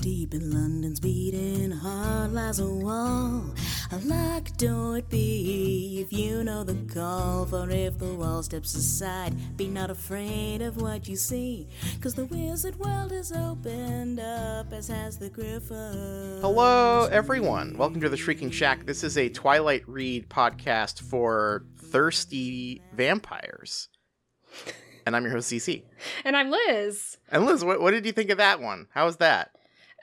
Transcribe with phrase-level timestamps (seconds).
[0.00, 3.44] deep in London's beating heart lies a wall.
[3.92, 7.44] A locked door it be if you know the call.
[7.44, 11.68] For if the wall steps aside, be not afraid of what you see.
[12.00, 16.38] Cause the wizard world is opened up, as has the griffin.
[16.40, 17.76] Hello, everyone.
[17.76, 18.86] Welcome to the Shrieking Shack.
[18.86, 23.88] This is a Twilight Read podcast for thirsty vampires.
[25.04, 25.82] And I'm your host, CC.
[26.24, 27.18] And I'm Liz.
[27.30, 28.86] And Liz, what, what did you think of that one?
[28.94, 29.50] How was that?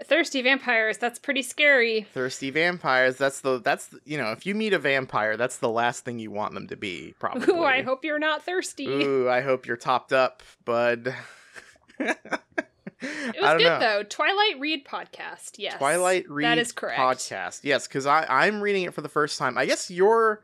[0.03, 2.05] Thirsty vampires, that's pretty scary.
[2.13, 3.17] Thirsty vampires.
[3.17, 6.19] That's the that's the, you know, if you meet a vampire, that's the last thing
[6.19, 7.15] you want them to be.
[7.19, 7.53] Probably.
[7.53, 8.85] Ooh, I hope you're not thirsty.
[8.87, 11.15] Ooh, I hope you're topped up, bud.
[11.99, 12.17] it
[13.01, 13.79] was good know.
[13.79, 14.03] though.
[14.03, 15.53] Twilight Read podcast.
[15.57, 15.77] Yes.
[15.77, 16.99] Twilight Read That is correct.
[16.99, 17.61] podcast.
[17.63, 19.57] Yes, because I I'm reading it for the first time.
[19.57, 20.43] I guess you're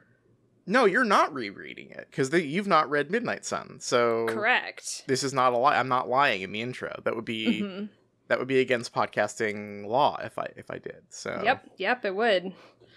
[0.65, 3.77] no, you're not rereading it because you've not read Midnight Sun.
[3.81, 5.03] So Correct.
[5.07, 5.77] this is not a lie.
[5.77, 7.01] I'm not lying in the intro.
[7.03, 7.89] That would be Mhm.
[8.33, 11.03] That would be against podcasting law if I if I did.
[11.09, 12.51] So Yep, yep, it would.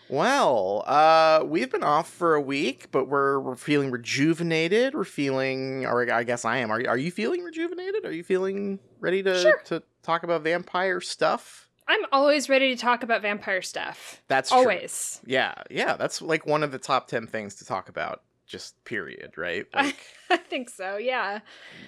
[0.09, 4.95] Well, uh, we've been off for a week, but we're we're feeling rejuvenated.
[4.95, 6.71] We're feeling, or I guess I am.
[6.73, 8.07] Are are you feeling rejuvenated?
[8.07, 9.61] Are you feeling ready to Sure.
[9.67, 11.69] to talk about vampire stuff?
[11.87, 14.23] I'm always ready to talk about vampire stuff.
[14.29, 14.59] That's true.
[14.61, 15.21] always.
[15.27, 19.33] Yeah, yeah, that's like one of the top 10 things to talk about, just period,
[19.37, 19.67] right?
[19.75, 19.97] Like,
[20.31, 21.41] I think so, yeah.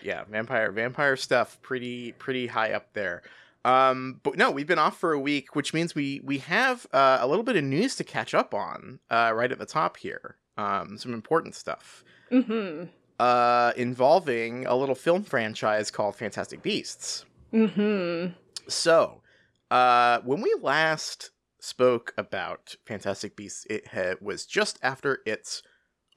[0.02, 3.22] yeah, vampire vampire stuff pretty pretty high up there.
[3.64, 7.18] Um, but no, we've been off for a week, which means we we have uh,
[7.20, 10.36] a little bit of news to catch up on uh, right at the top here.
[10.56, 12.84] Um, some important stuff Mm-hmm.
[13.18, 17.24] uh, involving a little film franchise called Fantastic Beasts.
[17.52, 18.32] Mm-hmm.
[18.68, 19.22] So,
[19.70, 25.62] uh, when we last spoke about Fantastic Beasts, it ha- was just after its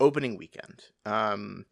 [0.02, 1.66] opening weekend, um,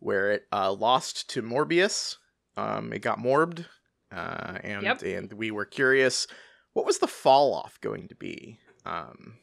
[0.00, 2.16] where it uh, lost to Morbius.
[2.56, 3.66] Um, it got morbed,
[4.12, 5.02] uh, and Yep.
[5.02, 6.26] and we were curious,
[6.72, 9.34] what was the fall off going to be um,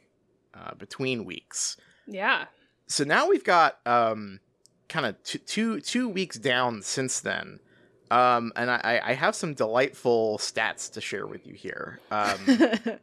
[0.54, 1.78] uh, between weeks?
[2.08, 2.46] Yeah.
[2.88, 4.40] so now we've got um
[4.90, 7.60] kind of two two weeks down since then
[8.10, 12.40] um and i i have some delightful stats to share with you here um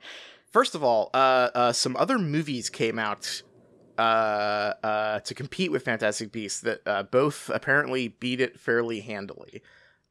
[0.53, 3.41] first of all uh uh some other movies came out
[3.99, 9.61] uh uh to compete with fantastic beasts that uh, both apparently beat it fairly handily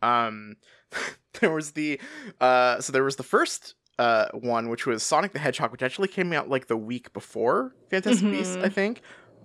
[0.01, 0.57] um
[1.39, 1.99] there was the
[2.41, 6.07] uh so there was the first uh one which was sonic the hedgehog which actually
[6.07, 8.65] came out like the week before fantastic beasts Mhm.
[8.65, 9.01] i think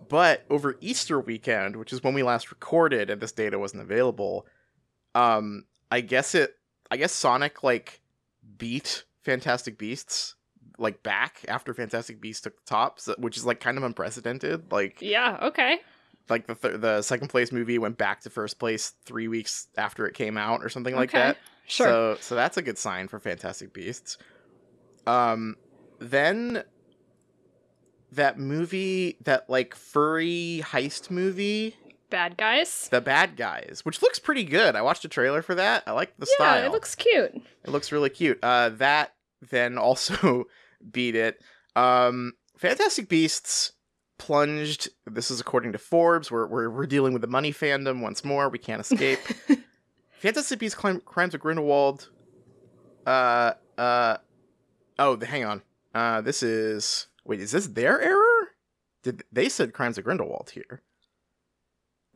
[0.09, 4.47] but over easter weekend which is when we last recorded and this data wasn't available
[5.15, 6.57] um i guess it
[6.91, 8.01] i guess sonic like
[8.59, 10.35] beat fantastic beasts
[10.79, 14.71] like back after fantastic beasts took the top so- which is like kind of unprecedented
[14.73, 15.79] like yeah, okay.
[16.29, 20.07] like the th- the second place movie went back to first place three weeks after
[20.07, 21.19] it came out or something like Okay.
[21.29, 21.87] that Sure.
[21.87, 24.19] so so that's a good sign for Fantastic Beasts.
[25.07, 25.57] Um
[26.01, 26.65] then
[28.11, 31.77] that movie that like furry heist movie,
[32.11, 32.89] Bad guys.
[32.91, 34.77] The Bad Guys, which looks pretty good.
[34.77, 35.83] I watched a trailer for that.
[35.87, 36.61] I like the yeah, style.
[36.61, 37.33] Yeah, it looks cute.
[37.65, 38.39] It looks really cute.
[38.43, 39.15] Uh that
[39.51, 40.45] then also
[40.91, 41.39] beat it.
[41.77, 43.73] Um Fantastic Beasts
[44.19, 46.31] plunged this is according to Forbes.
[46.31, 48.49] We're we're, we're dealing with the money fandom once more.
[48.49, 49.19] We can't escape.
[50.21, 52.09] Fantastic Beasts Clim- Crimes of Grindelwald.
[53.05, 54.19] Uh, uh,
[54.99, 55.63] oh, hang on.
[55.95, 58.49] Uh, this is wait, is this their error?
[59.03, 60.83] Did they said Crimes of Grindelwald here?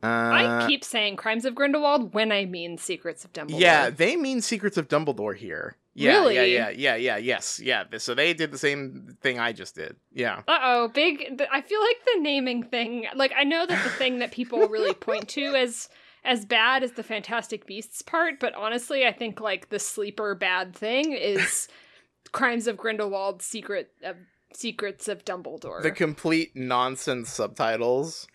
[0.01, 3.59] Uh, I keep saying Crimes of Grindelwald when I mean Secrets of Dumbledore.
[3.59, 5.75] yeah, they mean Secrets of Dumbledore here.
[5.99, 6.53] Yeah, yeah, Really?
[6.53, 7.83] yeah, yeah, yeah, yes, yeah.
[7.97, 9.95] So they did the same thing I just did.
[10.13, 11.17] Yeah, Uh oh, big.
[11.37, 13.07] th- I feel like the naming thing.
[13.15, 15.89] Like I know that the thing that people really point to as
[16.23, 20.75] as bad as the Fantastic Beasts part, but honestly, I think like the sleeper bad
[20.75, 21.67] thing is
[22.31, 24.17] Crimes of Grindelwald, Secret of
[24.53, 25.81] Secrets of Dumbledore.
[25.81, 28.27] the complete nonsense subtitles.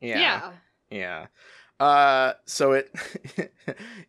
[0.00, 0.52] Yeah, yeah.
[0.90, 1.26] Yeah.
[1.80, 2.90] Uh, so it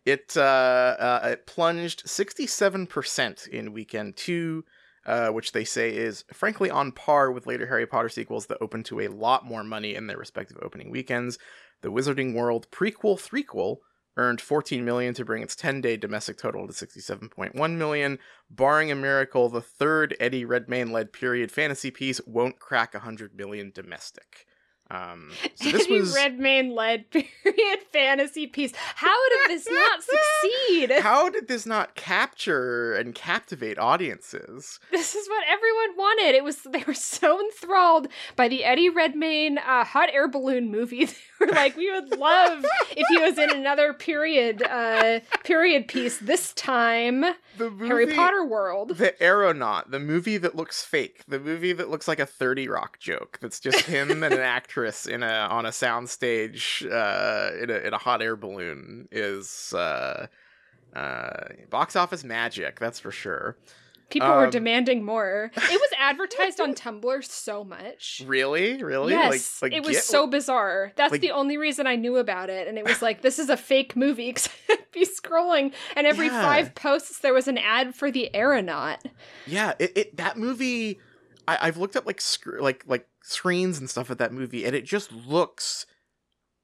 [0.04, 4.64] it uh, uh it plunged sixty seven percent in weekend two,
[5.06, 8.86] uh, which they say is frankly on par with later Harry Potter sequels that opened
[8.86, 11.38] to a lot more money in their respective opening weekends.
[11.82, 13.78] The Wizarding World prequel threequel
[14.16, 18.18] earned 14 million to bring its 10-day domestic total to 67.1 million.
[18.50, 24.46] Barring a miracle, the third Eddie Redmayne-led period fantasy piece won't crack 100 million domestic.
[24.90, 28.72] Um, so this Eddie was Redmayne led period fantasy piece.
[28.96, 30.00] How did this not
[30.42, 30.90] succeed?
[31.00, 34.80] how did this not capture and captivate audiences?
[34.90, 36.34] This is what everyone wanted.
[36.34, 41.08] It was they were so enthralled by the Eddie Redmayne uh, hot air balloon movie.
[41.46, 46.18] Were like, we would love if he was in another period uh, period piece.
[46.18, 47.22] This time,
[47.56, 48.96] The movie, Harry Potter world.
[48.98, 52.98] The Aeronaut, the movie that looks fake, the movie that looks like a 30 Rock
[52.98, 53.38] joke.
[53.40, 57.94] That's just him and an actress in a on a soundstage uh, in a in
[57.94, 60.26] a hot air balloon is uh,
[60.94, 61.30] uh,
[61.70, 62.78] box office magic.
[62.78, 63.56] That's for sure.
[64.10, 65.50] People were Um, demanding more.
[65.56, 68.22] It was advertised on Tumblr so much.
[68.26, 70.92] Really, really, Yes, like, like it was get- so bizarre.
[70.96, 73.48] That's like- the only reason I knew about it, and it was like, this is
[73.48, 74.28] a fake movie.
[74.30, 76.42] Because I'd be scrolling, and every Yeah.
[76.42, 79.04] five posts there was an ad for the aeronaut.
[79.46, 80.98] Yeah, it, it that movie.
[81.48, 84.74] I, I've looked at like sc- like like screens and stuff of that movie, and
[84.74, 85.86] it just looks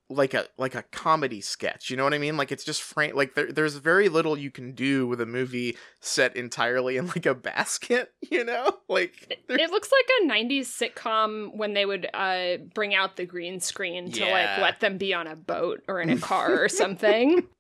[0.09, 1.91] like a like a comedy sketch.
[1.91, 2.37] You know what I mean?
[2.37, 3.15] Like it's just frank.
[3.15, 7.27] Like there, there's very little you can do with a movie set entirely in like
[7.27, 8.13] a basket.
[8.31, 12.93] You know, like there- It looks like a '90s sitcom when they would uh, bring
[12.95, 16.19] out the green screen to like let them be on a boat or in a
[16.19, 17.47] car or something.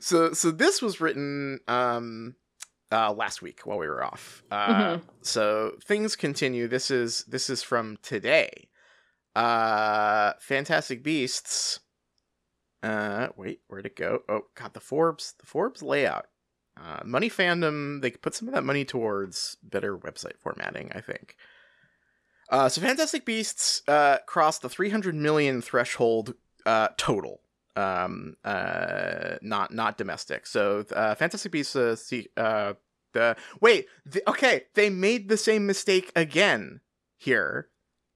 [0.00, 2.34] so so this was written um
[2.90, 4.66] uh last week while we were off uh
[4.96, 5.02] Mhm.
[5.22, 8.68] so things continue this is this is from today
[9.34, 11.80] uh fantastic beasts.
[12.82, 14.22] Uh wait where'd it go?
[14.28, 16.26] Oh god the forbes the forbes layout.
[16.76, 21.00] Uh money fandom they could put some of that money towards better website formatting i
[21.00, 21.36] think.
[22.50, 26.34] Uh so fantastic beasts uh crossed the 300 million threshold
[26.66, 27.40] uh total.
[27.76, 30.46] Um uh not not domestic.
[30.46, 32.74] So uh fantastic beasts uh, see, uh
[33.12, 36.80] the wait the, okay they made the same mistake again
[37.18, 37.68] here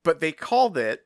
[0.03, 1.06] but they called it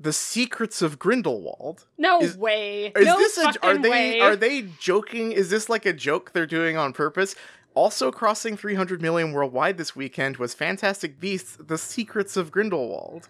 [0.00, 2.92] the secrets of grindelwald No Is- way.
[2.96, 4.20] is no this a, are they way.
[4.20, 5.32] are they joking?
[5.32, 7.34] Is this like a joke they're doing on purpose?
[7.74, 13.28] Also crossing 300 million worldwide this weekend was fantastic beasts the secrets of grindelwald.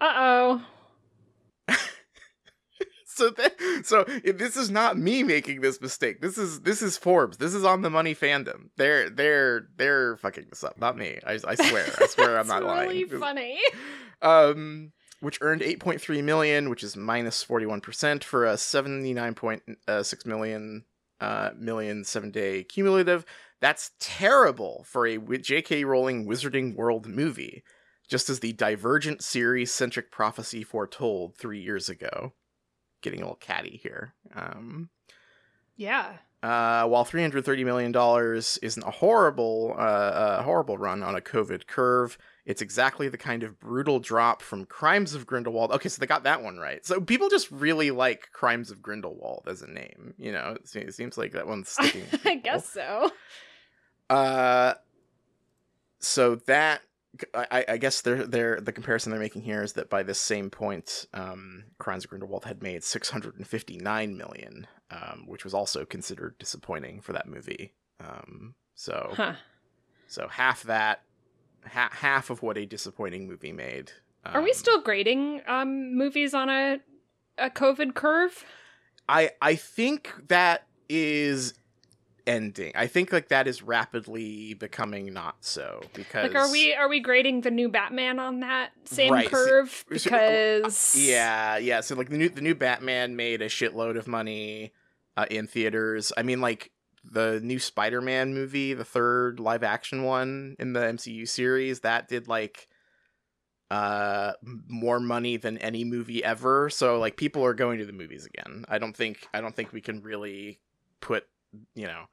[0.00, 0.62] Uh oh.
[3.04, 6.20] so that so if this is not me making this mistake.
[6.20, 7.36] This is this is forbes.
[7.38, 8.68] This is on the money fandom.
[8.76, 10.78] They're they're they're fucking this up.
[10.78, 11.18] Not me.
[11.26, 11.86] I, I swear.
[12.00, 13.58] I swear i'm not really lying Really funny.
[14.22, 20.84] um which earned 8.3 million which is minus 41% for a 79.6 million
[21.20, 23.24] uh million seven day cumulative.
[23.60, 27.62] That's terrible for a jk rowling wizarding world movie
[28.08, 32.32] just as the divergent series centric prophecy foretold three years ago.
[33.02, 34.90] Getting a little catty here um.
[35.76, 36.14] Yeah.
[36.42, 41.14] uh, while three hundred thirty million dollars isn't a horrible, uh, a horrible run on
[41.14, 45.70] a COVID curve, it's exactly the kind of brutal drop from Crimes of Grindelwald.
[45.70, 46.84] Okay, so they got that one right.
[46.84, 50.14] So people just really like Crimes of Grindelwald as a name.
[50.18, 52.06] You know, it seems like that one's sticking.
[52.24, 53.12] I guess so.
[54.08, 54.74] Uh,
[56.00, 56.80] so that
[57.34, 60.48] I, I guess they're, they're the comparison they're making here is that by this same
[60.48, 67.00] point, um, Crimes of Grindelwald had made 659 million, um, which was also considered disappointing
[67.02, 67.74] for that movie.
[68.00, 69.34] Um, so Huh.
[70.06, 71.02] so half that,
[71.66, 73.92] ha- half of what a disappointing movie made.
[74.24, 76.80] Are we Um, still grading um movies on a
[77.38, 78.44] a COVID curve?
[79.08, 81.54] I I think that is
[82.26, 82.72] ending.
[82.74, 87.00] I think like that is rapidly becoming not so because Like, are we are we
[87.00, 89.84] grading the new Batman on that same Right, curve?
[89.96, 91.80] so- Because Yeah, yeah.
[91.80, 94.72] So like the new the new Batman made a shitload of money
[95.16, 96.12] uh, in theaters.
[96.16, 96.70] I mean, like
[97.04, 102.28] the new Spider-Man movie, the third live action one in the MCU series, that did
[102.28, 102.68] like
[103.70, 104.32] uh
[104.66, 106.70] more money than any movie ever.
[106.70, 108.64] So like people are going to the movies again.
[108.68, 110.60] I don't think I don't think we can really
[111.00, 111.24] put
[111.74, 112.04] you know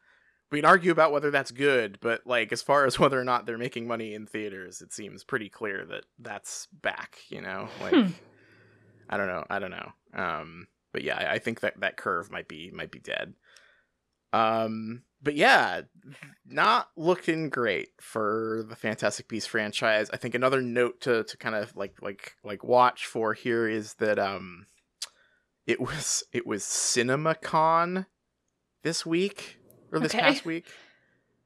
[0.51, 3.46] we can argue about whether that's good, but like as far as whether or not
[3.46, 7.20] they're making money in theaters, it seems pretty clear that that's back.
[7.30, 8.12] You know, like Hmm.
[9.10, 9.92] I don't know, I don't know.
[10.13, 13.34] Um, but yeah, I, I think that that curve might be might be dead.
[14.36, 15.82] Um, but yeah,
[16.46, 20.10] not looking great for the Fantastic Beasts franchise.
[20.13, 23.96] I think another note to to kind of like like like watch for here is
[23.96, 24.68] that um,
[25.65, 28.06] it was it was CinemaCon
[28.84, 29.58] this week
[29.92, 30.22] or this Okay.
[30.22, 30.65] past week,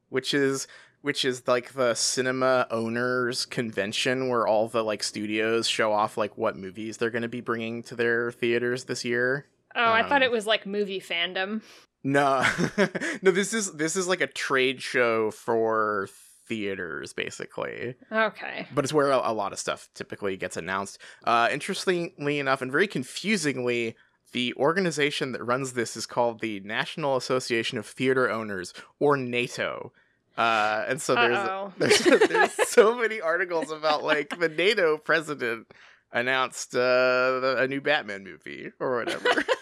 [0.10, 0.68] which is
[1.02, 6.38] which is like the cinema owners convention where all the like studios show off like
[6.38, 9.46] what movies they're going to be bringing to their theaters this year.
[9.76, 11.62] oh, I thought um, it was like movie fandom.
[12.04, 12.46] No,
[13.22, 16.08] no, this is this is like a trade show for
[16.48, 17.96] theaters, basically.
[18.12, 18.68] Okay.
[18.74, 20.98] But it's where a, a lot of stuff typically gets announced.
[21.24, 23.96] Uh, interestingly enough, and very confusingly,
[24.32, 29.92] the organization that runs this is called the National Association of Theater Owners, or NATO.
[30.38, 35.68] Uh, and so there's there's there's so many articles about like the NATO president
[36.14, 39.30] announced uh, the- a new Batman movie or whatever.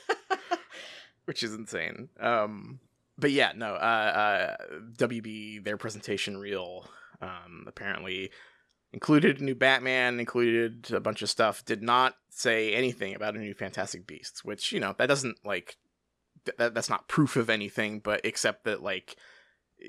[1.27, 2.07] which is insane.
[2.19, 2.79] Um,
[3.17, 3.73] but yeah, no.
[3.73, 4.65] Uh, uh,
[4.95, 6.89] WB their presentation reel
[7.21, 8.31] um, apparently
[8.93, 11.65] included a new Batman, included a bunch of stuff.
[11.65, 15.77] Did not say anything about a new Fantastic Beasts, which you know that doesn't like
[16.45, 19.17] th- that that's not proof of anything, but except that like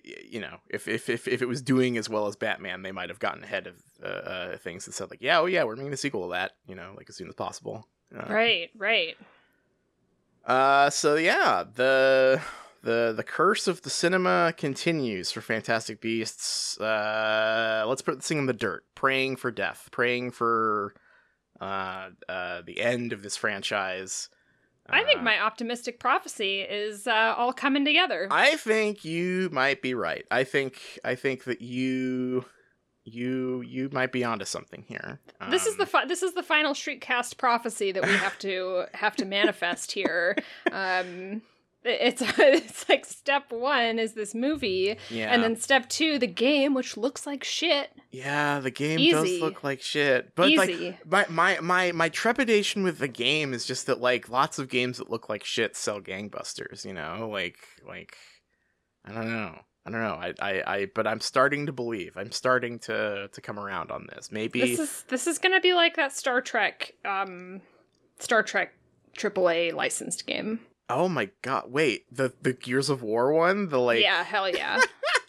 [0.05, 3.11] you know if if if, if it was doing as well as Batman, they might
[3.11, 5.93] have gotten ahead of uh, uh, things and said like, yeah, oh yeah, we're making
[5.93, 7.87] a sequel to that, you know, like as soon as possible.
[8.15, 9.17] Uh, Right, right.
[10.49, 12.41] Uh, so yeah, the
[12.83, 16.81] the the curse of the cinema continues for Fantastic Beasts.
[16.81, 20.95] Uh, let's put this thing in the dirt, praying for death, praying for
[21.61, 24.29] uh, uh, the end of this franchise.
[24.91, 28.27] I think Uh, my optimistic prophecy is uh, all coming together.
[28.31, 30.25] I think you might be right.
[30.31, 32.47] I think I think that you
[33.13, 35.21] you you might be onto something here.
[35.51, 38.85] this is the Um, fi- this is the final Shriekcast prophecy that we have to
[38.95, 40.37] have to manifest here.
[40.73, 41.43] Um,
[41.85, 46.75] it's it's like step one is this movie, yeah and then step two the game,
[46.75, 47.91] which looks like shit.
[48.11, 49.13] yeah the game Easy.
[49.13, 53.65] does look like shit, but like my my my my trepidation with the game is
[53.65, 57.59] just that like lots of games that look like shit sell gangbusters you know like
[57.87, 58.17] like
[59.05, 60.15] i don't know i don't know.
[60.21, 62.17] I i, I but i'm starting to believe.
[62.17, 64.31] I'm starting to to come around on this.
[64.31, 67.61] Maybe This is this is gonna be like that Star Trek, um,
[68.19, 68.75] Star Trek
[69.17, 70.61] AAA licensed game.
[70.91, 71.65] oh my god.
[71.73, 73.69] Wait the the gears of war one?
[73.69, 74.81] The like yeah, hell yeah.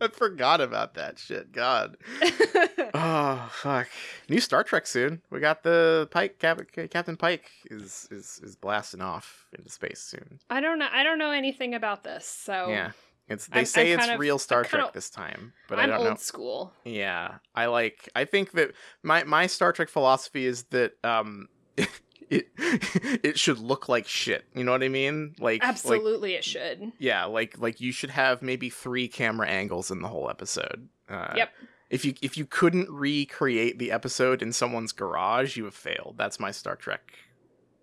[0.04, 1.96] i forgot about that shit god
[2.94, 3.88] oh fuck
[4.28, 9.00] new star trek soon we got the pike Cap- captain pike is is is blasting
[9.00, 10.88] off into space soon I don't know.
[10.92, 12.90] I don't know anything about this, so Yeah.
[13.28, 15.84] It's they I'm- say I'm it's of- real Star I'm Trek this time, but I'm
[15.84, 16.14] I don't old know.
[16.16, 16.72] school.
[16.84, 17.34] Yeah.
[17.54, 18.72] I like I think that
[19.04, 21.48] my my Star Trek philosophy is that um
[22.28, 24.44] it it should look like shit.
[24.54, 25.34] You know what I mean?
[25.38, 26.92] Like like Absolutely, it should.
[26.98, 30.88] yeah, like like you should have maybe 3 camera angles in the whole episode.
[31.08, 31.50] Uh Yep.
[31.90, 36.14] If you if you couldn't recreate the episode in someone's garage, you have failed.
[36.18, 37.14] That's my Star Trek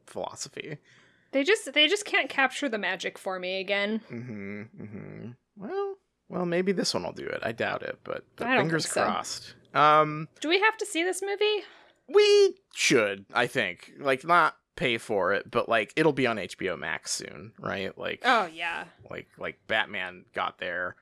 [0.05, 0.77] philosophy.
[1.31, 4.01] They just they just can't capture the magic for me again.
[4.09, 4.61] Mm-hmm.
[4.81, 5.29] Mm-hmm.
[5.57, 5.95] Well,
[6.29, 7.39] well, maybe this one will do it.
[7.43, 9.03] I doubt it, but, but fingers think so.
[9.03, 9.55] crossed.
[9.73, 11.63] Um, Do we have to see this movie?
[12.07, 16.77] We should, I think, like not pay for it, but like it'll be on HBO
[16.77, 17.97] Max soon, right?
[17.97, 18.85] Like, Oh yeah.
[19.09, 20.95] like like Batman got there.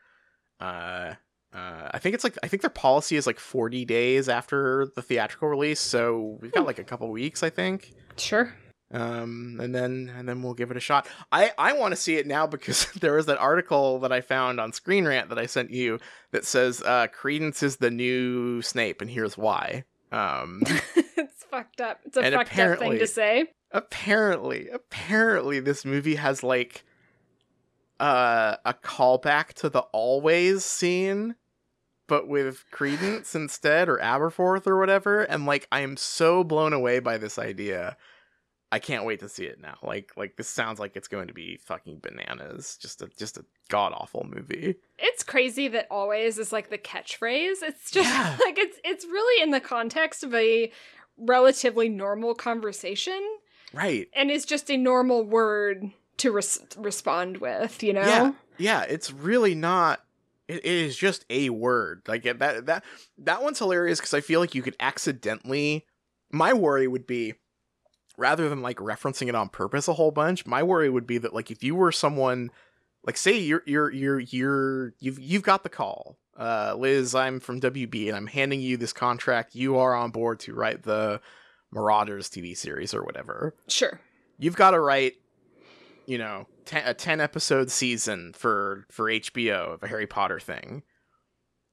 [0.59, 1.13] Uh,
[1.53, 5.01] uh, I think it's like I think their policy is like forty days after the
[5.01, 6.67] theatrical release, so we've got Hmm.
[6.67, 7.93] like a couple weeks, I think.
[8.17, 8.53] Sure.
[8.91, 12.17] um and then and then we'll give it a shot i i want to see
[12.17, 15.45] it now because there was that article that i found on screen rant that i
[15.47, 15.99] sent you
[16.31, 19.83] that says uh credence is the new snape and here's why
[20.15, 20.61] um
[21.17, 21.99] it's fucked up.
[22.05, 23.45] It's a fucked up thing to say.
[23.71, 26.83] apparently apparently this movie has like
[27.99, 31.35] uh a callback to the always scene
[32.07, 36.99] but with credence instead or aberforth or whatever and like i am so blown away
[36.99, 37.95] by this idea
[38.75, 41.33] i can't wait to see it now like like this sounds like it's going to
[41.33, 46.51] be fucking bananas just a just a god awful movie It's crazy that always is
[46.51, 47.61] like the catchphrase.
[47.61, 48.37] It's just Yeah.
[48.45, 50.71] like it's it's really in the context of a
[51.17, 53.19] relatively normal conversation
[53.73, 58.01] right and is just a normal word to res- respond with, you know?
[58.01, 58.31] Yeah.
[58.57, 60.01] yeah it's really not
[60.47, 62.83] it, it is just a word like that that
[63.17, 65.85] that one's hilarious because i feel like you could accidentally
[66.31, 67.33] my worry would be
[68.17, 71.33] rather than like referencing it on purpose a whole bunch my worry would be that
[71.33, 72.49] like if you were someone
[73.05, 76.17] like say you're you're you're you're you've you've got the call.
[76.37, 79.55] Uh liz i'm from wb and i'm handing you this contract.
[79.55, 81.21] You are on board to write the
[81.71, 83.55] marauders tv series or whatever.
[83.67, 83.99] Sure.
[84.37, 85.13] you've got to write
[86.05, 90.83] you know ten, a 10 episode season for for hbo of a harry potter thing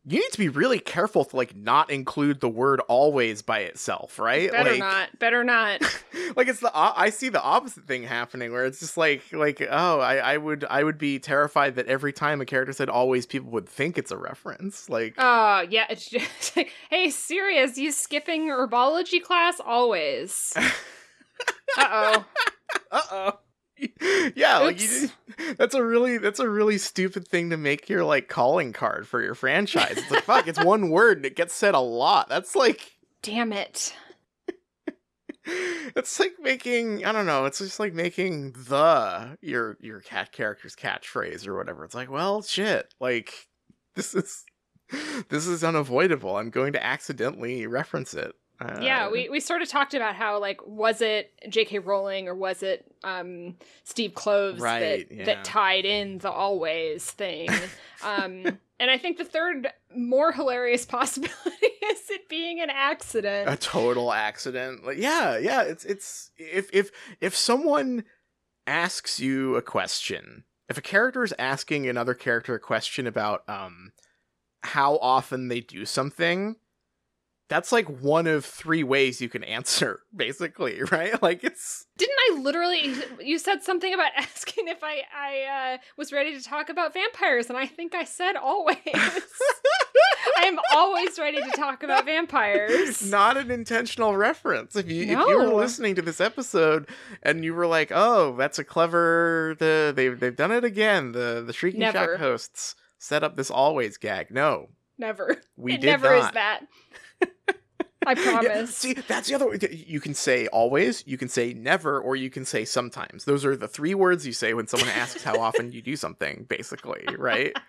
[0.04, 4.18] you need to be really careful to like not include the word always by itself
[4.18, 5.18] right Better like not.
[5.18, 5.80] Better not.
[6.37, 10.00] like it's the I see the opposite thing happening where it's just like like oh
[10.00, 13.50] I, I would i would be terrified that every time a character said always people
[13.52, 18.49] would think it's a reference like Oh, yeah, it's just like, hey, Sirius, you skipping
[18.49, 20.52] herbology class always.
[21.78, 22.25] Uh-oh.
[22.90, 23.38] uh-oh
[24.37, 25.09] yeah like you,
[25.57, 29.23] that's a really that's a really stupid thing to make your like calling card for
[29.23, 29.95] your franchise.
[29.97, 32.29] It's like fuck it's one word and it gets said a lot.
[32.29, 33.95] That's like Damn it.
[35.45, 40.77] it's like making i don't know it's just like making the your your cat character's
[40.77, 41.85] catchphrase or whatever.
[41.85, 43.49] It's like well shit like
[43.95, 44.45] this is
[45.29, 46.37] this is unavoidable.
[46.37, 50.38] I'm going to accidentally reference it Uh, yeah, we, we sort of talked about how
[50.38, 51.81] like was it J.K.
[51.81, 55.25] Rowling or was it um, Steve Kloves Right, that yeah.
[55.25, 57.49] that tied in the always thing,
[58.04, 63.49] um, and I think the third more hilarious possibility is it being an accident.
[63.49, 64.85] a total accident.
[64.85, 65.62] Like, yeah, yeah.
[65.62, 66.90] It's it's if if
[67.21, 68.04] if someone
[68.66, 73.92] asks you a question, if a character is asking another character a question about um
[74.62, 76.57] how often they do something,
[77.52, 81.23] that's like one of three ways you can answer, basically, right?
[81.23, 82.94] Like it's Didn't I literally?
[83.21, 87.49] You said something about asking if I I uh, was ready to talk about vampires,
[87.50, 88.78] and I think I said always.
[90.38, 93.09] I am always ready to talk about vampires.
[93.11, 94.75] not an intentional reference.
[94.76, 96.88] If you if you were listening to this episode
[97.23, 101.42] and you were like, "Oh, that's a clever the they've they've done it again." The
[101.47, 102.12] the Shrieking Never.
[102.14, 104.30] Shack hosts set up this always gag.
[104.30, 105.40] No, Never.
[105.56, 106.28] we it did never not.
[106.28, 106.61] is that.
[108.07, 108.76] I Yeah, promise.
[108.76, 109.59] see, that's the other way.
[109.71, 113.25] You can say always, you can say never, or you can say sometimes.
[113.25, 116.45] Those are the three words you say when someone asks how often you do something,
[116.49, 117.57] basically, right?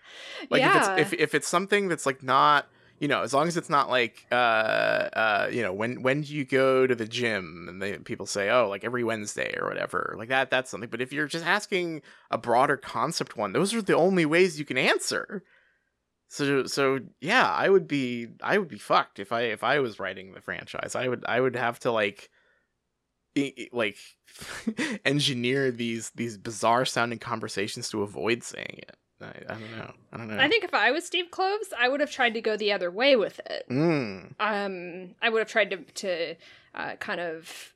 [0.50, 0.68] Like yeah.
[0.68, 2.68] if it's if, if it's something that's like not
[3.00, 6.34] you know as long as it's not like uh uh you know when when do
[6.36, 10.16] you go to the gym and they people say oh like every Wednesday or whatever
[10.18, 13.82] like that that's something but if you're just asking a broader concept one those are
[13.82, 15.44] the only ways you can answer
[16.34, 20.00] so so yeah I would be I would be fucked if I if I was
[20.00, 22.32] writing the franchise I would I would have to like
[23.72, 23.98] like
[25.06, 29.94] engineer these these bizarre sounding conversations to avoid saying it I, I don't know.
[30.12, 30.38] I don't know.
[30.38, 32.92] I think if I was Steve Kloves, I would have tried to go the other
[32.92, 33.64] way with it.
[33.72, 34.34] Mm.
[34.38, 36.36] Um, I would have tried to to
[36.76, 37.73] uh, kind of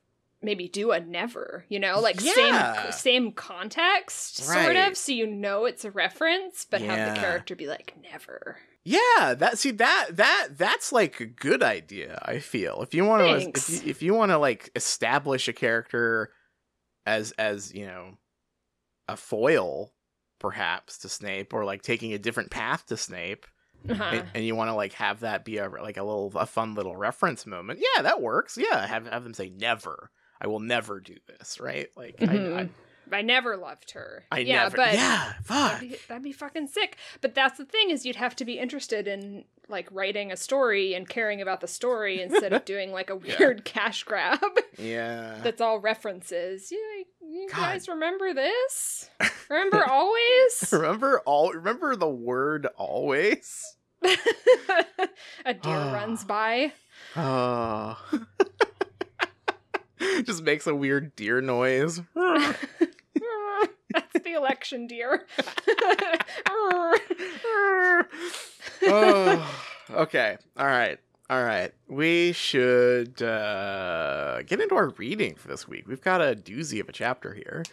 [0.47, 2.89] maybe do a never, you know, like Yeah.
[2.89, 7.55] same same context, sort of, so you know it's a reference, but have the character
[7.55, 8.57] be like never.
[8.83, 12.19] Yeah, that see that that that's like a good idea.
[12.25, 15.53] I feel if you want to if you, if you want to like establish a
[15.53, 16.31] character
[17.05, 18.17] as as you know
[19.07, 19.93] a foil
[20.39, 23.45] perhaps to Snape or like taking a different path to Snape
[23.89, 24.03] Uh-huh.
[24.03, 26.73] and, and you want to like have that be a like a little a fun
[26.75, 27.79] little reference moment.
[27.81, 28.57] Yeah, that works.
[28.57, 30.11] Yeah, have have them say never.
[30.41, 31.87] I will never do this, right?
[31.95, 32.69] Like I, I, Mhm.
[33.11, 34.25] I never loved her.
[34.31, 34.75] I yeah, never.
[34.77, 35.73] but yeah, fuck.
[35.73, 36.97] That'd be, that'd be fucking sick.
[37.21, 40.93] But that's the thing is you'd have to be interested in like writing a story
[40.93, 43.35] and caring about the story instead of doing like a Yeah.
[43.39, 44.39] weird cash grab
[44.77, 45.39] Yeah.
[45.41, 46.69] that's all references.
[46.71, 49.09] You, you guys remember this?
[49.49, 50.69] Remember always?
[50.73, 51.51] remember all.
[51.53, 53.75] Remember the word always.
[55.45, 56.73] a deer runs by.
[57.15, 57.97] Oh.
[60.23, 62.01] Just makes a weird deer noise.
[62.15, 62.57] That's
[64.23, 65.25] the election deer.
[68.83, 70.37] oh, okay.
[70.57, 70.99] All right.
[71.29, 71.73] All right.
[71.87, 75.87] We should uh, get into our reading for this week.
[75.87, 77.63] We've got a doozy of a chapter here.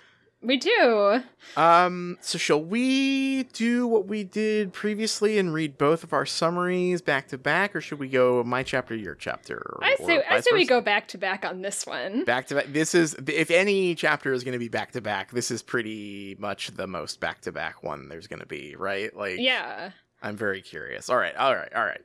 [0.44, 1.22] We do.
[1.56, 7.00] Um, so shall we do what we did previously and read both of our summaries
[7.02, 9.56] back to back, or should we go my chapter, your chapter?
[9.56, 12.24] or- I say I say we go back to back on this one.
[12.24, 12.66] back to back.
[12.72, 16.36] This is if any chapter is going to be back to back, this is pretty
[16.38, 19.14] much the most back to back one there's going to be, right?
[19.16, 19.90] Like, Yeah.
[20.22, 21.10] I'm very curious.
[21.10, 22.00] All right, all right, all right.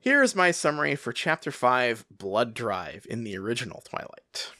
[0.00, 4.52] Here is my summary for Chapter 5 Blood Drive in the original Twilight.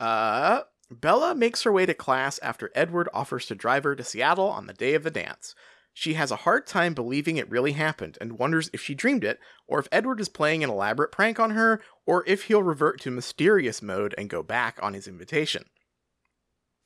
[0.00, 0.62] Uh,
[1.00, 4.66] Bella makes her way to class after Edward offers to drive her to Seattle on
[4.66, 5.54] the day of the dance.
[5.94, 9.38] She has a hard time believing it really happened and wonders if she dreamed it,
[9.66, 13.10] or if Edward is playing an elaborate prank on her, or if he'll revert to
[13.10, 15.64] mysterious mode and go back on his invitation.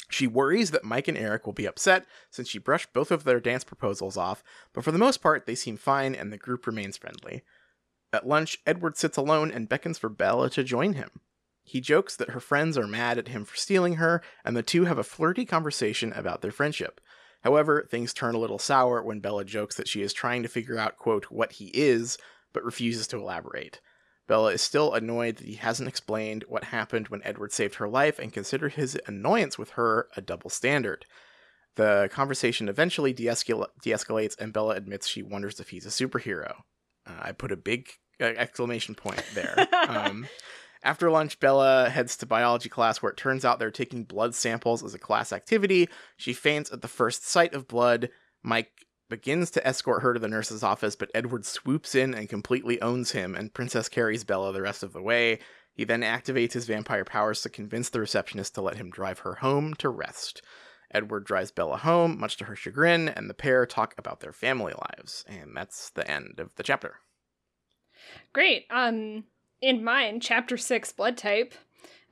[0.08, 3.40] She worries that Mike and Eric will be upset since she brushed both of their
[3.40, 4.42] dance proposals off,
[4.72, 7.42] but for the most part, they seem fine and the group remains friendly.
[8.12, 11.10] At lunch, Edward sits alone and beckons for Bella to join him.
[11.66, 14.84] He jokes that her friends are mad at him for stealing her, and the two
[14.84, 17.00] have a flirty conversation about their friendship.
[17.42, 20.78] However, things turn a little sour when Bella jokes that she is trying to figure
[20.78, 22.18] out, quote, what he is,
[22.52, 23.80] but refuses to elaborate.
[24.28, 28.18] Bella is still annoyed that he hasn't explained what happened when Edward saved her life
[28.20, 31.04] and considered his annoyance with her a double standard.
[31.74, 36.62] The conversation eventually de-escal- de-escalates, and Bella admits she wonders if he's a superhero.
[37.06, 37.88] Uh, I put a big
[38.20, 39.68] uh, exclamation point there.
[39.88, 40.26] um,
[40.86, 44.84] after lunch, Bella heads to biology class where it turns out they're taking blood samples
[44.84, 45.88] as a class activity.
[46.16, 48.08] She faints at the first sight of blood.
[48.42, 52.80] Mike begins to escort her to the nurse's office, but Edward swoops in and completely
[52.80, 55.40] owns him, and Princess carries Bella the rest of the way.
[55.74, 59.34] He then activates his vampire powers to convince the receptionist to let him drive her
[59.34, 60.40] home to rest.
[60.92, 64.72] Edward drives Bella home, much to her chagrin, and the pair talk about their family
[64.72, 65.24] lives.
[65.26, 67.00] And that's the end of the chapter.
[68.32, 68.66] Great.
[68.70, 69.24] Um
[69.60, 71.54] in mine, chapter six, blood type,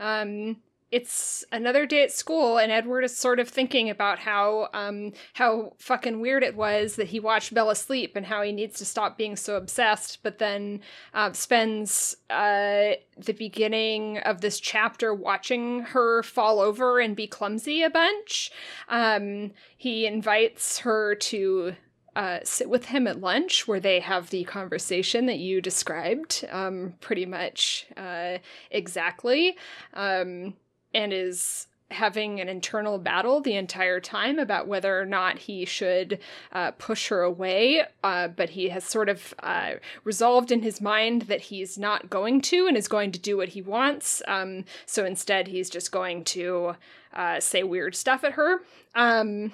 [0.01, 0.57] um,
[0.95, 5.73] it's another day at school, and Edward is sort of thinking about how um, how
[5.77, 9.19] fucking weird it was that he watched Bella sleep and how he needs to stop
[9.19, 10.23] being so obsessed.
[10.23, 17.17] But then uh, spends uh, the beginning of this chapter watching her fall over and
[17.17, 18.53] be clumsy a bunch.
[18.89, 21.75] Um, he invites her to
[22.17, 26.95] uh, sit with him at lunch where they have the conversation that you described um,
[27.01, 28.39] pretty much uh,
[28.71, 29.57] exactly
[29.95, 30.55] um,
[30.93, 36.19] and is having an internal battle the entire time about whether or not he should
[36.53, 37.83] uh, push her away.
[38.03, 39.73] Uh, but he has sort of uh,
[40.03, 43.51] resolved in his mind that he's not going to and is going to do what
[43.51, 44.23] he wants.
[44.27, 46.75] Um, so instead, he's just going to
[47.13, 48.61] uh, say weird stuff at her.
[48.95, 49.53] Um,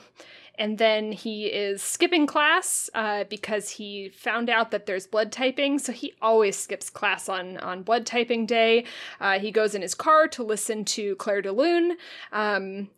[0.60, 5.80] and then he is skipping class uh, because he found out that there's blood typing.
[5.80, 8.84] So he always skips class on on blood typing day.
[9.20, 11.96] Uh, he goes in his car to listen to Clair de Lune
[12.32, 12.88] um,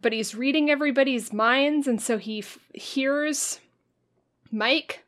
[0.00, 1.86] but he's reading everybody's minds.
[1.86, 3.60] And so he f- hears
[4.50, 4.98] mike's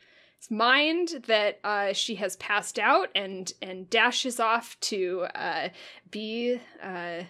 [0.51, 5.69] mind that uh, she has passed out and and dashes off to uh,
[6.11, 7.23] be uh,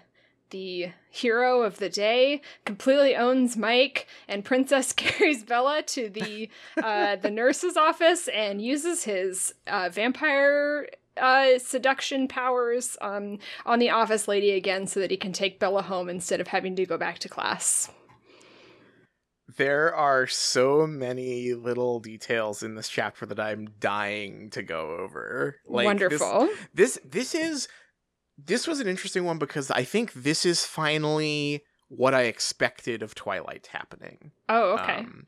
[0.50, 6.48] the hero of the day, completely owns Mike, and Princess carries Bella to the
[6.82, 13.90] uh, the nurse's office and uses his uh, vampire uh, seduction powers um, on the
[13.90, 16.98] office lady again, so that he can take Bella home instead of having to go
[16.98, 17.90] back to class.
[19.56, 25.60] There are so many little details in this chapter that I'm dying to go over.
[25.66, 26.48] Like, Wonderful.
[26.72, 27.68] This, this this is
[28.38, 33.14] this was an interesting one because I think this is finally what I expected of
[33.14, 34.32] Twilight happening.
[34.48, 34.98] Oh, okay.
[34.98, 35.26] Um,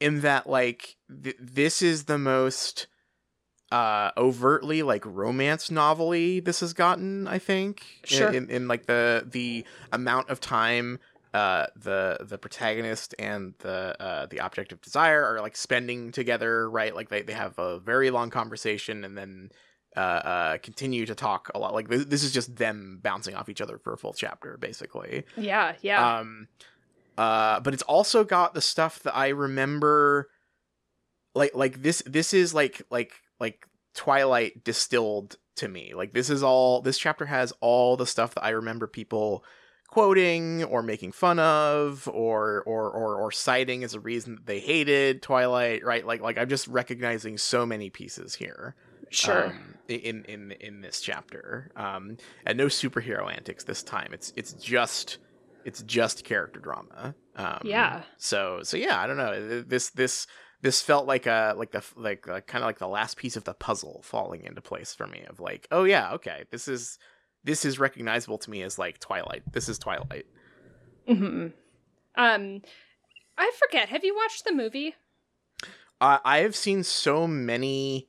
[0.00, 2.86] in that, like, th- this is the most
[3.70, 8.28] uh overtly like romance novelty this has gotten i think Sure.
[8.28, 10.98] in, in, in like the the amount of time
[11.34, 16.70] uh the the protagonist and the uh the object of desire are like spending together
[16.70, 19.50] right like they, they have a very long conversation and then
[19.96, 21.74] uh, uh continue to talk a lot.
[21.74, 25.24] Like this, this is just them bouncing off each other for a full chapter basically.
[25.36, 26.18] Yeah, yeah.
[26.18, 26.48] um
[27.16, 30.28] uh but it's also got the stuff that i remember
[31.34, 35.92] like like this this is like like like twilight distilled to me.
[35.94, 39.44] Like this is all this chapter has all the stuff that i remember people
[39.88, 44.60] quoting or making fun of or or or, or citing as a reason that they
[44.60, 46.06] hated twilight right?
[46.06, 48.74] Like like i'm just recognizing so many pieces here
[49.10, 49.46] sure.
[49.46, 54.52] um, in in in this chapter um and no superhero antics this time it's it's
[54.52, 55.18] just
[55.64, 58.02] it's just character drama um Yeah.
[58.18, 60.26] so so yeah i don't know this this
[60.60, 63.54] this felt like a like the like kind of like the last piece of the
[63.54, 66.98] puzzle falling into place for me of like oh yeah okay this is
[67.44, 70.26] this is recognizable to me as like twilight this is twilight
[71.06, 71.46] hmm
[72.16, 72.62] Um,
[73.38, 73.88] I forget.
[73.88, 74.96] Have you watched the movie?
[76.00, 78.08] uh, i have seen so many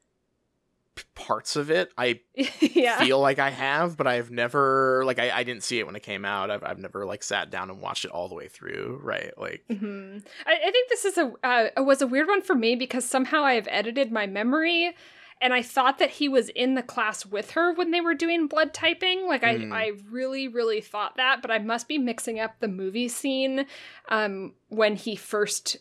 [1.15, 2.19] parts of it i
[2.61, 2.99] yeah.
[2.99, 6.03] feel like I have, but I've never like I, I didn't see it when it
[6.03, 6.49] came out.
[6.49, 8.99] I've I've never like sat down and watched it all the way through.
[9.03, 12.55] Right, like hmm I, I think this is a uh, was a weird one for
[12.55, 14.95] me because somehow I have edited my memory,
[15.41, 18.47] and I thought that he was in the class with her when they were doing
[18.47, 19.27] blood typing.
[19.27, 19.73] Like I, Mm.
[19.73, 23.65] I really, really thought that, but I must be mixing up the movie scene
[24.07, 25.77] um, when he first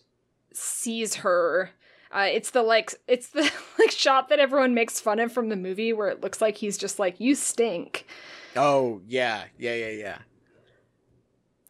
[0.52, 1.70] sees her.
[2.10, 5.56] Uh, it's the like it's the like shot that everyone makes fun of from the
[5.56, 8.06] movie where it looks like he's just like you stink.
[8.56, 10.18] oh yeah, yeah, yeah, yeah.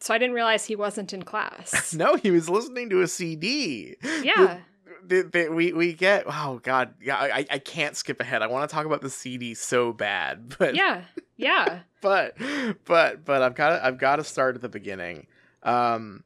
[0.01, 1.93] So I didn't realize he wasn't in class.
[1.97, 3.97] No, he was listening to a CD.
[4.23, 4.59] yeah.
[5.05, 8.41] The, the, we we get oh god yeah I I can't skip ahead.
[8.41, 11.01] I want to talk about the CD so bad, but Yeah.
[11.35, 11.79] Yeah.
[12.01, 12.37] but
[12.85, 15.27] but but I've got to I've got to start at the beginning.
[15.63, 16.23] Um,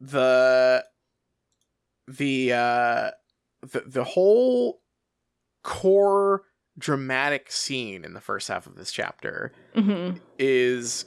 [0.00, 0.84] the
[2.08, 3.10] the uh
[3.72, 4.80] the the whole
[5.62, 6.42] core
[6.78, 11.06] dramatic scene in the first half of this chapter hmm is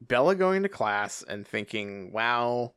[0.00, 2.74] Bella going to class and thinking, "Wow,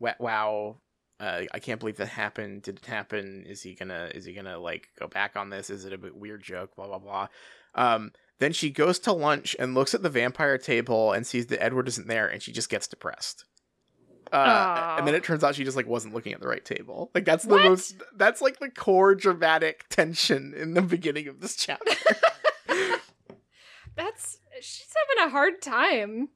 [0.00, 0.78] wow."
[1.18, 2.62] Uh, I can't believe that happened.
[2.62, 3.44] Did it happen?
[3.46, 4.10] Is he gonna?
[4.14, 5.70] Is he gonna like go back on this?
[5.70, 6.74] Is it a bit weird joke?
[6.76, 7.28] Blah blah blah.
[7.74, 11.62] Um, then she goes to lunch and looks at the vampire table and sees that
[11.62, 13.44] Edward isn't there, and she just gets depressed.
[14.32, 17.10] Uh, and then it turns out she just like wasn't looking at the right table.
[17.14, 17.64] Like that's the What?
[17.64, 17.96] most.
[18.16, 21.92] That's like the core dramatic tension in the beginning of this chapter.
[23.96, 26.28] That's She's having a hard time.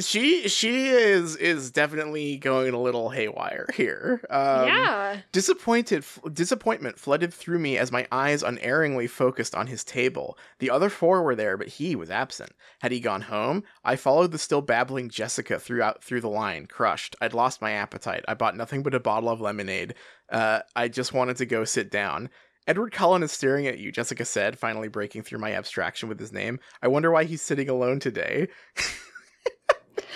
[0.00, 4.20] She she is is definitely going a little haywire here.
[4.28, 5.20] Um, yeah.
[5.30, 10.36] Disappointed disappointment flooded through me as my eyes unerringly focused on his table.
[10.58, 12.52] The other four were there, but he was absent.
[12.80, 13.62] Had he gone home?
[13.84, 17.14] I followed the still babbling Jessica throughout through the line, crushed.
[17.20, 18.24] I'd lost my appetite.
[18.26, 19.94] I bought nothing but a bottle of lemonade.
[20.28, 22.30] Uh, I just wanted to go sit down.
[22.68, 26.34] Edward Cullen is staring at you, Jessica said, finally breaking through my abstraction with his
[26.34, 26.60] name.
[26.82, 28.48] I wonder why he's sitting alone today.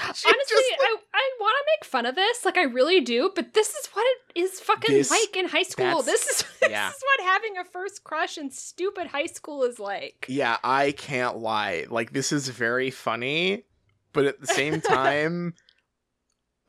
[0.05, 3.55] Honestly, just, I, I want to make fun of this, like I really do, but
[3.55, 6.03] this is what it is fucking this, like in high school.
[6.03, 6.91] This is this yeah.
[6.91, 10.27] is what having a first crush in stupid high school is like.
[10.29, 11.87] Yeah, I can't lie.
[11.89, 13.65] Like this is very funny,
[14.13, 15.55] but at the same time,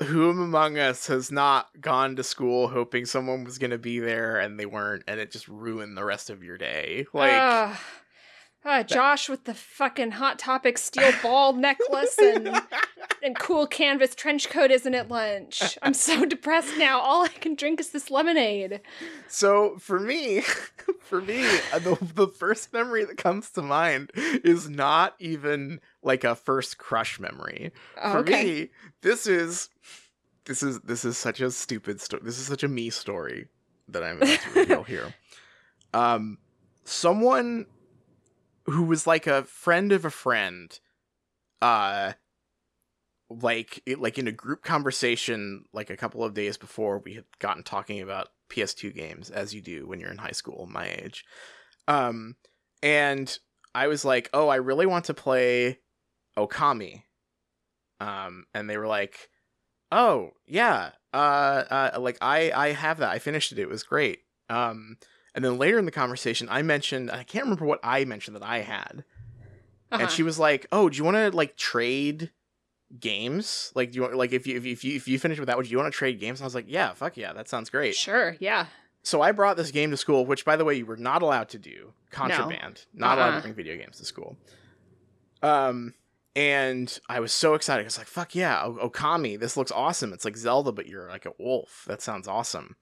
[0.01, 4.39] who among us has not gone to school hoping someone was going to be there
[4.39, 7.05] and they weren't, and it just ruined the rest of your day?
[7.13, 7.77] Like.
[8.65, 12.61] Uh Josh with the fucking Hot Topic steel ball necklace and
[13.21, 15.77] and cool canvas trench coat isn't at lunch.
[15.81, 16.99] I'm so depressed now.
[16.99, 18.81] All I can drink is this lemonade.
[19.27, 20.41] So for me,
[21.01, 26.23] for me, uh, the, the first memory that comes to mind is not even like
[26.23, 27.71] a first crush memory.
[28.01, 28.43] Oh, for okay.
[28.43, 28.69] me,
[29.01, 29.69] this is
[30.45, 32.21] this is this is such a stupid story.
[32.23, 33.47] This is such a me story
[33.89, 35.13] that I'm about to reveal here.
[35.93, 36.37] Um,
[36.85, 37.65] someone
[38.65, 40.79] who was like a friend of a friend
[41.61, 42.13] uh
[43.29, 47.63] like like in a group conversation like a couple of days before we had gotten
[47.63, 51.25] talking about PS2 games as you do when you're in high school my age.
[51.87, 52.35] Um
[52.81, 53.37] and
[53.73, 55.79] I was like oh I really want to play
[56.37, 57.03] Okami.
[57.99, 59.29] Um and they were like
[59.91, 61.63] oh yeah uh
[61.95, 63.11] uh like I I have that.
[63.11, 63.59] I finished it.
[63.59, 64.19] It was great.
[64.49, 64.97] Um
[65.35, 68.43] and then later in the conversation, I mentioned I can't remember what I mentioned that
[68.43, 69.03] I had,
[69.91, 70.03] uh-huh.
[70.03, 72.31] and she was like, "Oh, do you want to like trade
[72.99, 73.71] games?
[73.75, 75.69] Like, do you want like if you if you if you finish with that, would
[75.69, 77.95] you want to trade games?" And I was like, "Yeah, fuck yeah, that sounds great."
[77.95, 78.67] Sure, yeah.
[79.03, 81.49] So I brought this game to school, which by the way, you were not allowed
[81.49, 83.07] to do contraband, no.
[83.07, 83.25] not uh-uh.
[83.25, 83.41] allowed to uh-uh.
[83.41, 84.37] bring video games to school.
[85.41, 85.93] Um,
[86.35, 87.81] and I was so excited.
[87.81, 89.39] I was like, "Fuck yeah, o- Okami!
[89.39, 90.13] This looks awesome.
[90.13, 91.85] It's like Zelda, but you're like a wolf.
[91.87, 92.75] That sounds awesome."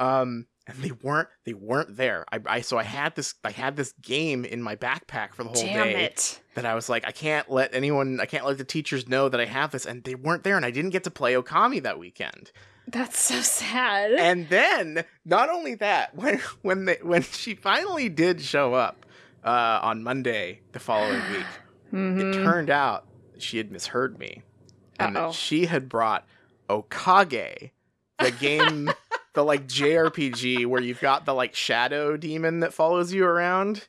[0.00, 2.24] Um, and they weren't they weren't there.
[2.32, 5.50] I, I so I had this I had this game in my backpack for the
[5.50, 6.04] whole Damn day.
[6.04, 6.40] It.
[6.54, 9.40] That I was like, I can't let anyone I can't let the teachers know that
[9.40, 11.98] I have this, and they weren't there, and I didn't get to play Okami that
[11.98, 12.50] weekend.
[12.86, 14.12] That's so sad.
[14.12, 19.06] And then not only that, when when they when she finally did show up
[19.44, 21.46] uh, on Monday the following week,
[21.92, 22.20] mm-hmm.
[22.20, 23.06] it turned out
[23.38, 24.42] she had misheard me,
[24.98, 25.26] and Uh-oh.
[25.28, 26.26] that she had brought
[26.68, 27.70] Okage,
[28.18, 28.90] the game
[29.32, 33.88] the like JRPG where you've got the like shadow demon that follows you around.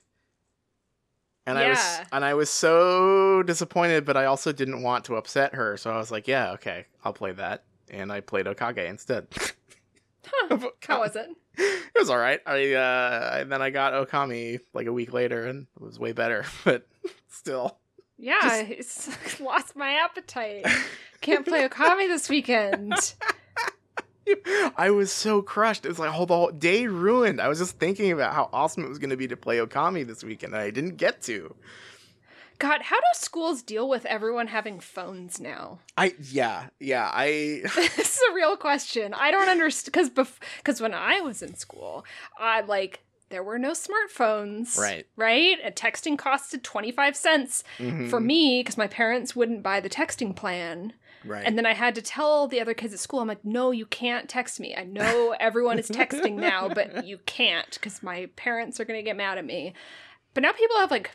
[1.45, 1.65] And yeah.
[1.65, 5.75] I was and I was so disappointed, but I also didn't want to upset her,
[5.75, 9.27] so I was like, "Yeah, okay, I'll play that." And I played Okage instead.
[10.25, 10.57] huh.
[10.87, 11.27] How was it?
[11.93, 12.39] It was all right.
[12.45, 16.13] I uh, and then I got Okami like a week later, and it was way
[16.13, 16.45] better.
[16.63, 16.87] But
[17.27, 17.79] still,
[18.17, 19.41] yeah, just...
[19.41, 20.65] lost my appetite.
[21.19, 23.13] Can't play Okami this weekend.
[24.77, 25.85] I was so crushed.
[25.85, 27.41] It was like, oh, the whole day ruined.
[27.41, 30.05] I was just thinking about how awesome it was going to be to play Okami
[30.05, 31.55] this weekend, and I didn't get to.
[32.59, 35.79] God, how do schools deal with everyone having phones now?
[35.97, 37.61] I yeah yeah I.
[37.75, 39.15] this is a real question.
[39.15, 42.05] I don't understand because because bef- when I was in school,
[42.37, 44.77] I like there were no smartphones.
[44.77, 45.07] Right.
[45.15, 45.57] Right?
[45.63, 48.09] And texting costed 25 cents mm-hmm.
[48.09, 50.93] for me because my parents wouldn't buy the texting plan.
[51.23, 51.43] Right.
[51.45, 53.85] And then I had to tell the other kids at school, I'm like, no, you
[53.85, 54.75] can't text me.
[54.75, 59.03] I know everyone is texting now, but you can't because my parents are going to
[59.03, 59.73] get mad at me.
[60.33, 61.11] But now people have like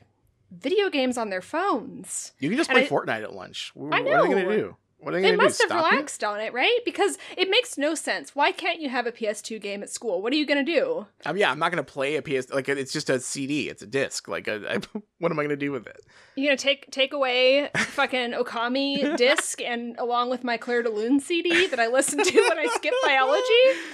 [0.51, 2.33] video games on their phones.
[2.38, 3.73] You can just play I, Fortnite at lunch.
[3.75, 4.11] What, I know.
[4.11, 4.77] What are they going to do?
[5.07, 5.69] What are they, they must do?
[5.69, 6.27] have relaxed you?
[6.27, 6.81] on it, right?
[6.85, 8.35] Because it makes no sense.
[8.35, 10.21] Why can't you have a PS2 game at school?
[10.21, 11.07] What are you going to do?
[11.25, 12.51] Um, yeah, I'm not going to play a PS.
[12.53, 13.69] Like it's just a CD.
[13.69, 14.27] It's a disc.
[14.27, 14.79] Like, a, I,
[15.21, 16.05] what am I going to do with it?
[16.35, 21.21] You gonna take take away fucking Okami disc and along with my Clair de Lune
[21.21, 23.42] CD that I listen to when I skip biology?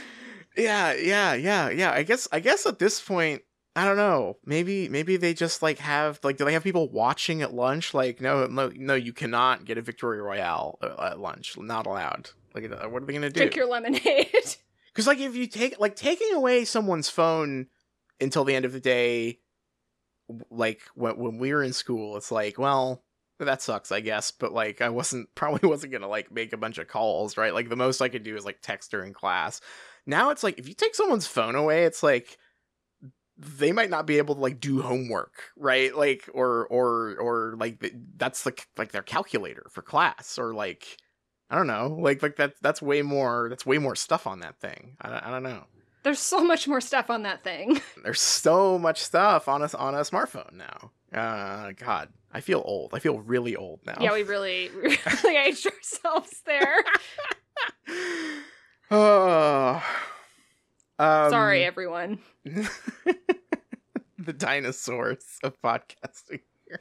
[0.54, 1.92] Yeah, yeah, yeah, yeah.
[1.92, 3.40] I guess I guess at this point
[3.74, 4.36] I don't know.
[4.44, 7.94] Maybe maybe they just like have like do they have people watching at lunch?
[7.94, 11.56] Like no no no you cannot get a Victory Royale uh, at lunch.
[11.58, 12.30] Not allowed.
[12.54, 13.40] Like uh, what are they gonna do?
[13.40, 14.28] Drink your lemonade.
[14.92, 17.68] Because like if you take like taking away someone's phone
[18.20, 19.38] until the end of the day,
[20.50, 23.02] like when when we were in school, it's like well
[23.38, 24.30] that sucks I guess.
[24.32, 27.54] But like I wasn't probably wasn't gonna like make a bunch of calls right.
[27.54, 29.62] Like the most I could do is like text her in class.
[30.04, 32.36] Now it's like if you take someone's phone away, it's like
[33.38, 35.96] they might not be able to like do homework, right?
[35.96, 40.98] Like or or or like that's like like their calculator for class or like
[41.50, 44.60] I don't know, like like that that's way more that's way more stuff on that
[44.60, 44.96] thing.
[45.00, 45.64] I, I don't know.
[46.02, 47.80] There's so much more stuff on that thing.
[48.02, 50.90] There's so much stuff on us on a smartphone now.
[51.16, 52.92] Uh, God, I feel old.
[52.92, 53.98] I feel really old now.
[54.00, 56.76] Yeah, we really, we really aged ourselves there.
[58.90, 59.84] oh,
[61.02, 62.20] um, Sorry, everyone.
[62.44, 66.40] the dinosaurs of podcasting.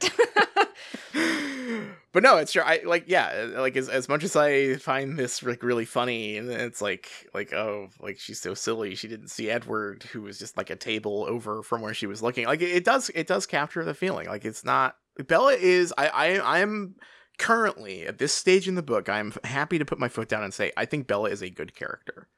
[2.12, 2.62] but no, it's true.
[2.62, 6.48] I like, yeah, like as as much as I find this like really funny, and
[6.48, 8.94] it's like like oh, like she's so silly.
[8.94, 12.22] She didn't see Edward, who was just like a table over from where she was
[12.22, 12.46] looking.
[12.46, 14.28] Like it, it does, it does capture the feeling.
[14.28, 15.92] Like it's not Bella is.
[15.98, 16.94] I I I'm
[17.38, 19.08] currently at this stage in the book.
[19.08, 21.74] I'm happy to put my foot down and say I think Bella is a good
[21.74, 22.28] character.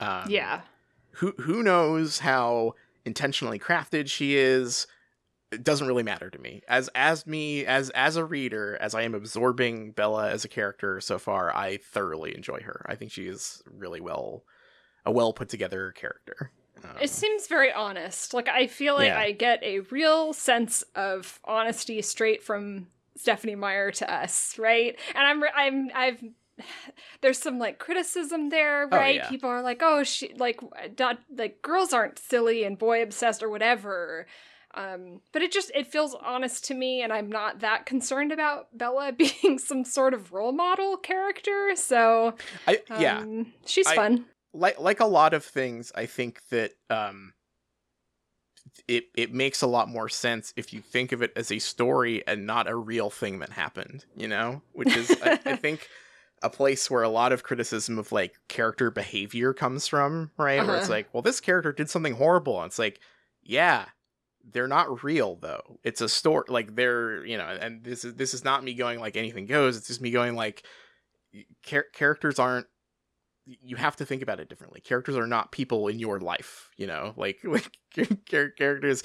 [0.00, 0.62] Um, yeah.
[1.16, 2.74] Who who knows how
[3.04, 4.86] intentionally crafted she is?
[5.52, 9.02] it doesn't really matter to me as as me as as a reader as i
[9.02, 13.28] am absorbing bella as a character so far i thoroughly enjoy her i think she
[13.28, 14.42] is really well
[15.04, 16.50] a well put together character
[16.82, 19.20] um, it seems very honest like i feel like Yeah.
[19.20, 25.26] i get a real sense of honesty straight from stephenie meyer to us right and
[25.28, 26.22] i'm i'm i've
[27.20, 29.16] there's some like criticism there Oh, right?
[29.16, 29.28] yeah.
[29.28, 30.60] people are like oh she like
[30.98, 34.26] not like girls aren't silly and boy obsessed or whatever.
[34.74, 38.68] Um but it just it feels honest to me and i'm not that concerned about
[38.76, 42.34] bella being some sort of role model character so
[42.66, 43.18] I, yeah.
[43.20, 44.26] um, she's I- fun.
[44.52, 47.32] like like a lot of things i think that um
[48.88, 52.26] it it makes a lot more sense if you think of it as a story
[52.26, 54.60] and not a real thing that happened you know?
[54.72, 55.88] Which is I, I think
[56.42, 60.76] a place where a lot of criticism of like character behavior comes from right where
[60.76, 60.92] it's Uh-huh.
[60.94, 63.00] like well this character did something horrible and it's like
[63.42, 63.86] yeah
[64.52, 68.34] they're not real though it's a story like they're you know and this is this
[68.34, 70.62] is not me going like anything goes it's just me going like
[71.64, 72.66] char- characters aren't
[73.46, 74.80] you have to think about it differently.
[74.80, 77.14] Characters are not people in your life, you know.
[77.16, 77.70] Like like
[78.28, 79.04] characters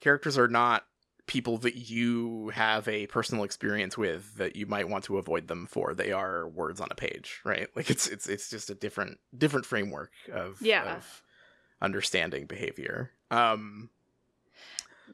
[0.00, 0.84] characters are not
[1.26, 5.66] people that you have a personal experience with that you might want to avoid them
[5.66, 5.94] for.
[5.94, 7.68] They are words on a page, right?
[7.74, 10.96] Like it's it's it's just a different different framework of Yeah.
[10.96, 11.22] of
[11.80, 13.12] understanding behavior.
[13.30, 13.90] Um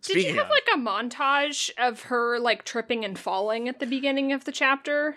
[0.02, 3.86] Did you have of- like a montage of her like tripping and falling at the
[3.86, 5.16] beginning of the chapter?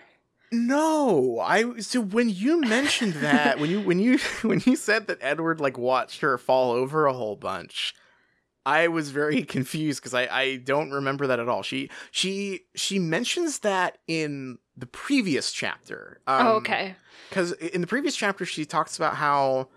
[0.52, 5.18] No, I so when you mentioned that when you when you when you said that
[5.20, 7.94] Edward like watched her fall over a whole bunch,
[8.66, 11.62] I was very confused because I I don't remember that at all.
[11.62, 16.20] She she she mentions that in the previous chapter.
[16.26, 16.96] Um, oh, okay.
[17.28, 19.68] because in the previous chapter she talks about how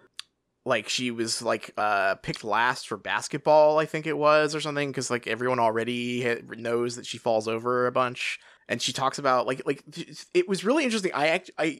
[0.66, 4.90] like she was like uh picked last for basketball i think it was or something
[4.90, 9.18] because like everyone already ha- knows that she falls over a bunch and she talks
[9.18, 9.82] about like like
[10.34, 11.80] it was really interesting i act i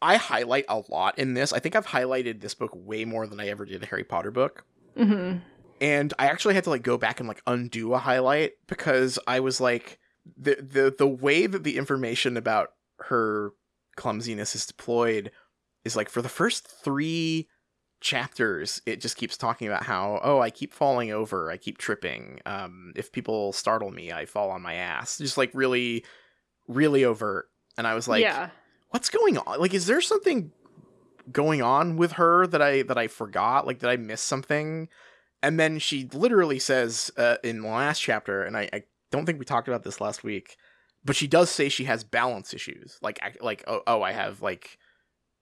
[0.00, 3.40] i highlight a lot in this i think i've highlighted this book way more than
[3.40, 4.64] i ever did a harry potter book
[4.96, 5.38] Mm-hmm.
[5.82, 9.40] And I actually had to like go back and like undo a highlight because I
[9.40, 9.98] was like
[10.38, 12.68] the the the way that the information about
[13.00, 13.50] her
[13.96, 15.32] clumsiness is deployed
[15.84, 17.48] is like for the first 3
[18.00, 22.40] chapters it just keeps talking about how oh I keep falling over, I keep tripping.
[22.46, 25.18] Um if people startle me, I fall on my ass.
[25.18, 26.04] Just like really
[26.68, 28.50] really overt and I was like yeah.
[28.90, 29.58] what's going on?
[29.58, 30.52] Like, is there something
[31.30, 33.66] going on with her that I that I forgot?
[33.66, 34.88] Like, did I miss something?
[35.42, 39.38] And then she literally says uh, in the last chapter, and I, I don't think
[39.38, 40.56] we talked about this last week,
[41.04, 42.98] but she does say she has balance issues.
[43.02, 44.78] Like, like oh, oh I have like,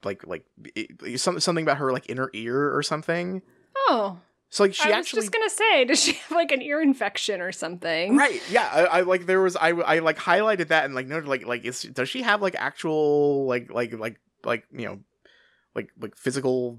[0.03, 3.43] like, like it, something something about her like inner ear or something.
[3.77, 6.63] Oh, So like she I was actually just gonna say, does she have like an
[6.63, 8.17] ear infection or something?
[8.17, 11.29] right yeah I, I like there was I, I like highlighted that and like noted
[11.29, 14.99] like like is does she have like actual like like like like you know
[15.75, 16.79] like like physical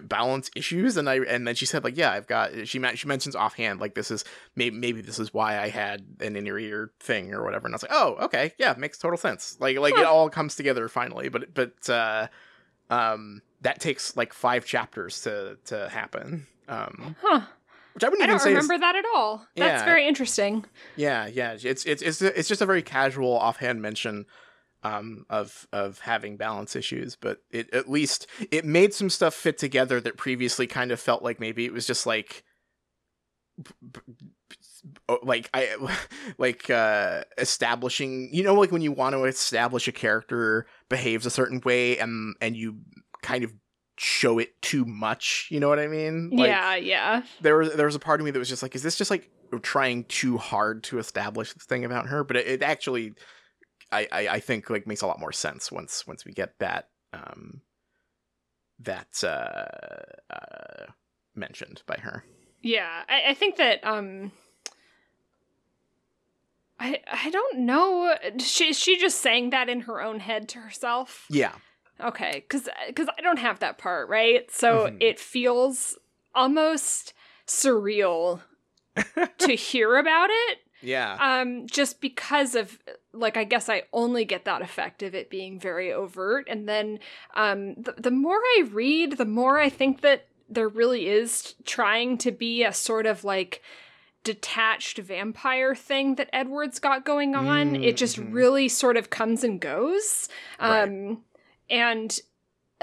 [0.00, 3.36] balance issues and i and then she said like yeah i've got she she mentions
[3.36, 4.24] offhand like this is
[4.56, 7.76] maybe maybe this is why i had an inner ear thing or whatever and i
[7.76, 11.28] was like oh okay yeah makes total sense like like it all comes together finally
[11.28, 12.26] but but uh
[12.90, 17.42] um that takes like five chapters to to happen um Huh.
[17.94, 19.46] which i wouldn't I even don't say is- remember that at all.
[19.56, 19.84] That's Yeah.
[19.84, 20.64] very interesting.
[20.96, 21.52] yeah, yeah.
[21.60, 24.26] It's it's it's it's just a very casual offhand mention
[24.82, 29.58] um of of having balance issues, but it at least it made some stuff fit
[29.58, 32.44] together that previously kind of felt like maybe it was just like
[35.08, 35.76] oh, like I
[36.38, 41.30] like uh establishing, you know like when you want to establish a character behaves a
[41.30, 42.80] certain way and and you
[43.22, 43.52] kind of
[43.98, 45.48] show it too much.
[45.50, 46.30] You know what I mean?
[46.32, 47.22] yeah, yeah.
[47.40, 49.10] There was there was a part of me that was just like, is this just
[49.10, 49.30] like
[49.62, 52.24] trying too hard to establish this thing about her?
[52.24, 53.14] But it, it actually,
[53.92, 56.88] I, I I think like makes a lot more sense once once we get that
[57.12, 57.60] um
[58.80, 60.86] that uh, uh
[61.34, 62.24] mentioned by her.
[62.62, 64.32] Yeah, I, I think that um
[66.80, 68.14] I I don't know.
[68.38, 71.26] She she just saying that in her own head to herself.
[71.30, 71.54] Yeah.
[72.00, 74.50] Okay, cuz cuz I don't have that part, right?
[74.50, 74.96] So Mhm.
[75.00, 75.98] it feels
[76.34, 77.12] almost
[77.46, 78.40] surreal
[79.38, 81.16] to hear about it Yeah.
[81.20, 82.78] um just because of
[83.12, 86.98] like i guess i only get that effect of it being very overt and then
[87.34, 92.18] um the, the more i read the more i think that there really is trying
[92.18, 93.62] to be a sort of like
[94.24, 98.32] detached vampire thing that edward's got going on it just Mhm.
[98.32, 100.28] really sort of comes and goes
[100.60, 100.82] Right.
[100.84, 101.24] um
[101.68, 102.20] and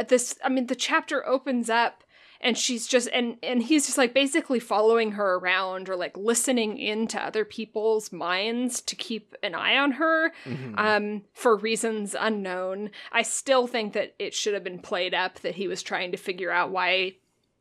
[0.08, 2.04] this i mean the chapter opens up
[2.42, 6.78] and she's just and and he's just like basically following her around or like listening
[6.78, 10.74] into other people's minds to keep an eye on her Mhm.
[10.78, 15.56] um for reasons unknown i still think that it should have been played up that
[15.56, 17.16] he was trying to figure out why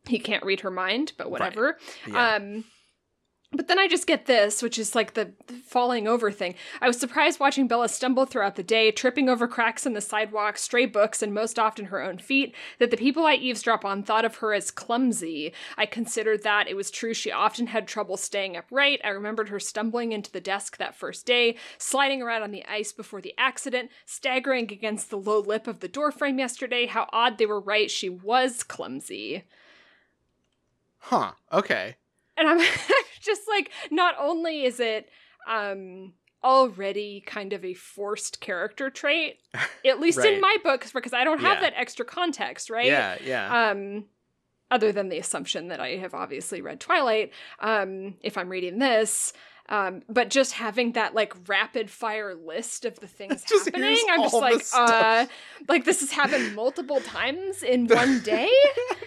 [0.07, 1.77] he can't read her mind but whatever
[2.07, 2.35] yeah.
[2.37, 2.65] um
[3.51, 5.33] but then I just get this, which is like the
[5.65, 6.55] falling over thing.
[6.83, 10.59] I was surprised watching Bella stumble throughout the day, tripping over cracks in the sidewalk,
[10.59, 14.27] stray books, and most often her own feet, that the people I eavesdrop on thought
[14.27, 15.55] of her as clumsy.
[15.79, 16.69] I considered that.
[16.69, 19.01] It was true she often had trouble staying upright.
[19.03, 22.93] I remembered her stumbling into the desk that first day, sliding around on the ice
[22.93, 26.85] before the accident, staggering against the low lip of the doorframe yesterday.
[26.85, 27.91] How odd they were right.
[27.91, 29.45] She was clumsy.
[30.99, 31.33] huh.
[31.51, 31.97] Okay.
[32.39, 32.59] And i'm
[33.21, 35.09] just like not only is it
[35.49, 36.13] um
[36.45, 39.39] already kind of a forced character trait
[39.87, 41.63] at least in my books because i don't have Yeah.
[41.71, 43.17] that extra context right Yeah.
[43.25, 43.71] Yeah.
[43.71, 44.05] um
[44.71, 49.33] other than the assumption that i have obviously read twilight um if i'm reading this
[49.71, 54.23] um but just having that like rapid fire list of the things Just happening i'm
[54.23, 55.27] just like uh
[55.69, 58.49] like this has happened multiple times in one day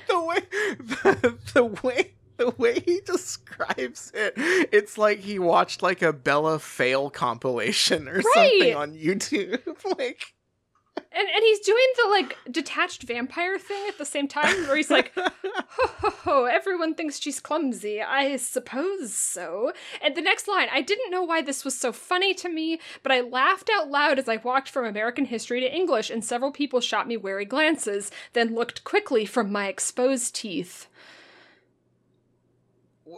[0.10, 0.40] the way
[0.80, 2.12] the, the way
[2.42, 8.16] the way he describes it it's like he watched like a bella fail compilation or
[8.18, 8.24] Right.
[8.34, 9.62] something on youtube
[10.00, 10.34] like
[10.98, 14.90] And and he's doing the like detached vampire thing at the same time, where he's
[14.90, 15.30] like, ho,
[16.02, 18.02] ho, ho, everyone thinks she's clumsy.
[18.02, 19.72] I suppose so.
[20.02, 23.12] And the next line, I didn't know why this was so funny to me, but
[23.12, 26.82] I laughed out loud as I walked from American history to English, and several people
[26.82, 30.88] shot me wary glances, then looked quickly from my exposed teeth.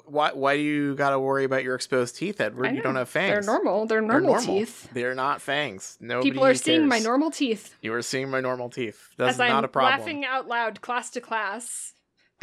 [0.05, 3.45] Why why do you gotta worry about your exposed teeth edward you don't have fangs
[3.45, 3.85] They're normal.
[3.85, 4.55] They're They're normal, normal.
[4.59, 4.89] teeth.
[4.93, 8.69] they're not fangs Nobody People are seeing my normal teeth you are seeing my normal
[8.69, 11.93] teeth that's as I'm not a problem laughing out loud, class to class.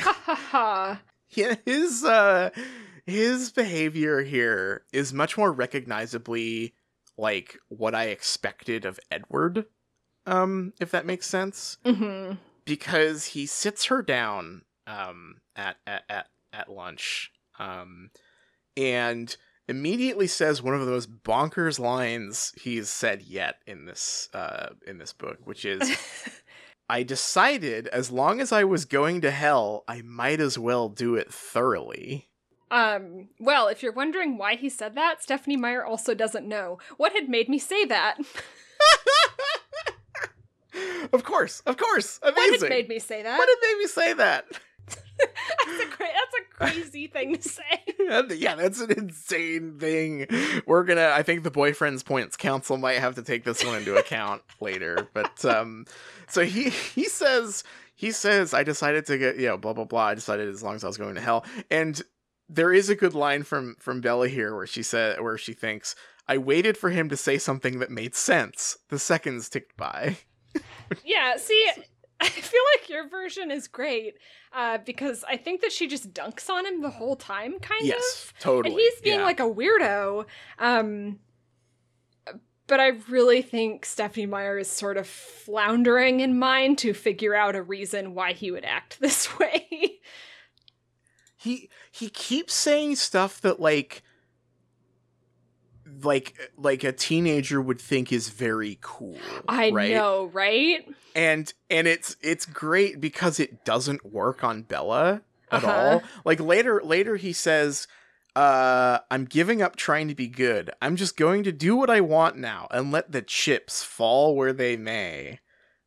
[0.01, 1.03] Ha ha ha.
[1.31, 2.51] yeah, his uh
[3.07, 6.75] his behavior here is much more recognizably
[7.19, 9.67] like what I expected of Edward.
[10.27, 11.79] Um, if that makes sense.
[11.85, 12.33] hmm
[12.65, 17.33] Because he sits her down um at at at, at lunch.
[17.61, 18.11] Um
[18.77, 19.37] and
[19.69, 24.99] immediately says one of the most bonkers lines he's said yet in this uh in
[24.99, 25.97] this book, which is
[26.91, 31.15] I decided as long as I was going to hell, I might as well do
[31.15, 32.31] it thoroughly.
[32.73, 36.79] Um, well, if you're wondering why he said that, Stephenie Meyer also doesn't know.
[36.97, 38.17] What had made me say that?
[41.13, 42.19] of course, of course.
[42.23, 42.37] amazing.
[42.37, 43.39] What had made me say that?
[43.39, 44.47] What had made me say that?
[45.67, 47.83] that's, a cra- that's a crazy thing to say.
[48.37, 50.27] yeah, that's an insane thing.
[50.67, 53.97] We're gonna I think the boyfriend's points council might have to take this one into
[53.97, 55.09] account later.
[55.13, 55.87] But um
[56.29, 57.65] so he he says
[57.95, 60.07] he says I decided to get you know, blah blah blah.
[60.07, 61.45] I decided as long as I was going to hell.
[61.71, 62.01] And
[62.49, 65.95] there is a good line from from Bella here where she said where she thinks
[66.27, 68.79] I waited for him to say something that made sense.
[68.89, 70.19] The seconds ticked by.
[71.05, 71.69] Yeah, see,
[72.23, 74.15] I feel like your version is great
[74.53, 78.27] uh, because I think that she just dunks on him the whole time, kind Yes,
[78.35, 78.39] of.
[78.41, 78.75] totally.
[78.75, 79.25] And he's being yeah.
[79.25, 80.27] like a weirdo.
[80.59, 81.19] Um,
[82.67, 87.57] but I really think Stephenie Meyer is sort of floundering in mind to figure out
[87.57, 89.99] a reason why he would act this way.
[91.37, 94.03] he he keeps saying stuff that like
[96.05, 100.87] like like a teenager would think is very cool I right know, right?
[101.15, 105.73] and and it's it's great because it doesn't work on bella at Uh-huh.
[105.73, 107.89] all like later later he says
[108.37, 112.01] uh i'm giving up trying to be good i'm just going to do what i
[112.01, 115.41] want now and let the chips fall where they may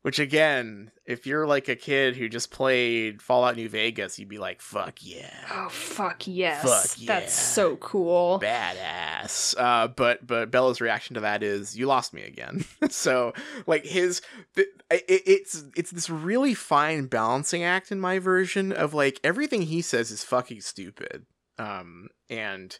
[0.03, 4.37] Which again, if you're like a kid who just played Fallout New Vegas, you'd be
[4.37, 6.61] like, "Fuck yeah, Oh fuck yes.
[6.61, 7.19] Fuck yeah.
[7.19, 8.37] That's so cool.
[8.37, 13.31] badass!" Uh, but but Bella's reaction to that is, "You lost me again." so
[13.65, 14.21] like his,
[14.57, 19.61] th- it, it's it's this really fine balancing act in my version of like everything
[19.61, 21.25] he says is fucking stupid,
[21.57, 22.77] um, and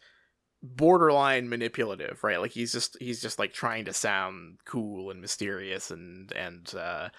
[0.64, 2.40] borderline manipulative, right?
[2.40, 7.10] Like he's just he's just like trying to sound cool and mysterious and and uh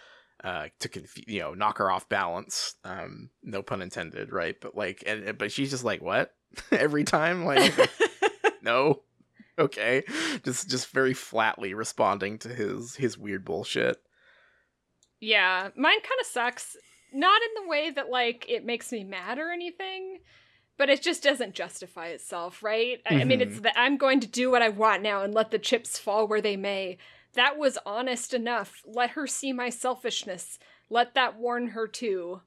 [0.43, 2.75] uh to conf- you know knock her off balance.
[2.85, 4.57] Um no pun intended, right?
[4.61, 6.35] But like and but she's just like what?
[6.73, 7.73] Every time like
[8.63, 9.03] no.
[9.59, 10.03] Okay.
[10.43, 13.99] Just just very flatly responding to his his weird bullshit.
[15.21, 16.77] Yeah, mine kind of sucks.
[17.13, 20.19] Not in the way that like it makes me mad or anything,
[20.77, 23.01] but it just doesn't justify itself, right?
[23.09, 25.51] I, I mean, it's that I'm going to do what I want now and let
[25.51, 26.99] the chips fall where they may.
[27.35, 28.83] That was honest enough.
[28.87, 30.59] Let her see my selfishness.
[30.91, 32.41] Let that warn her too.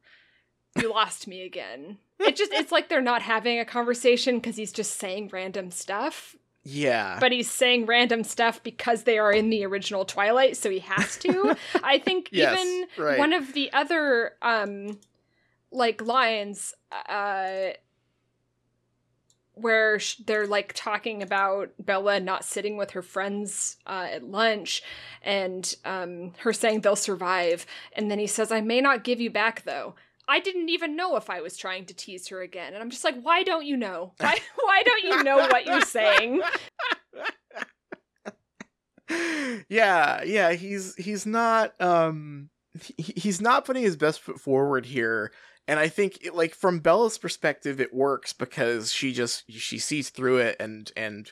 [0.77, 1.97] You lost me again.
[2.19, 6.35] It just it's like they're not having a conversation because he's just saying random stuff.
[6.63, 7.17] Yeah.
[7.19, 11.17] But he's saying random stuff because they are in the original Twilight, so he has
[11.19, 11.55] to.
[11.83, 13.17] I think Yes, even right.
[13.19, 14.99] one of the other um
[15.71, 16.73] like lines
[17.09, 17.69] uh
[19.59, 24.83] where they're like talking about Bella not sitting with her friends uh, at lunch
[25.21, 27.65] and um, her saying they'll survive.
[27.93, 29.95] And then he says, I may not give you back though.
[30.27, 32.73] I didn't even know if I was trying to tease her again.
[32.73, 34.13] And I'm just like, why don't you know?
[34.19, 36.41] Why, why don't you know what you're saying?
[39.69, 42.49] yeah, yeah, he's he's not um
[42.97, 45.31] he, he's not putting his best foot forward here.
[45.67, 50.09] And I think it, like from Bella's perspective it works because she just she sees
[50.09, 51.31] through it and and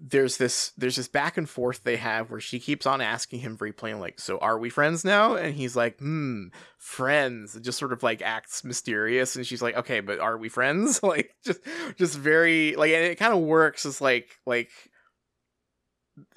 [0.00, 3.56] there's this there's this back and forth they have where she keeps on asking him
[3.56, 5.34] plain like so are we friends now?
[5.34, 6.46] And he's like hmm
[6.78, 7.54] friends.
[7.54, 11.00] And just sort of like acts mysterious and she's like okay but are we friends?
[11.08, 11.60] Like just
[11.96, 14.70] just very like and it kind of works as like like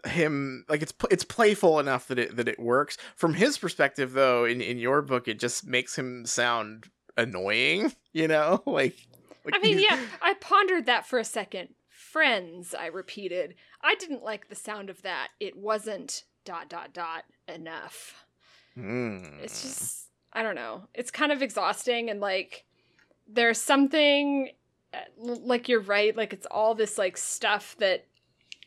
[0.05, 4.45] him like it's it's playful enough that it that it works from his perspective though
[4.45, 8.95] in in your book it just makes him sound annoying you know like,
[9.45, 11.69] like I mean, yeah, I pondered that for a second.
[11.89, 13.55] Friends, I repeated.
[13.81, 15.29] I didn't like the sound of that.
[15.39, 18.25] It wasn't dot dot dot enough.
[18.75, 19.39] Hmm.
[19.41, 20.83] It's just I don't know.
[20.93, 22.65] It's kind of exhausting and like
[23.27, 24.49] there's something
[24.93, 28.05] uh, like you're right, like it's all this like stuff that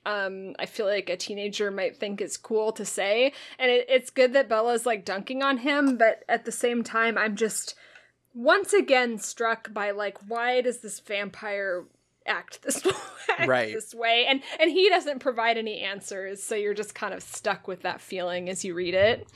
[0.06, 4.10] um I feel like a teenager might think is cool to say and it, it's
[4.10, 7.74] good that Bella's like dunking on him, but at the same time I'm just
[8.34, 11.84] once again struck by like why does this vampire
[12.26, 12.82] act this
[13.38, 13.72] act Right.
[13.72, 17.68] this way and and he doesn't provide any answers so you're just kind of stuck
[17.68, 19.26] with that feeling as you read it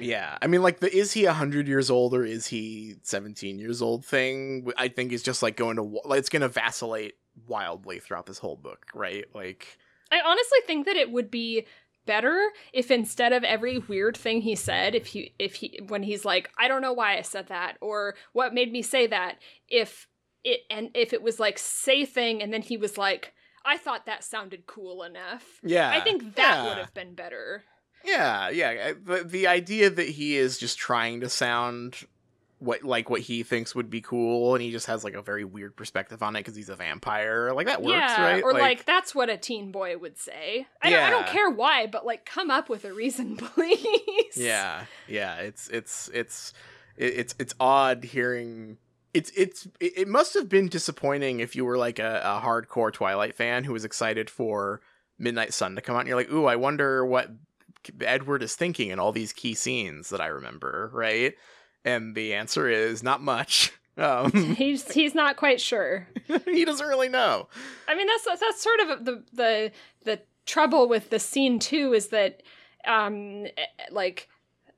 [0.00, 3.80] Yeah, I mean, like the is he hundred years old or is he seventeen years
[3.80, 4.68] old thing?
[4.76, 7.14] I think is just like going to like, it's going to vacillate
[7.46, 9.24] wildly throughout this whole book, right?
[9.34, 9.78] Like,
[10.14, 11.66] I honestly think that it would be
[12.06, 16.24] better if instead of every weird thing he said, if he if he when he's
[16.24, 19.38] like, I don't know why I said that or what made me say that,
[19.68, 20.06] if
[20.44, 23.32] it and if it was like say thing and then he was like,
[23.64, 25.44] I thought that sounded cool enough.
[25.62, 26.64] yeah, I think that yeah.
[26.68, 27.64] would have been better.
[28.04, 28.68] Yeah, yeah.
[28.68, 32.06] Eh, I- The the idea that he is just trying to sound
[32.58, 35.44] what like what he thinks would be cool, and he just has like a very
[35.44, 37.52] weird perspective on it because he's a vampire.
[37.52, 38.42] Like that works, yeah, right?
[38.42, 40.66] or like, that's what a teen boy would say.
[40.80, 44.36] I, don't, I don't care why, but like come up with a reason, please.
[44.36, 45.36] yeah, yeah.
[45.36, 46.52] It's it's it's
[46.96, 48.78] it's it's odd hearing.
[49.12, 52.92] It's it's it it must have been disappointing if you were like a, a hardcore
[52.92, 54.80] Twilight fan who was excited for
[55.18, 57.30] Midnight Sun to come out, and you're like, ooh, I wonder what
[58.00, 61.34] Edward is thinking in all these key scenes that I remember, right?
[61.84, 63.72] And the answer is not much.
[63.96, 66.08] Um, He's he's not quite sure.
[66.46, 67.46] he doesn't really know.
[67.86, 69.72] I mean, that's that's sort of the the
[70.02, 72.42] the trouble with the scene too is that,
[72.86, 73.46] um,
[73.92, 74.28] like,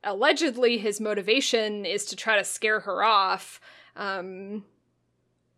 [0.04, 3.58] allegedly his motivation is to try to scare her off,
[3.96, 4.64] um,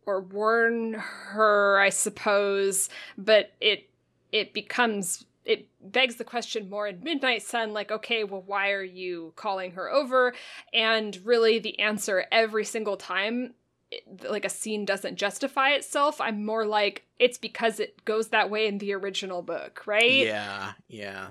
[0.06, 2.88] or warn her, I suppose.
[3.16, 3.90] But it
[4.30, 8.84] it becomes it begs the question more in Midnight Sun, like, okay, well, why are
[8.84, 10.34] you calling her over?
[10.74, 13.54] And really, the answer every single time
[13.90, 16.20] it- like a scene doesn't justify itself.
[16.20, 20.26] I'm more like it's because it goes that way in the original book, right?
[20.26, 21.30] Yeah, yeah.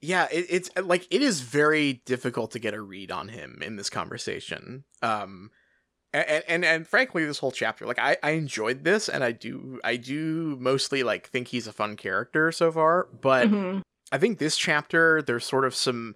[0.00, 3.76] Yeah, it, it's like it is very difficult to get a read on him in
[3.76, 4.82] this conversation.
[5.02, 5.50] Um
[6.12, 9.80] and, and and frankly this whole chapter like I, I enjoyed this and I do
[9.84, 13.82] I do mostly like think he's a fun character so far, but Mhm.
[14.12, 16.14] I think this chapter there's sort of some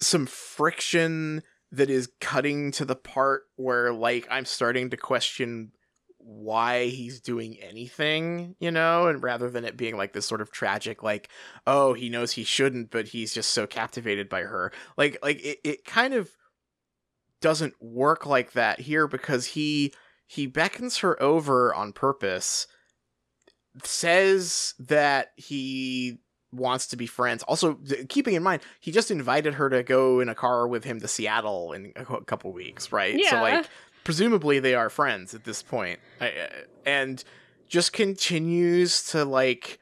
[0.00, 5.72] some friction that is cutting to the part where like I'm starting to question
[6.18, 10.50] why he's doing anything, you know, and rather than it being like this sort of
[10.50, 11.28] tragic like
[11.66, 14.72] oh, he knows he shouldn't but he's just so captivated by her.
[14.96, 16.30] Like like it, it kind of
[17.44, 19.92] doesn't work like that here because he
[20.26, 22.66] he beckons her over on purpose
[23.82, 26.20] says that he
[26.52, 27.42] wants to be friends.
[27.42, 27.78] Also,
[28.08, 31.06] keeping in mind, he just invited her to go in a car with him to
[31.06, 33.14] Seattle in a couple weeks, right?
[33.14, 33.28] Yeah.
[33.28, 33.66] So, like,
[34.04, 36.00] presumably they are friends at this point.
[36.22, 36.28] Uh,
[36.86, 37.22] and
[37.68, 39.80] just continues to, like,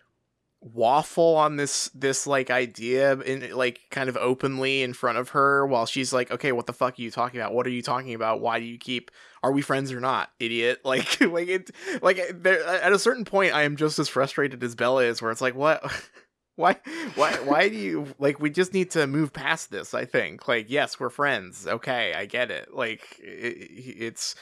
[0.63, 5.67] waffle on this this like idea in like kind of openly in front of her
[5.67, 7.53] while she's like okay what the fuck are you talking about?
[7.53, 8.41] What are you talking about?
[8.41, 9.11] Why do you keep
[9.43, 10.81] are we friends or not idiot?
[10.85, 14.75] Like like it like there, at a certain point i am just as frustrated as
[14.75, 15.83] bella is where it's like what
[16.57, 16.77] why
[17.15, 20.47] why why do you like we just need to move past this i think.
[20.47, 21.67] Like yes we're friends.
[21.67, 22.73] Okay i get it.
[22.73, 24.37] Like it, it's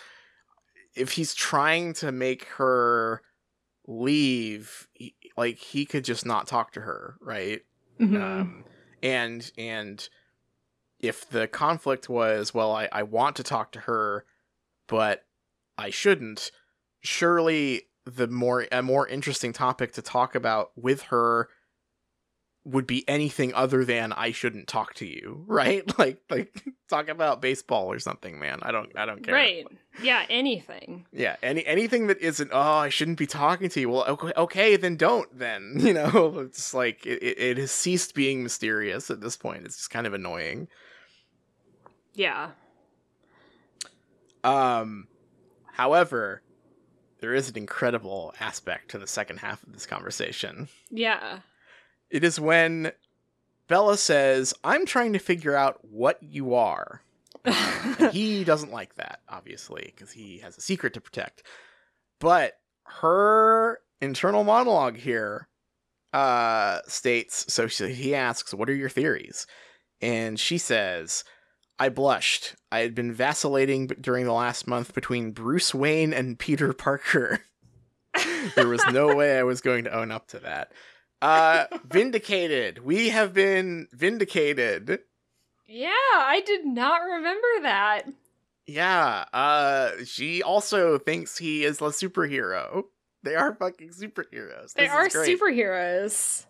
[0.94, 3.22] if he's trying to make her
[3.86, 7.62] leave he, like he could just not talk to her right
[7.99, 8.20] Mhm.
[8.20, 8.64] um
[9.03, 10.09] and and
[10.99, 14.24] if the conflict was well I, I want to talk to her
[14.87, 15.24] but
[15.78, 16.51] i shouldn't
[17.01, 21.49] surely the more a more interesting topic to talk about with her
[22.64, 25.84] would be anything other than I shouldn't talk to you, right?
[25.98, 28.61] Like like talk about baseball or something, man.
[28.62, 29.34] I don't I don't care.
[29.34, 29.66] right.
[30.02, 31.06] Yeah, anything.
[31.12, 33.90] Yeah, any anything that isn't oh, I shouldn't be talking to you.
[33.90, 35.74] Well, okay, okay then don't then.
[35.80, 39.64] You know, it's like it, it, it has ceased being mysterious at this point.
[39.64, 40.68] It's just kind of annoying.
[42.14, 42.50] Yeah.
[44.44, 45.06] Um
[45.72, 46.42] however,
[47.20, 50.68] there is an incredible aspect to the second half of this conversation.
[50.90, 51.40] Yeah.
[52.11, 52.92] It is when
[53.68, 57.02] Bella says, I'm trying to figure out what you are.
[58.12, 61.44] He doesn't like that, obviously, because he has a secret to protect.
[62.18, 65.48] But her internal monologue here
[66.12, 69.46] uh, states so she, he asks, What are your theories?
[70.02, 71.24] And she says,
[71.78, 72.56] I blushed.
[72.72, 77.40] I had been vacillating during the last month between Bruce Wayne and Peter Parker.
[78.54, 80.72] there was no way I was going to own up to that.
[81.22, 82.84] Uh, vindicated.
[82.84, 85.00] We have been vindicated.
[85.66, 88.02] yeah, I did not remember that.
[88.66, 89.24] Yeah.
[89.32, 92.84] Uh, she also thinks he is a superhero.
[93.22, 94.72] They are fucking superheroes.
[94.72, 96.46] They This are superheroes.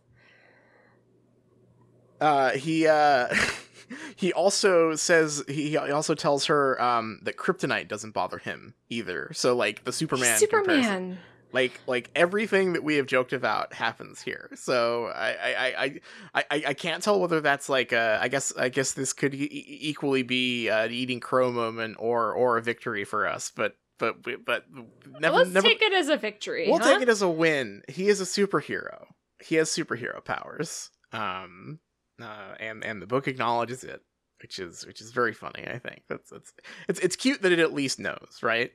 [2.21, 3.35] Uh, he uh,
[4.17, 9.31] he also says he, he also tells her um that kryptonite doesn't bother him either.
[9.33, 10.65] So like the Superman, Superman.
[10.65, 11.19] comparison.
[11.53, 16.63] Like like everything that we have joked about happens here so i i i i,
[16.69, 19.79] I, can't tell whether that's like uh i guess i guess this could e- e-
[19.81, 24.17] equally be uh, an eating crow moment or or a victory for us but but
[24.45, 24.65] but
[25.21, 26.67] never Let's never take it as a victory.
[26.69, 26.93] we'll huh?
[26.95, 29.07] take it as a win he is a superhero
[29.43, 31.81] he has superhero powers um
[32.23, 34.03] uh, and and the book acknowledges it
[34.43, 36.53] which is which is very funny i think that's that's
[36.89, 38.73] it's it's cute that it at least knows right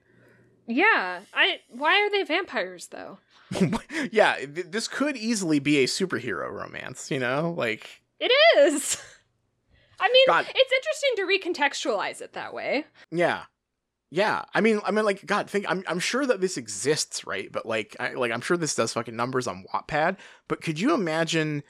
[0.67, 1.21] Yeah.
[1.33, 1.59] I.
[1.69, 3.19] Why are they vampires though?
[4.11, 7.53] yeah, th- this could easily be a superhero romance, you know?
[7.55, 8.97] Like, It is.
[9.99, 10.45] I mean, God.
[10.53, 12.85] it's interesting to recontextualize it that way.
[13.11, 13.43] yeah.
[14.11, 14.43] Yeah.
[14.53, 17.51] I mean, I mean like god, think I'm I'm sure that this exists, right?
[17.51, 20.93] But like I, like I'm sure this does fucking numbers on Wattpad, but could you
[20.93, 21.63] imagine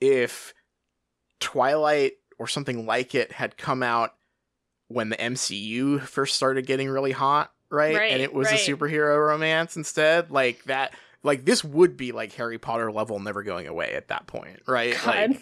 [0.00, 0.52] if
[1.38, 4.14] Twilight or something like it had come out
[4.88, 7.96] when the MCU first started getting really hot, right?
[7.96, 8.68] Right, and it was right.
[8.68, 13.42] a superhero romance instead, like that like this would be like Harry Potter level never
[13.42, 14.96] going away at that point, right?
[15.04, 15.30] God.
[15.30, 15.40] Like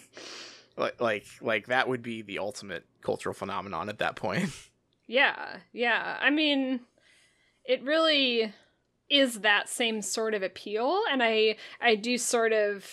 [0.77, 4.49] like like like that would be the ultimate cultural phenomenon at that point.
[5.07, 6.17] Yeah, yeah.
[6.21, 6.79] I mean,
[7.65, 8.53] it really
[9.09, 12.89] is that same sort of appeal, and I I do sort of.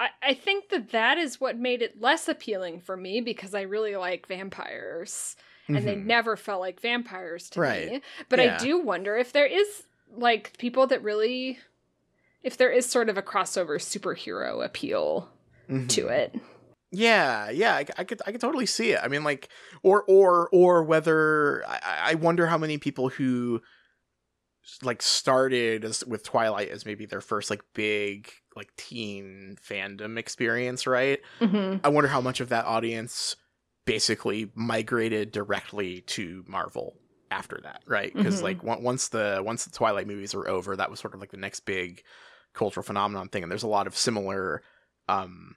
[0.00, 3.60] I, I think that that is what made it less appealing for me because I
[3.60, 5.36] really like vampires
[5.68, 6.04] and they Mhm.
[6.06, 8.02] never felt like vampires to me.
[8.28, 8.54] But Yeah.
[8.54, 9.84] I do wonder if there is
[10.16, 11.58] like people that really
[12.42, 15.28] if there is sort of a crossover superhero appeal
[15.68, 15.88] Mhm.
[15.88, 16.34] to it.
[16.92, 19.00] Yeah, yeah, I, I could I could totally see it.
[19.02, 19.48] I mean, like,
[19.82, 23.60] or or or whether I, I wonder how many people who
[24.82, 30.86] like started as, with Twilight as maybe their first like big like teen fandom experience,
[30.86, 31.20] right?
[31.40, 31.78] Mm-hmm.
[31.84, 33.36] I wonder how much of that audience
[33.86, 36.98] basically migrated directly to Marvel
[37.30, 38.12] after that, right?
[38.14, 38.42] Because Mhm.
[38.42, 41.30] like on- once the once the Twilight movies were over, that was sort of like
[41.30, 42.02] the next big
[42.52, 44.62] cultural phenomenon thing, and there's a lot of similar
[45.08, 45.56] um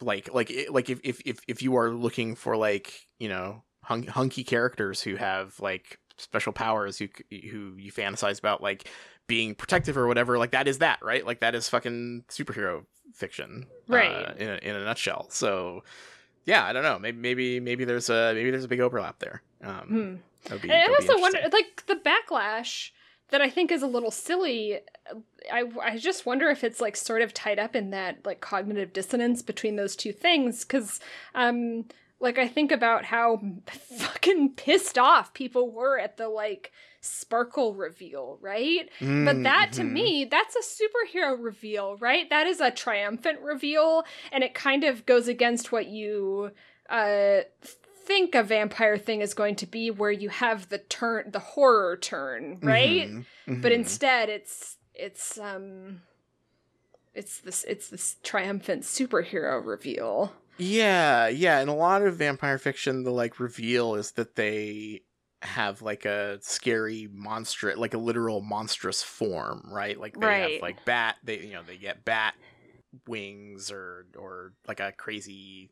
[0.00, 4.08] like like like if if if, if you are looking for like you know hunk,
[4.08, 8.88] hunky characters who have like special powers who who you fantasize about like
[9.26, 12.84] being protective or whatever like that is that right like that is fucking superhero
[13.14, 14.06] fiction Right.
[14.08, 15.82] uh, in, a, in a nutshell so
[16.48, 19.42] yeah i don't know maybe maybe maybe there's a maybe there's a big overlap there
[19.62, 20.56] um Hmm.
[20.56, 22.90] be, And I also wonder, like the backlash
[23.30, 24.80] that I think is a little silly.
[25.52, 28.92] I I just wonder if it's like sort of tied up in that like cognitive
[28.92, 31.00] dissonance between those two things, because
[31.34, 31.84] um
[32.20, 33.40] like I think about how
[33.98, 38.88] fucking pissed off people were at the like sparkle reveal, right?
[39.00, 39.92] But that to Mhm.
[39.92, 42.28] me, that's a superhero reveal, right?
[42.30, 46.50] That is a triumphant reveal, and it kind of goes against what you
[46.90, 47.40] uh
[48.06, 51.96] think a vampire thing is going to be where you have the turn the horror
[51.96, 53.08] turn, right?
[53.10, 53.24] Mhm.
[53.62, 53.74] But Mhm.
[53.74, 56.00] instead it's it's um
[57.14, 60.32] it's this it's this triumphant superhero reveal.
[60.56, 61.60] Yeah, yeah.
[61.60, 65.02] In a lot of vampire fiction, the like reveal is that they
[65.42, 69.98] have like a scary monster, like a literal monstrous form, right?
[69.98, 70.52] Like they Right.
[70.54, 71.16] have like bat.
[71.24, 72.34] They you know they get bat
[73.06, 75.70] wings or or like a crazy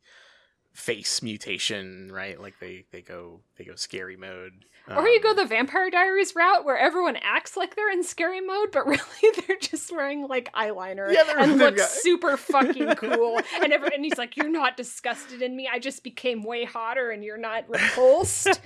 [0.73, 2.39] face mutation, right?
[2.39, 4.65] Like they they go they go scary mode.
[4.95, 8.39] or you go Um, the Vampire Diaries route where everyone acts like they're in scary
[8.41, 9.01] mode, but really
[9.47, 13.39] they're just wearing like eyeliner Yeah, and look got- super fucking cool.
[13.61, 15.67] and every, and he's like, "You're not disgusted in me.
[15.71, 18.61] I just became way hotter, and you're not repulsed."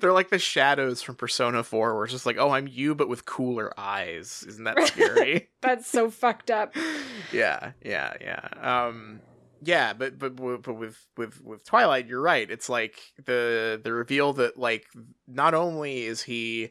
[0.00, 3.08] They're like the shadows from Persona 4, where it's just like, oh, I'm you, but
[3.08, 4.44] with cooler eyes.
[4.48, 5.48] Isn't that scary?
[5.60, 6.74] That's so fucked up.
[7.32, 8.48] yeah, yeah, yeah.
[8.60, 9.20] Um,
[9.62, 12.48] yeah, but but but with with with Twilight, you're right.
[12.48, 14.86] It's like the the reveal that like
[15.26, 16.70] not only is he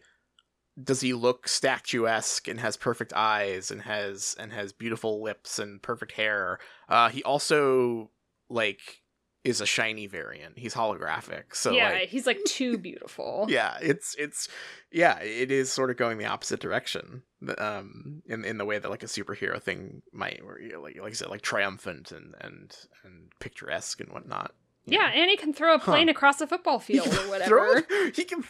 [0.81, 5.81] does he look statuesque and has perfect eyes and has and has beautiful lips and
[5.81, 6.59] perfect hair.
[6.87, 8.09] Uh, he also
[8.49, 9.01] like
[9.47, 10.57] is a shiny variant.
[10.57, 11.53] He's holographic.
[11.55, 13.45] So yeah, like, he's like too beautiful.
[13.49, 14.47] yeah it's it's
[14.91, 17.23] yeah it is sort of going the opposite direction
[17.57, 21.11] um in in the way that like a superhero thing might where you like like
[21.11, 24.51] i said like triumphant and and and picturesque and whatnot
[24.85, 25.05] Yeah, know.
[25.21, 25.91] and he can throw a Huh.
[25.91, 27.81] plane across a football field or whatever.
[27.81, 28.43] throw- he can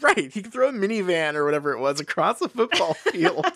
[0.00, 3.46] right he can throw a minivan or whatever it was across a football field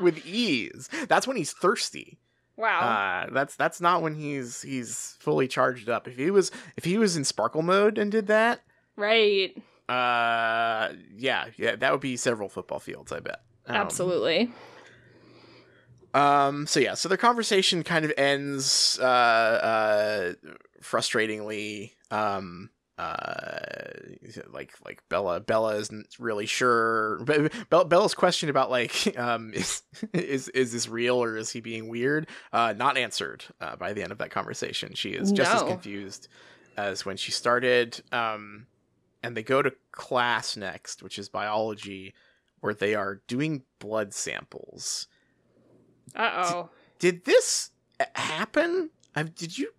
[0.00, 2.18] with ease that's when he's thirsty
[2.56, 2.80] Wow.
[2.80, 6.98] uh that's that's not when he's he's fully charged up if he was if he
[6.98, 8.60] was in sparkle mode and did that
[8.96, 9.56] right.
[9.88, 13.42] uh, yeah, yeah, that would be several football fields, I bet.
[13.66, 14.52] Um, Absolutely.
[16.14, 20.32] Um, so yeah, so their conversation kind of ends, uh, uh,
[20.80, 21.92] frustratingly.
[22.10, 23.56] Um, uh,
[24.52, 27.20] like like Bella, Bella isn't really sure.
[27.68, 29.82] Bella, Bella's question about like, um, is
[30.12, 32.28] is is this real or is he being weird?
[32.52, 33.44] Uh, not answered.
[33.60, 36.28] Uh, by the end of that conversation, she is just as confused
[36.76, 38.00] as when she started.
[38.12, 38.66] Um,
[39.22, 42.14] and they go to class next, which is biology,
[42.60, 45.08] where they are doing blood samples.
[46.14, 46.70] Uh oh.
[46.98, 47.70] Did this
[48.14, 48.90] happen?
[49.16, 49.70] i did you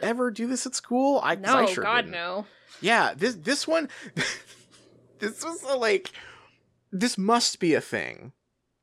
[0.00, 1.20] ever do this at school?
[1.22, 2.12] I 'cause I No, sure God, didn't.
[2.12, 2.46] no.
[2.80, 3.88] Yeah, this this one,
[5.18, 6.10] this was a, like,
[6.92, 8.32] this must be a thing.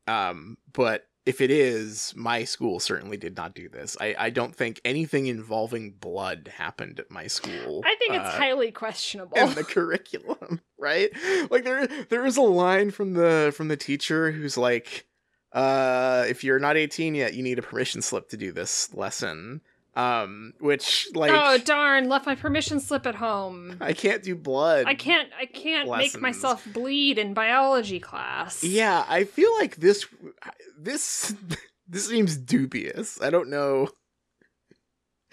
[0.08, 3.96] Um, but if it is, my school certainly did not do this.
[4.02, 7.84] I I don't think anything involving blood happened at my school.
[7.86, 9.38] I think it's uh, highly questionable.
[9.38, 11.12] in the curriculum, right?
[11.52, 15.06] Like there there is a line from the from the teacher who's like,
[15.54, 19.62] uh, if you're not 18 yet, you need a permission slip to do this lesson.
[19.94, 22.08] Um, which like oh darn!
[22.08, 23.76] Left my permission slip at home.
[23.82, 24.86] I can't do blood.
[24.88, 25.30] I can't.
[25.38, 26.14] I can't Lessons.
[26.14, 28.64] make myself bleed in biology class.
[28.64, 30.06] Yeah, I feel like this
[30.80, 31.36] this
[31.90, 33.22] this seems dubious.
[33.22, 33.90] I don't know.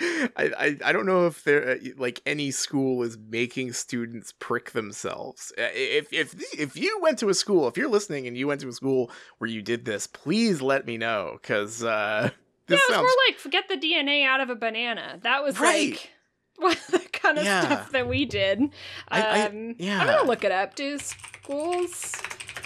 [0.01, 5.53] I, I, I don't know if there like any school is making students prick themselves.
[5.59, 8.61] Uh, If if if you went to a school, if you're listening and you went
[8.63, 12.31] to a school where you did this, please let me know because uh,
[12.69, 15.19] Yeah, it was sounds more like get the DNA out of a banana.
[15.23, 15.91] That was Right.
[15.93, 16.11] like
[16.57, 17.65] what the kind of Yeah.
[17.65, 18.61] stuff that we did.
[18.61, 18.71] Um,
[19.09, 20.75] I- I- I'm gonna look it up.
[20.75, 22.13] Do schools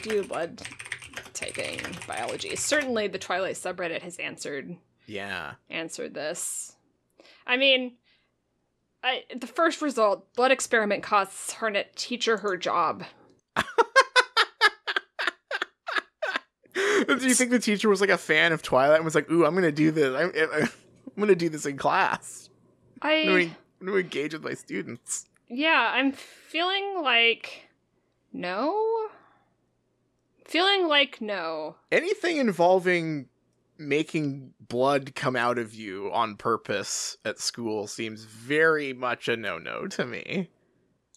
[0.02, 0.62] do blood
[1.34, 2.56] typing biology?
[2.56, 4.76] Certainly, the Twilight subreddit has answered
[5.06, 6.76] yeah answered this.
[7.46, 7.96] I mean,
[9.04, 13.04] I, the first result: blood experiment costs her teacher her job.
[17.18, 19.44] do you think the teacher was like a fan of Twilight and was like, "Ooh,
[19.44, 20.14] I'm gonna do this.
[20.14, 20.68] I'm, I'm
[21.18, 22.48] gonna do this in class.
[23.00, 23.38] I'm gonna,
[23.80, 27.68] I'm gonna engage with my students." yeah, I'm feeling like
[28.32, 29.08] no.
[30.46, 31.76] Feeling like no.
[31.90, 33.28] Anything involving
[33.78, 39.86] making blood come out of you on purpose at school seems very much a no-no
[39.88, 40.50] to me.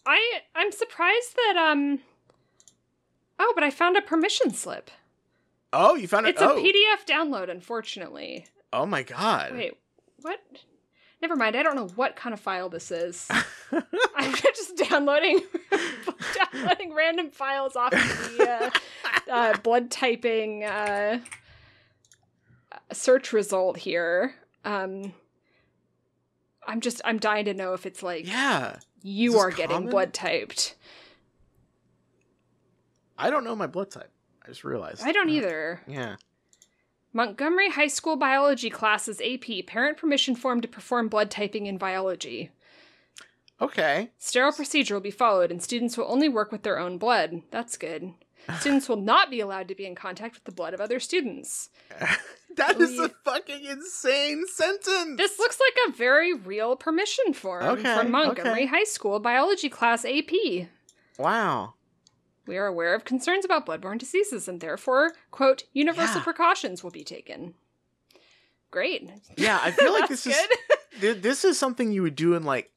[0.04, 2.00] I I'm surprised that um
[3.38, 4.90] Oh, but I found a permission slip.
[5.78, 6.30] Oh, you found it.
[6.30, 6.56] It's oh.
[6.56, 8.46] a PDF download, unfortunately.
[8.72, 9.52] Oh my god.
[9.52, 9.74] Wait,
[10.22, 10.40] what?
[11.20, 11.54] Never mind.
[11.54, 13.28] I don't know what kind of file this is.
[14.16, 15.40] I'm just downloading
[16.52, 18.70] downloading random files off of the uh,
[19.30, 21.20] uh, blood typing uh,
[22.92, 24.34] search result here.
[24.64, 25.12] Um,
[26.66, 28.78] I'm just I'm dying to know if it's like yeah.
[29.02, 30.74] you are getting blood typed.
[33.18, 34.10] I don't know my blood type.
[34.46, 35.02] I just realized.
[35.04, 35.80] I don't Uh, either.
[35.86, 36.16] Yeah.
[37.12, 42.50] Montgomery High School biology classes AP parent permission form to perform blood typing in biology.
[43.60, 44.10] Okay.
[44.18, 47.42] Sterile procedure will be followed, and students will only work with their own blood.
[47.50, 48.12] That's good.
[48.60, 51.70] Students will not be allowed to be in contact with the blood of other students.
[52.56, 55.16] that is a fucking insane sentence.
[55.16, 58.66] This looks like a very real permission form Okay, from Montgomery okay.
[58.66, 60.68] High School biology class AP.
[61.18, 61.72] wow.
[62.46, 66.24] We are aware of concerns about bloodborne diseases, and therefore, quote, universal Yeah.
[66.24, 67.54] precautions will be taken.
[68.70, 69.10] Great.
[69.36, 70.36] Yeah, I feel like this is
[71.00, 72.70] th- this is something you would do in like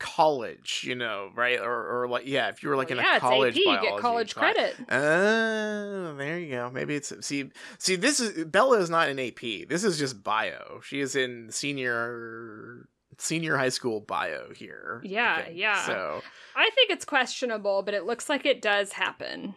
[0.00, 1.60] college, you know, right?
[1.60, 3.82] Or or like yeah, if you were like Well, in yeah, a college it's AP.
[3.82, 4.54] You get college class.
[4.54, 4.76] credit.
[4.90, 6.70] Oh, there you go.
[6.70, 9.68] Maybe it's see see this is Bella is not in AP.
[9.68, 10.80] This is just bio.
[10.84, 12.88] She is in senior
[13.18, 15.00] senior high school bio here.
[15.04, 15.86] Yeah, yeah.
[15.86, 16.22] So,
[16.56, 19.54] I think it's questionable, but it looks like it does happen.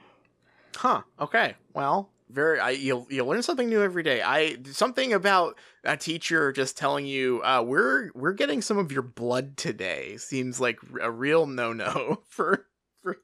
[0.75, 1.01] huh?
[1.19, 1.55] Okay.
[1.73, 2.59] Well, very.
[2.59, 4.21] I you'll you'll learn something new every day.
[4.21, 9.01] I something about a teacher just telling you, uh, we're we're getting some of your
[9.03, 12.65] blood today seems like a real no no for
[13.01, 13.17] for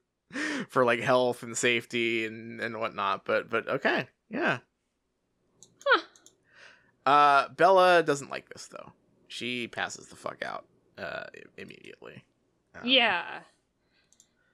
[0.69, 3.25] for like health and safety and and whatnot.
[3.25, 4.59] But but okay, yeah.
[5.85, 6.01] Huh.
[7.05, 8.93] Uh, Bella doesn't like this though.
[9.33, 10.65] She passes the fuck out
[10.97, 11.23] uh
[11.57, 12.23] immediately.
[12.75, 13.39] Um, yeah.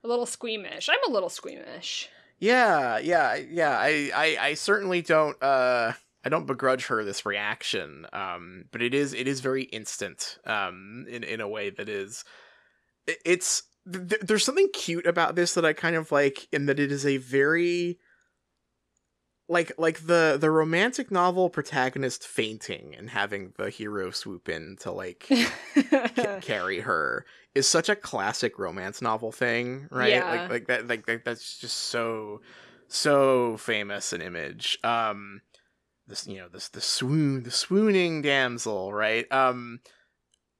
[0.03, 0.87] A little squeamish.
[0.87, 2.07] I'm a little squeamish.
[2.39, 3.77] Yeah, yeah, yeah.
[3.77, 5.35] I, I, I certainly don't.
[5.43, 5.91] Uh,
[6.23, 8.05] I don't begrudge her this reaction.
[8.13, 10.37] Um, but it is, it is very instant.
[10.45, 12.23] Um, in in a way that is,
[13.07, 16.79] it- it's th- there's something cute about this that I kind of like, in that
[16.79, 17.99] it is a very
[19.49, 24.91] like like the the romantic novel protagonist fainting and having the hero swoop in to
[24.91, 27.25] like ca- carry her
[27.55, 30.11] is such a classic romance novel thing, right?
[30.11, 30.31] Yeah.
[30.31, 32.41] Like like that like, like that's just so
[32.87, 34.77] so famous an image.
[34.83, 35.41] Um
[36.07, 39.29] this you know this the swoon the swooning damsel, right?
[39.31, 39.79] Um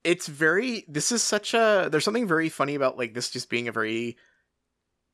[0.02, 3.68] it's very this is such a there's something very funny about like this just being
[3.68, 4.16] a very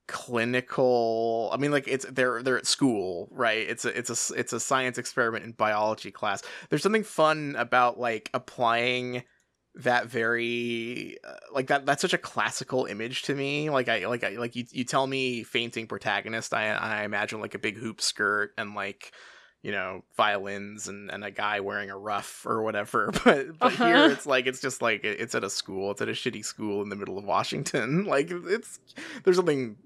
[0.06, 3.68] clinical i mean like it's they're they're at school right?
[3.68, 6.42] It's a it's a it's a science experiment in biology class.
[6.70, 9.22] There's something fun about like applying
[9.76, 13.68] that very uh, like that that's such a classical image to me.
[13.70, 17.54] Like i like i like you, you tell me fainting protagonist i i imagine like
[17.54, 19.12] a big hoop skirt and like
[19.62, 23.10] you know violins and and a guy wearing a ruff or whatever.
[23.24, 24.08] But but here Uh-huh.
[24.12, 25.90] it's like it's just like it's at a school.
[25.90, 28.04] It's at a shitty school in the middle of washington.
[28.14, 28.78] Like it's
[29.24, 29.76] there's something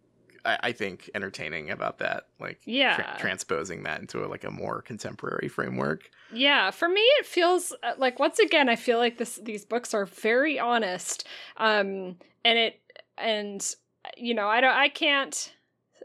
[0.44, 3.16] i, I think entertaining about that like tra- Yeah.
[3.18, 7.94] transposing that into a, like a more contemporary framework Yeah, for me it feels uh,
[7.98, 11.26] like once again I feel like this these books are very honest.
[11.56, 12.80] Um and it
[13.18, 13.74] and
[14.16, 15.52] you know, I don't I can't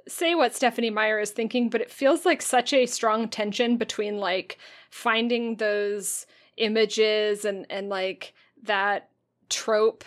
[0.07, 4.17] say what Stephenie Meyer is thinking, but it feels like such a strong tension between
[4.19, 4.57] like
[4.89, 6.25] finding those
[6.57, 8.33] images and and like
[8.63, 9.09] that
[9.49, 10.03] trope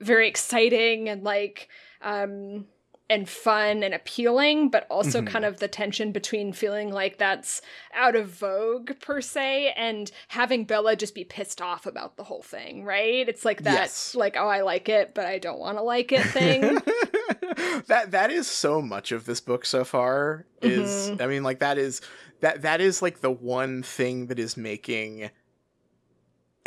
[0.00, 1.68] very exciting and like
[2.02, 2.66] um
[3.10, 5.26] and fun and appealing, but also Mhm.
[5.28, 7.62] kind of the tension between feeling like that's
[7.94, 12.42] out of vogue per se and having Bella just be pissed off about the whole
[12.42, 13.26] thing, right?
[13.28, 14.14] It's like that Yes.
[14.14, 16.74] like oh I like it but I don't want to like it thing.
[17.86, 21.20] that that is so much of this book so far is Mhm.
[21.20, 22.00] i mean like that is
[22.40, 25.30] that that is like the one thing that is making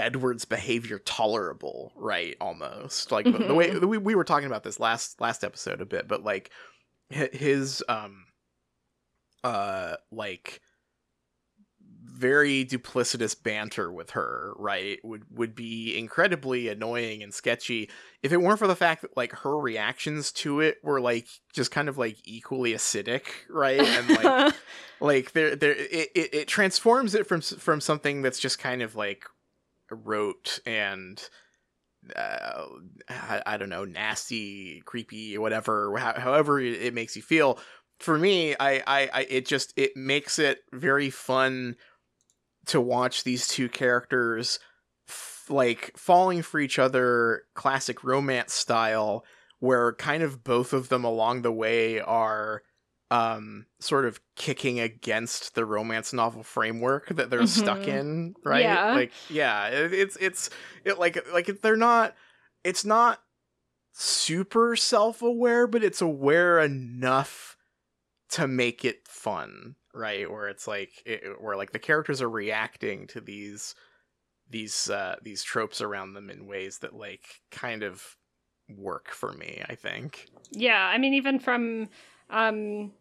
[0.01, 4.79] edward's behavior tolerable right almost like the- the way we, we were talking about this
[4.79, 6.49] last last episode a bit but like
[7.09, 8.25] his um
[9.43, 10.61] uh like
[12.03, 17.89] very duplicitous banter with her, right, would would be incredibly annoying and sketchy
[18.21, 21.71] if it weren't for the fact that like her reactions to it were like just
[21.71, 23.79] kind of like equally acidic, right?
[23.79, 24.55] And like
[24.99, 28.95] like there there it, it, it transforms it from from something that's just kind of
[28.95, 29.25] like
[29.91, 31.21] rote and
[32.15, 32.65] uh,
[33.09, 37.59] I, I don't know, nasty, creepy, whatever, how, however it, it makes you feel.
[37.99, 41.75] For me, I, I, I, it just it makes it very fun
[42.67, 44.59] to watch these two characters
[45.07, 49.23] f- like falling for each other classic romance style
[49.59, 52.63] where kind of both of them along the way are
[53.11, 57.89] um sort of kicking against the romance novel framework that they're stuck Mhm.
[57.89, 58.87] in right Yeah.
[58.93, 60.49] like yeah it, it's it's
[60.85, 62.15] it like like they're not
[62.63, 63.21] it's not
[63.93, 67.57] super self-aware but it's aware enough
[68.29, 73.07] to make it fun right where it's like it, where like the characters are reacting
[73.07, 73.75] to these
[74.49, 78.17] these uh these tropes around them in ways that like kind of
[78.69, 81.89] work for me i think Yeah, I mean even from
[82.29, 82.93] um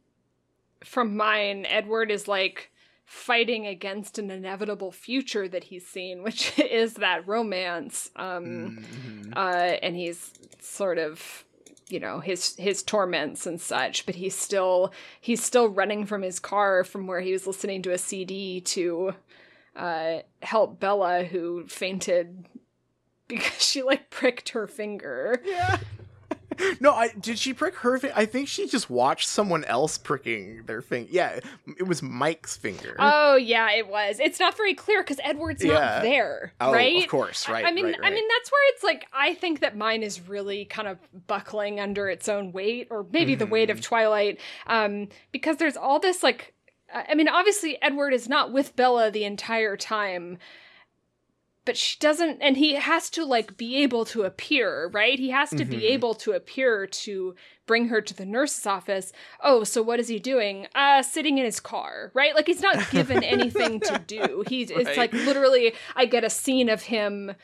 [0.85, 2.71] from mine, Edward is like
[3.05, 8.11] fighting against an inevitable future that he's seen, which is that romance.
[8.17, 9.33] Um Mhm.
[9.37, 11.45] uh and he's sort of
[11.89, 16.39] you know his his torments and such but he's still he's still running from his
[16.39, 19.13] car from where he was listening to a cd to
[19.75, 22.47] uh help bella who fainted
[23.29, 25.79] because she like pricked her finger yeah
[26.81, 30.63] no i did she prick her finger i think she just watched someone else pricking
[30.67, 31.39] their finger yeah
[31.79, 35.73] it was mike's finger oh yeah it was it's not very clear because edward's Yeah.
[35.75, 38.83] not there Oh, right of course right I mean, right, I mean that's where it's
[38.83, 43.07] like I think that mine is really kind of buckling under its own weight, or
[43.13, 43.79] maybe the weight Mm-hmm.
[43.79, 46.55] of Twilight, um, because there's all this like,
[46.93, 50.39] I mean, obviously Edward is not with Bella the entire time,
[51.71, 55.17] but she doesn't, and he has to like be able to appear, right?
[55.21, 55.91] He has to be Mhm.
[55.95, 59.13] able to appear to bring her to the nurse's office.
[59.41, 60.67] Oh, so what is he doing?
[60.75, 62.35] Uh, sitting in his car, right?
[62.35, 64.43] Like he's not given anything to do.
[64.49, 67.37] He's it's like literally, I get a scene of him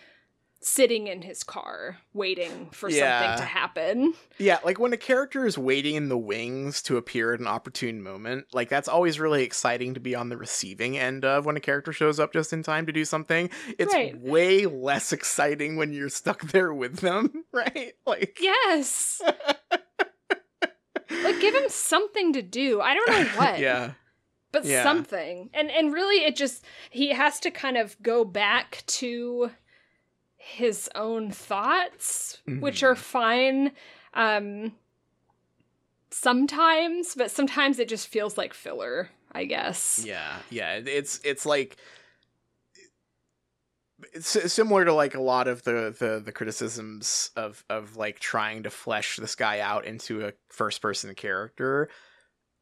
[0.61, 3.21] sitting in his car waiting for Yeah.
[3.21, 4.15] something to happen.
[4.39, 8.03] Yeah, like when a character is waiting in the wings to appear at an opportune
[8.03, 11.61] moment, like that's always really exciting to be on the receiving end of when a
[11.61, 13.49] character shows up just in time to do something.
[13.79, 14.19] It's Right.
[14.21, 17.93] way less exciting when you're stuck there with them, right?
[18.07, 19.21] Like Yes.
[21.23, 22.81] like give him something to do.
[22.81, 23.59] I don't know what.
[23.61, 23.93] yeah.
[24.53, 24.83] but Yeah.
[24.83, 29.51] something and and really it just he has to kind of go back to
[30.47, 32.87] his own thoughts which Mhm.
[32.89, 33.73] are fine
[34.15, 34.73] um
[36.11, 40.75] sometimes but sometimes it just feels like filler i guess Yeah, yeah.
[40.85, 41.77] It's it's like
[44.13, 48.63] it's similar to like a lot of the the the criticisms of of like trying
[48.63, 51.89] to flesh this guy out into a first person character.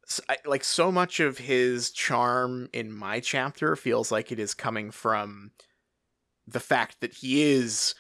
[0.09, 4.55] S I like so much of his charm in my chapter feels like it is
[4.55, 5.51] coming from
[6.47, 7.95] the fact that he is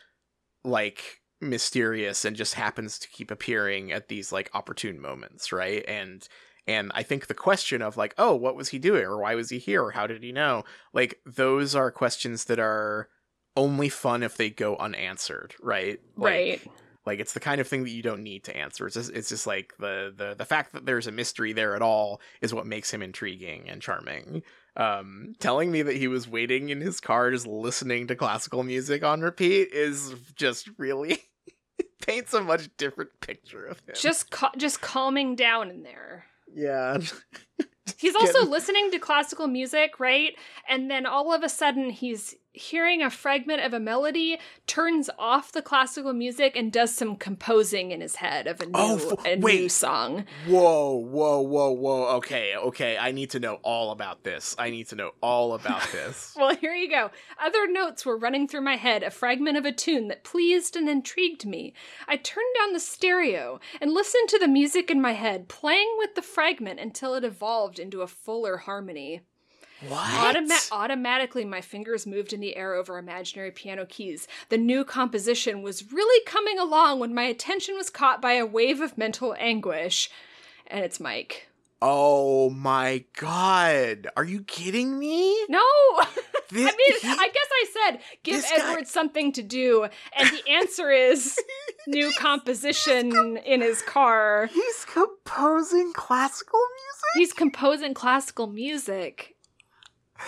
[0.65, 5.85] like mysterious and just happens to keep appearing at these like opportune moments, right?
[5.87, 6.27] And
[6.67, 9.51] and I think the question of like, oh, what was he doing or why was
[9.51, 10.65] he here or how did he know?
[10.93, 13.09] Like those are questions that are
[13.57, 16.01] only fun if they go unanswered, right?
[16.17, 16.67] Like, right
[17.07, 18.87] like it's the kind of thing that you don't need to answer.
[18.87, 21.83] It's just it's just like the the the fact that there's a mystery there at
[21.83, 24.43] all is what makes him intriguing and charming.
[24.77, 29.05] Um, telling me that he was waiting in his car just listening to classical music
[29.05, 31.19] on repeat is just really
[32.05, 33.95] paints a much different picture of him.
[33.95, 36.99] just ca- just calming down in there yeah.
[37.99, 40.35] He's also listening to classical music, right?
[40.69, 45.53] And then all of a sudden he's hearing a fragment of a melody, turns off
[45.53, 49.11] the classical music, and does some composing in his head of a oh, new, Oh,
[49.19, 49.69] f- a new wait.
[49.73, 50.25] song.
[50.47, 52.07] Whoa, whoa, whoa, whoa.
[52.17, 52.97] Okay, okay.
[52.97, 54.55] I need to know all about this.
[54.59, 56.35] I need to know all about this.
[56.45, 57.11] Well, here you go.
[57.43, 60.89] Other notes were running through my head, a fragment of a tune that pleased and
[60.89, 61.75] intrigued me.
[62.07, 66.15] I turned down the stereo and listened to the music in my head, playing with
[66.15, 69.23] the fragment until it evolved into a fuller harmony.
[69.89, 70.37] What?
[70.37, 74.27] Automa- automatically, my fingers moved in the air over imaginary piano keys.
[74.49, 78.81] The new composition was really coming along when my attention was caught by a wave
[78.81, 80.11] of mental anguish.
[80.67, 81.49] And it's Mike.
[81.83, 84.09] oh my god.
[84.17, 85.37] Are you kidding me?
[85.49, 85.61] No!
[86.51, 89.87] This, I mean, he- I guess I said give This guy- Edward something to do,
[90.17, 91.39] and the answer is
[91.87, 94.49] new composition in his car.
[94.53, 97.05] he's composing classical music?
[97.17, 99.34] He's composing classical music.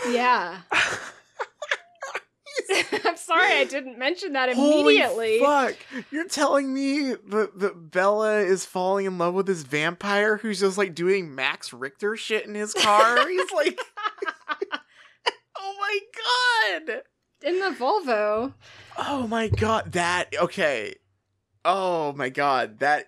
[0.09, 0.59] Yeah.
[3.05, 5.39] I'm sorry I didn't mention that immediately.
[5.39, 5.77] Holy fuck!
[6.11, 10.79] You're telling me that, that Bella is falling in love with this vampire who's just
[10.79, 13.29] like doing Max Richter shit in his car?
[13.29, 13.79] He's like,
[15.59, 15.99] oh my
[16.87, 17.03] god!
[17.43, 18.55] In the Volvo.
[18.97, 19.93] Oh my god!
[19.93, 20.95] That okay?
[21.65, 22.79] Oh my god!
[22.81, 23.07] That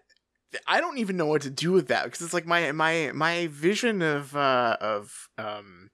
[0.66, 3.49] I don't even know what to do with that because it's like my my my
[3.49, 5.88] vision of uh of um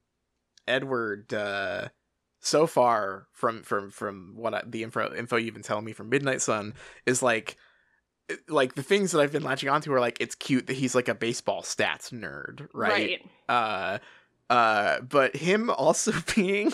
[0.66, 1.88] Edward uh
[2.40, 6.08] so far from from from what I, the info info you've been telling me from
[6.10, 6.74] Midnight Sun
[7.06, 7.56] is like
[8.48, 11.08] like the things that I've been latching onto are like it's cute that he's like
[11.08, 13.20] a baseball stats nerd, right?
[13.48, 13.48] Right.
[13.48, 13.98] Uh
[14.50, 16.72] uh but him also being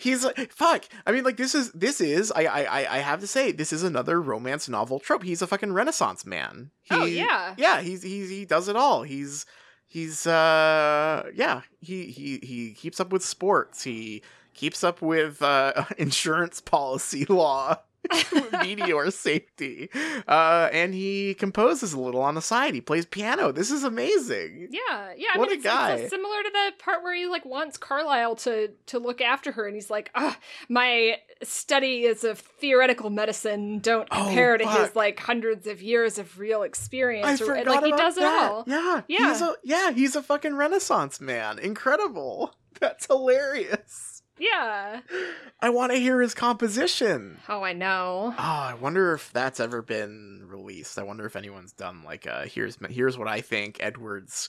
[0.00, 3.20] he's like fuck i mean like this is this is I, I I- i have
[3.20, 7.54] to say this is another romance novel trope he's a fucking renaissance man Oh, yeah.
[7.56, 9.46] yeah he's he's he does it all he's
[9.90, 13.82] he's uh yeah he he he keeps up with sports.
[13.82, 14.22] He
[14.54, 17.76] keeps up with uh insurance policy law
[18.62, 19.90] meteor safety
[20.26, 24.68] uh and he composes a little on the side he plays piano this is amazing
[24.70, 25.28] Yeah, yeah.
[25.34, 26.08] I What mean, a it's, it's guy.
[26.08, 29.74] similar to the part where he like wants Carlisle to to look after her, and
[29.74, 30.36] he's like, "Ah,
[30.68, 33.78] my study is of theoretical medicine.
[33.80, 37.66] Don't Oh, compare to his like hundreds of years of real I experience." or, forgot
[37.66, 38.64] like he about does it all.
[38.66, 39.32] Yeah, Yeah.
[39.32, 41.58] He's a, yeah, he's a fucking renaissance man.
[41.58, 42.54] Incredible.
[42.80, 44.19] That's hilarious.
[44.40, 45.00] Yeah.
[45.60, 47.38] I want to hear his composition.
[47.48, 48.34] Oh, I know.
[48.36, 50.98] Oh, I wonder if that's ever been released.
[50.98, 54.48] I wonder if anyone's done like a here's here's what I think Edwards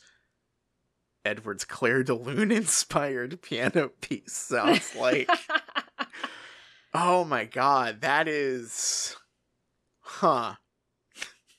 [1.26, 5.30] Edwards Clair de Lune inspired piano piece sounds like.
[6.94, 9.18] oh my god, that is
[10.00, 10.56] huh.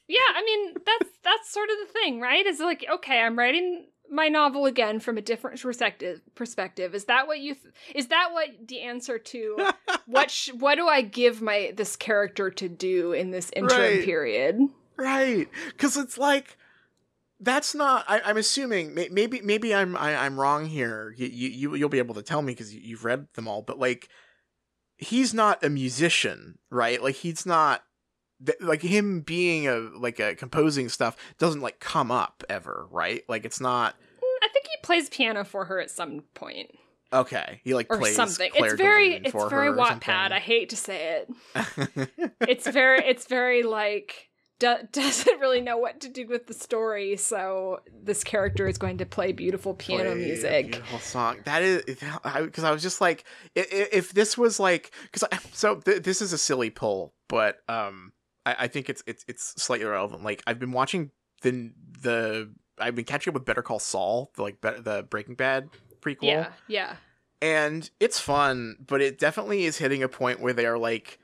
[0.09, 2.47] Yeah, I mean that's that's sort of the thing, right?
[2.47, 6.20] Is like, okay, I'm writing my novel again from a different perspective.
[6.34, 7.54] Perspective is that what you?
[7.54, 9.70] Th- is that what the answer to
[10.06, 10.30] what?
[10.30, 14.04] Sh- what do I give my this character to do in this interim Right.
[14.04, 14.60] period?
[14.96, 16.56] Right, because it's like
[17.40, 18.04] that's not.
[18.06, 21.12] I, I'm assuming may, maybe maybe I'm I, I'm wrong here.
[21.16, 23.62] You, you you'll be able to tell me because you, you've read them all.
[23.62, 24.08] But like,
[24.98, 27.02] he's not a musician, right?
[27.02, 27.82] Like he's not
[28.45, 33.22] th- like him being a like a composing stuff doesn't like come up ever, right?
[33.28, 33.95] Like it's not
[34.43, 36.70] I think he plays piano for her at some point
[37.12, 37.61] okay.
[37.62, 38.51] He like or plays something.
[38.53, 40.32] Claire it's very it's very Wattpad.
[40.32, 41.22] I hate to say
[41.55, 42.09] it.
[42.49, 44.28] It's very it's very like
[44.59, 48.99] do- doesn't really know what to do with the story, so this character is going
[48.99, 50.66] to play beautiful piano play music.
[50.72, 51.38] beautiful song.
[51.45, 53.24] That is because I, was just like,
[53.57, 57.59] i- i- if this was like, because so th- this is a silly pull, but
[57.68, 58.12] um,
[58.47, 60.24] I, I think it's it's it's slightly relevant.
[60.24, 61.11] Like I've been watching
[61.43, 65.34] the the I've been catching up with Better Call Saul, the like be- the Breaking
[65.34, 65.68] Bad
[66.01, 66.97] prequel, Yeah, yeah.
[67.40, 71.18] and it's fun, but it definitely is hitting a point where they are like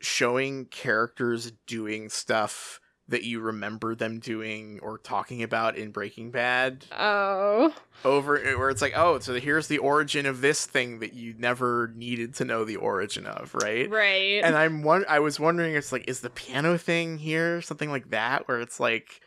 [0.00, 6.84] showing characters doing stuff that you remember them doing or talking about in Breaking Bad
[6.92, 7.74] Oh.
[8.04, 11.90] over where it's like, oh, so here's the origin of this thing that you never
[11.96, 13.88] needed to know the origin of, right?
[13.90, 14.40] Right.
[14.44, 18.10] And I'm one I was wondering it's like is the piano thing here something like
[18.10, 19.20] that where it's like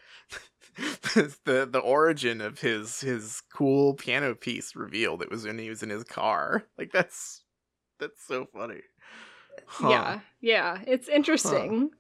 [1.45, 5.83] the the origin of his his cool piano piece revealed it was when he was
[5.83, 6.63] in his car.
[6.77, 7.41] Like that's
[7.99, 8.81] that's so funny.
[9.65, 9.89] Huh.
[9.89, 10.77] Yeah, yeah.
[10.87, 11.91] It's interesting.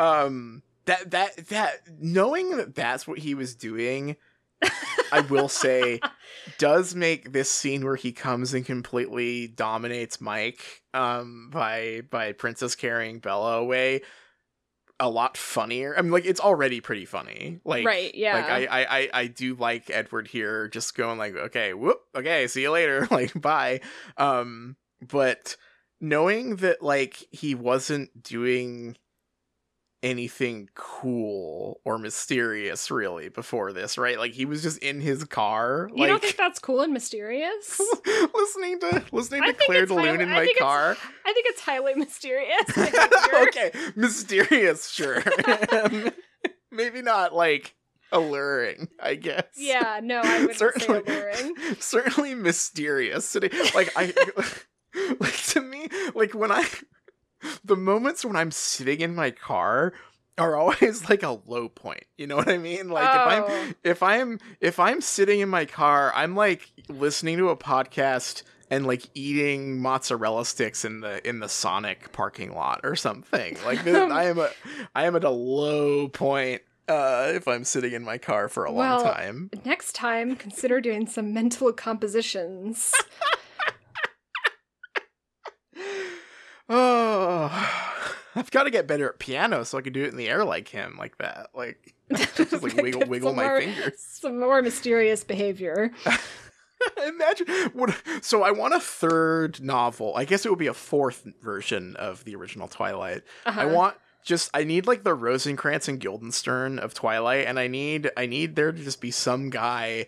[0.00, 4.16] Um that that that knowing that that's what he was doing
[5.12, 6.00] I will say
[6.58, 12.74] does make this scene where he comes and completely dominates Mike um by by Princess
[12.74, 14.02] carrying Bella away
[14.98, 15.96] a lot funnier.
[15.96, 17.60] I mean like it's already pretty funny.
[17.64, 18.34] Like Right, yeah.
[18.34, 22.46] Like I, I I I do like Edward here just going like okay, whoop, okay,
[22.46, 23.80] see you later, like bye.
[24.16, 25.56] Um but
[26.00, 28.96] knowing that like he wasn't doing
[30.02, 34.18] anything cool or mysterious really before this, right?
[34.18, 37.80] Like he was just in his car, you like don't think that's cool and mysterious?
[38.34, 40.96] listening to listening to Claire it's de Lune highly- in I my car.
[41.24, 42.78] I think it's highly mysterious.
[43.48, 45.22] okay, mysterious, sure.
[46.72, 47.74] Maybe not like
[48.12, 49.44] alluring, I guess.
[49.56, 51.54] Yeah, no, I wouldn't certainly, say alluring.
[51.80, 53.34] certainly mysterious.
[53.74, 54.12] Like I,
[55.20, 56.66] like to me, like when I,
[57.64, 59.92] the moments when I'm sitting in my car
[60.38, 62.04] are always like a low point.
[62.16, 62.88] You know what I mean?
[62.88, 63.72] Like if I'm Oh.
[63.84, 68.86] if I'm if I'm sitting in my car, I'm like listening to a podcast and
[68.86, 73.58] like eating mozzarella sticks in the in the Sonic parking lot or something.
[73.64, 74.50] Like this, I am a
[74.94, 78.70] I am at a low point uh if I'm sitting in my car for a
[78.70, 79.50] long time.
[79.64, 82.92] Next time, consider doing some mental compositions.
[86.70, 87.50] Oh,
[88.36, 90.44] I've got to get better at piano so I can do it in the air
[90.44, 91.48] like him, like that.
[91.54, 91.94] Like
[92.36, 94.00] just like wiggle wiggle my more- fingers.
[94.00, 95.90] Some more mysterious behavior.
[97.06, 97.94] Imagine what.
[98.22, 100.14] So I want a third novel.
[100.16, 103.22] I guess it would be a fourth version of the original Twilight.
[103.44, 103.68] I Uh-huh.
[103.74, 104.48] want just.
[104.54, 108.10] I need like the Rosencrantz and Guildenstern of Twilight, and I need.
[108.16, 110.06] I need there to just be some guy,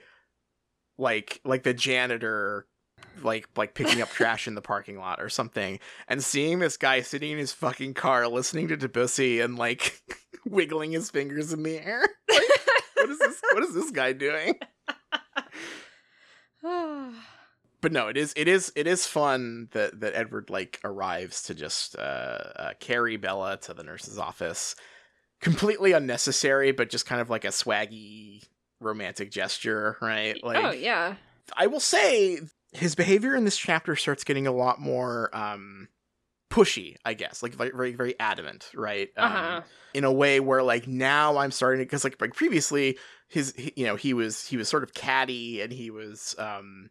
[0.97, 2.67] like like the janitor,
[3.23, 5.79] like like picking up trash in the parking lot or something
[6.09, 10.03] and seeing this guy sitting in his fucking car listening to Debussy and like
[10.45, 12.07] wiggling his fingers in the air.
[12.29, 14.55] Like, what is this what is this guy doing?
[17.83, 21.55] But no, it is it is it is fun that that Edward like arrives to
[21.55, 22.01] just uh,
[22.55, 24.77] uh carry Bella to the nurse's office.
[25.41, 28.45] Completely unnecessary, but just kind of like a swaggy
[28.81, 30.43] romantic gesture, right?
[30.45, 31.17] Like oh yeah.
[31.57, 32.39] I will say
[32.73, 35.89] his behavior in this chapter starts getting a lot more um
[36.51, 39.09] pushy, I guess, like very very, adamant, right?
[39.17, 39.61] Um, Uh-huh.
[39.95, 43.73] in a way where like now I'm starting to because like like previously his he,
[43.77, 46.91] you know he was he was sort of catty and he was um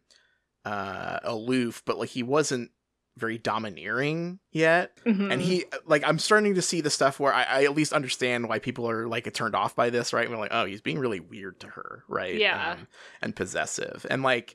[0.64, 2.70] uh aloof, but like he wasn't
[3.18, 5.30] very domineering yet Mhm.
[5.30, 8.48] and he like i'm starting to see the stuff where I, I at least understand
[8.48, 11.20] why people are like turned off by this right we're like oh he's being really
[11.20, 12.72] weird to her right Yeah.
[12.72, 12.86] um,
[13.20, 14.54] and possessive and like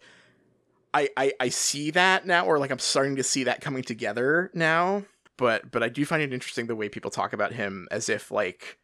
[0.98, 4.49] I, I i see that now or like i'm starting to see that coming together
[4.53, 5.03] now
[5.38, 8.32] but but i do find it interesting the way people talk about him as if
[8.32, 8.80] like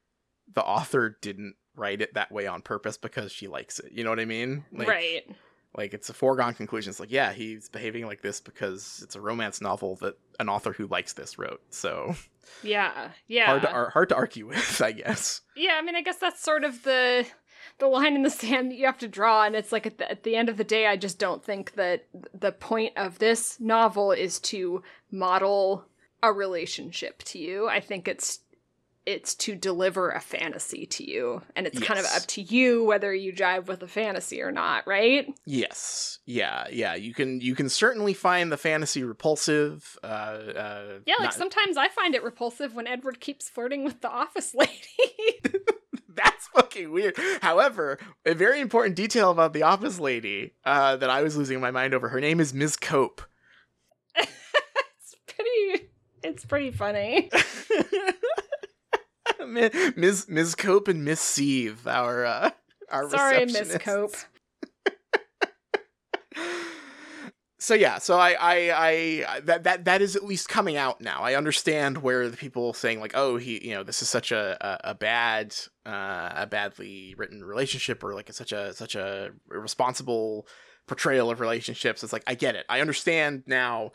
[0.54, 4.12] the author didn't write it that way on purpose because she likes it you know
[4.12, 5.24] what i mean like, right.
[5.76, 6.92] like it's a foregone conclusion.
[6.92, 10.72] It's like, yeah, he's behaving like this because it's a romance novel that an author
[10.72, 11.62] who likes this wrote.
[11.72, 12.16] So
[12.62, 13.10] Yeah.
[13.28, 13.48] Yeah.
[13.48, 15.42] hard to ar- hard to argue with, I guess.
[15.56, 17.26] Yeah, I mean, I guess that's sort of the
[17.80, 20.10] the line in the sand that you have to draw, and it's like at the,
[20.10, 23.60] at the end of the day, I just don't think that the point of this
[23.60, 25.86] novel is to model
[26.22, 27.68] a relationship to you.
[27.68, 28.40] I think it's
[29.06, 33.14] it's to deliver a fantasy to you, and it's kind of up to you whether
[33.14, 35.28] you jive with the fantasy or not, right?
[35.46, 36.96] Yes, yeah, yeah.
[36.96, 39.98] You can you can certainly find the fantasy repulsive.
[40.02, 44.00] Uh, uh, Yeah, like not- sometimes I find it repulsive when Edward keeps flirting with
[44.00, 45.42] the office lady.
[46.16, 47.18] That's fucking weird.
[47.42, 51.72] However, a very important detail about the office lady uh, that I was losing my
[51.72, 52.10] mind over.
[52.10, 52.76] Her name is Ms.
[52.76, 53.22] Cope.
[54.16, 55.90] it's pretty.
[56.24, 57.30] It's pretty funny.
[59.46, 60.28] Ms.
[60.30, 60.56] Ms.
[60.56, 62.52] Cope and Miss Sieve, our uh,
[62.90, 63.78] our Sorry, Miss.
[63.80, 64.16] Cope.
[67.64, 71.22] So yeah, so I, I, I, that, that, that is at least coming out now.
[71.22, 74.58] I understand where the people saying like, oh, he, you know, this is such a,
[74.60, 79.30] a, a bad, uh, a badly written relationship, or like a, such a, such a
[79.50, 80.46] irresponsible
[80.88, 82.04] portrayal of relationships.
[82.04, 82.66] It's like I get it.
[82.68, 83.92] I understand now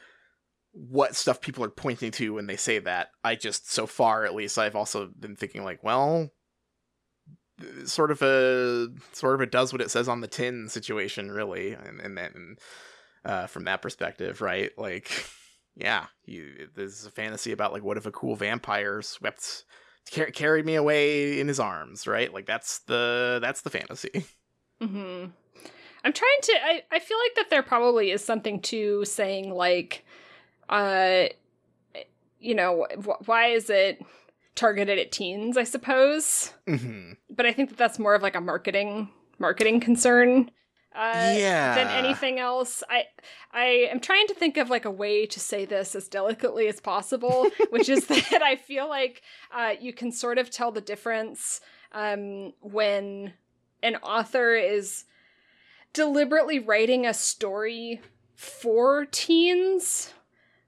[0.72, 3.10] what stuff people are pointing to when they say that.
[3.22, 6.30] I just, so far at least, I've also been thinking like, well,
[7.84, 11.72] sort of a sort of a does what it says on the tin situation really
[11.72, 12.56] and and then
[13.24, 15.10] uh from that perspective right like
[15.76, 19.64] yeah you is a fantasy about like what if a cool vampire swept
[20.14, 24.24] car- carried me away in his arms right like that's the that's the fantasy
[24.80, 25.26] hmm
[26.04, 26.52] I'm trying to.
[26.64, 30.04] I, I feel like that there probably is something to saying like,
[30.68, 31.24] uh,
[32.38, 34.00] you know, wh- why is it
[34.54, 35.56] targeted at teens?
[35.56, 39.08] I suppose, hmm but I think that that's more of like a marketing
[39.38, 40.50] marketing concern.
[40.98, 41.76] Uh, yeah.
[41.76, 43.04] Than anything else, I
[43.52, 46.80] I am trying to think of like a way to say this as delicately as
[46.80, 49.22] possible, which is that I feel like
[49.54, 51.60] uh, you can sort of tell the difference
[51.92, 53.34] um, when
[53.80, 55.04] an author is
[55.92, 58.00] deliberately writing a story
[58.34, 60.12] for teens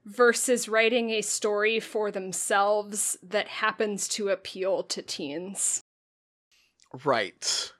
[0.05, 5.83] versus writing a story for themselves that happens to appeal to teens.
[7.03, 7.73] right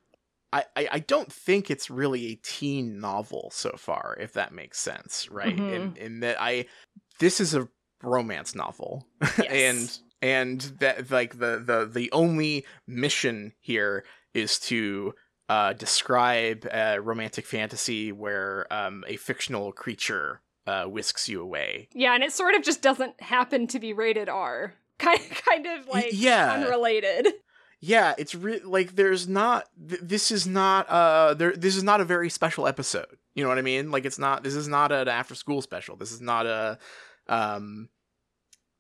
[0.53, 5.29] I, I don't think it's really a teen novel so far, if that makes sense,
[5.31, 5.57] right?
[5.57, 6.65] In in that I
[7.19, 7.69] this is a
[8.03, 9.07] romance novel.
[9.49, 14.03] and and that like the the the only mission here
[14.33, 15.13] is to
[15.49, 22.13] uh describe a romantic fantasy where um a fictional creature uh whisks you away Yeah,
[22.13, 24.73] and it sort of just doesn't happen to be rated R.
[24.99, 26.53] Kind kind of like yeah.
[26.53, 27.27] unrelated.
[27.81, 31.99] Yeah it's re- like there's not th- this is not uh there this is not
[31.99, 33.17] a very special episode.
[33.33, 33.89] You know what i mean?
[33.91, 35.95] Like it's not this is not an after school special.
[35.95, 36.77] This is not a
[37.27, 37.89] um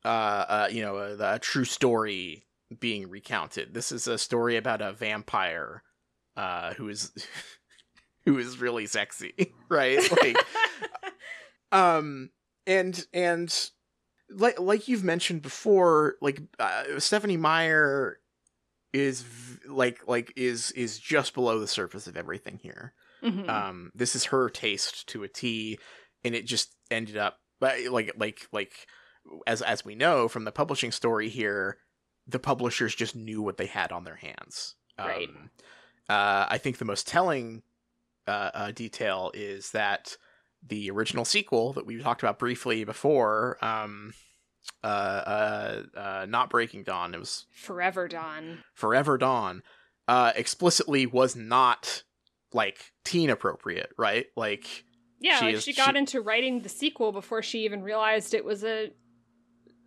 [0.05, 2.45] uh, uh you know a, a true story
[2.79, 3.73] being recounted.
[3.73, 5.83] This is a story about a vampire
[6.37, 7.11] uh who is
[8.25, 9.33] who is really sexy
[9.69, 9.99] right?
[10.11, 10.37] Like
[11.71, 12.29] um
[12.67, 13.69] and and
[14.29, 18.19] like like you've mentioned before like uh, stephenie meyer
[18.93, 22.93] is v- like like is is just below the surface of everything here
[23.23, 23.47] Mhm.
[23.49, 25.77] um this is her taste to a t
[26.23, 28.73] and it just ended up like like like
[29.47, 31.77] as as we know from the publishing story here
[32.27, 35.29] the publishers just knew what they had on their hands Right.
[35.29, 35.49] um,
[36.09, 37.61] uh i think the most telling
[38.27, 40.15] uh, uh detail is that
[40.67, 44.13] the original sequel that we talked about briefly before, um,
[44.83, 48.59] uh, uh, uh, not Breaking Dawn, it was Forever Dawn.
[48.73, 49.61] Forever Dawn,
[50.07, 52.03] uh, explicitly was not
[52.53, 54.25] like teen appropriate, right?
[54.35, 54.83] Like,
[55.19, 58.33] Yeah, She like is- she got she- into writing the sequel before she even realized
[58.33, 58.91] it was a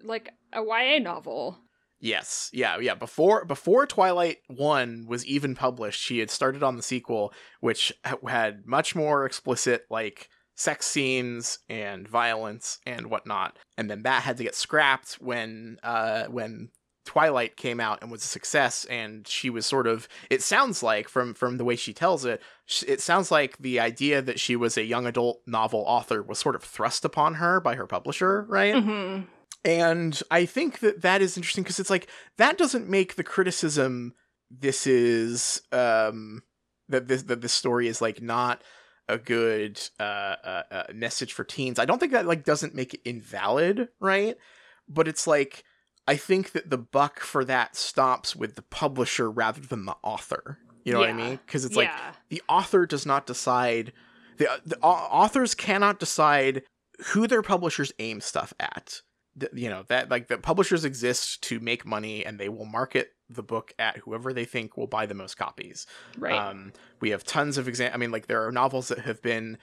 [0.03, 1.59] like a YA novel.
[2.01, 2.95] Yes, yeah, yeah.
[2.95, 7.93] Before before Twilight One was even published, she had started on the sequel, which
[8.29, 13.59] had much more explicit like sex scenes and violence and whatnot.
[13.77, 16.71] And then that had to get scrapped when uh when
[17.07, 18.87] Twilight came out and was a success.
[18.87, 22.41] And she was sort of it sounds like from from the way she tells it,
[22.87, 26.55] it sounds like the idea that she was a young adult novel author was sort
[26.55, 28.75] of thrust upon her by her publisher, right?
[28.83, 29.21] hmm
[29.65, 32.09] And I think that that is interesting because it's like
[32.39, 34.15] that doesn't make the criticism
[34.51, 36.43] this is um
[36.89, 38.63] that this that this story is like not
[39.09, 41.79] a good uh, uh, uh message for teens.
[41.79, 44.37] I don't think that like doesn't make it invalid, right?
[44.89, 45.65] But it's like
[46.07, 50.59] I think that the buck for that stops with the publisher rather than the author.
[50.85, 51.41] You know what I mean?
[51.47, 51.91] Because it's like
[52.29, 53.93] the author does not decide
[54.37, 56.63] the, the au- authors cannot decide
[57.07, 59.01] who their publishers aim stuff at
[59.39, 63.13] Th- you know that like the publishers exist to make money and they will market
[63.29, 65.87] the book at whoever they think will buy the most copies.
[66.19, 66.35] Right.
[66.35, 69.59] um we have tons of exam i mean like there are novels that have been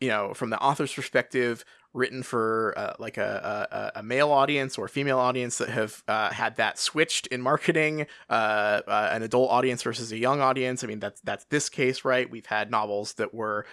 [0.00, 4.78] you know from the author's perspective written for uh, like a, a a male audience
[4.78, 9.50] or female audience that have uh, had that switched in marketing uh, uh, an adult
[9.50, 10.84] audience versus a young audience.
[10.84, 12.30] I mean that's that's this case right?
[12.30, 13.66] We've had novels that were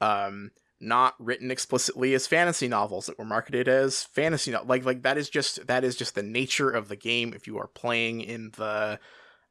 [0.00, 5.02] um not written explicitly as fantasy novels that were marketed as fantasy no- like like
[5.02, 8.20] that is just that is just the nature of the game if you are playing
[8.20, 8.98] in the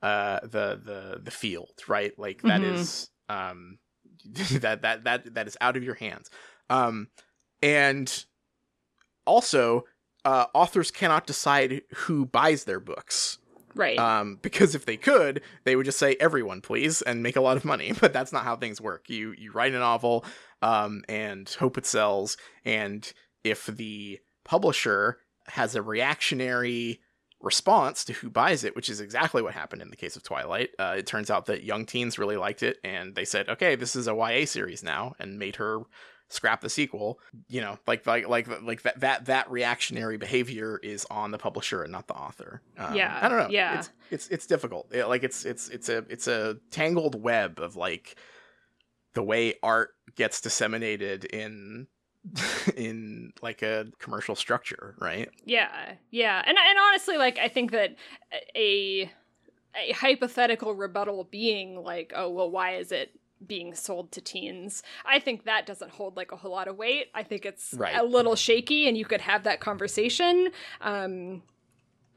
[0.02, 2.74] uh the the the field right like that Mhm.
[2.76, 3.80] is um
[4.26, 6.30] that that that that is out of your hands
[6.70, 7.08] um
[7.62, 8.26] and
[9.26, 9.86] also
[10.26, 13.40] uh authors cannot decide who buys their books
[13.76, 13.98] right.
[13.98, 17.58] um, because if they could, they would just say everyone, please, and make a lot
[17.58, 17.91] of money.
[18.00, 19.10] But that's not how things work.
[19.10, 20.26] You you write a novel
[20.64, 23.11] um, and hope it sells, and
[23.44, 25.18] if the publisher
[25.48, 27.02] has a reactionary
[27.41, 30.69] response to who buys it, which is exactly what happened in the case of Twilight,
[30.80, 33.95] uh, it turns out that young teens really liked it, and they said, "Okay, this
[33.95, 35.81] is a YA series now," and made her
[36.30, 37.19] scrap the sequel.
[37.49, 41.84] You know like like like like that that that reactionary behavior is on the publisher
[41.84, 42.61] and not the author.
[42.77, 43.49] Um, Yeah, i don't know.
[43.49, 43.80] yeah.
[43.80, 44.88] it's it's it's difficult.
[44.94, 48.15] Yeah, like it's it's it's a it's a tangled web of like
[49.14, 51.88] the way art gets disseminated in
[52.77, 57.95] in like a commercial structure right Yeah, yeah, and and honestly, like I think that
[58.56, 59.11] a
[59.76, 63.11] a hypothetical rebuttal being like, oh well, why is it
[63.45, 64.84] being sold to teens?
[65.06, 67.07] I think that doesn't hold like a whole lot of weight.
[67.14, 67.95] I think it's Right.
[67.95, 70.49] a little shaky, and you could have that conversation.
[70.80, 71.44] Um,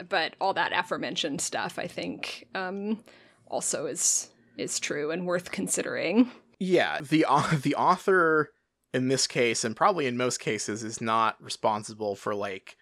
[0.08, 3.02] but all that aforementioned stuff, I think, um,
[3.48, 6.30] also is is true and worth considering.
[6.58, 7.24] Yeah the
[7.62, 8.50] the author
[8.94, 12.76] in this case and probably in most cases is not responsible for like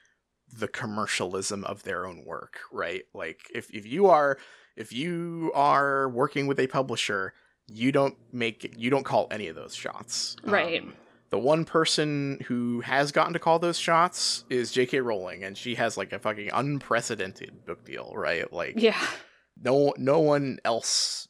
[0.56, 4.38] the commercialism of their own work right like if, if you are
[4.76, 7.32] if you are working with a publisher
[7.66, 10.82] you don't make you don't call any of those shots Right.
[10.82, 10.94] Um,
[11.30, 15.00] the one person who has gotten to call those shots is J.K.
[15.00, 18.52] Rowling, and she has like a fucking unprecedented book deal, right?
[18.52, 19.04] Like, Yeah,
[19.60, 21.26] no no one else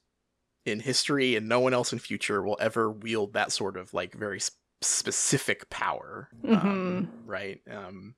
[0.67, 4.15] in history and no one else in future will ever wield that sort of like
[4.15, 7.61] very sp- specific power um, right?
[7.71, 8.15] Um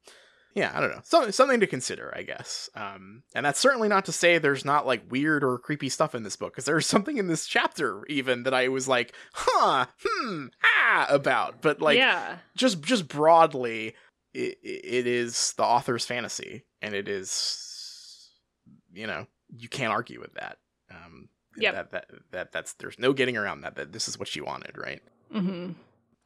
[0.54, 1.00] yeah i don't know.
[1.04, 2.70] Something something to consider i guess.
[2.74, 6.22] Um and that's certainly not to say there's not like weird or creepy stuff in
[6.22, 10.46] this book because there's something in this chapter even that i was like huh hmm
[10.64, 11.60] ah about.
[11.62, 13.94] But like yeah, just just broadly
[14.34, 18.30] it, it is the author's fantasy and it is
[18.92, 20.58] you know you can't argue with that.
[20.90, 21.28] Um
[21.58, 21.74] Yep.
[21.74, 24.76] that, that that that's there's no getting around that that this is what she wanted
[24.76, 25.02] right
[25.32, 25.72] hmm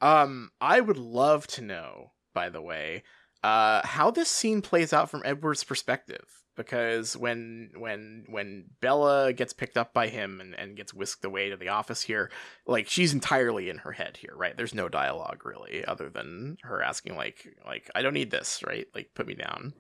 [0.00, 3.02] um i would love to know by the way
[3.44, 6.24] uh how this scene plays out from edward's perspective
[6.56, 11.48] because when when when bella gets picked up by him and, and gets whisked away
[11.50, 12.30] to the office here
[12.66, 16.82] like she's entirely in her head here right there's no dialogue really other than her
[16.82, 19.72] asking like like i don't need this right like put me down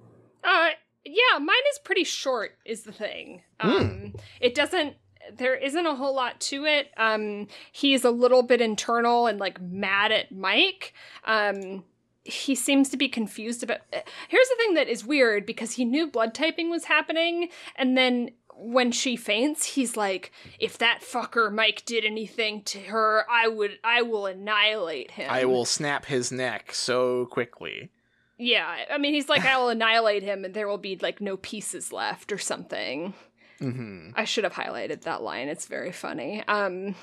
[0.44, 0.70] Uh,
[1.04, 2.52] yeah, mine is pretty short.
[2.66, 3.42] Is the thing.
[3.58, 4.96] Um, it doesn't.
[5.32, 6.90] There isn't a whole lot to it.
[6.96, 10.94] Um, he's a little bit internal and like mad at Mike.
[11.24, 11.84] Um,
[12.24, 13.80] he seems to be confused about.
[14.28, 18.30] Here's the thing that is weird because he knew blood typing was happening, and then
[18.54, 23.78] when she faints, he's like, "If that fucker Mike did anything to her, I would,
[23.82, 25.30] I will annihilate him.
[25.30, 27.90] I will snap his neck so quickly.
[28.36, 31.36] Yeah, I mean, he's like, I will annihilate him, and there will be like no
[31.36, 33.12] pieces left or something.
[33.60, 35.48] Hmm I should have highlighted that line.
[35.48, 36.42] It's very funny.
[36.48, 36.94] Um,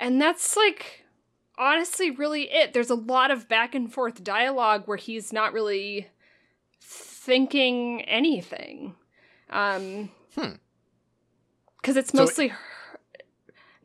[0.00, 1.04] and that's like
[1.58, 2.72] honestly really it.
[2.74, 6.08] There's a lot of back and forth dialogue where he's not really
[6.80, 8.94] thinking anything.
[9.50, 10.56] Um, Hmm.
[11.80, 12.58] Because it's So- mostly her-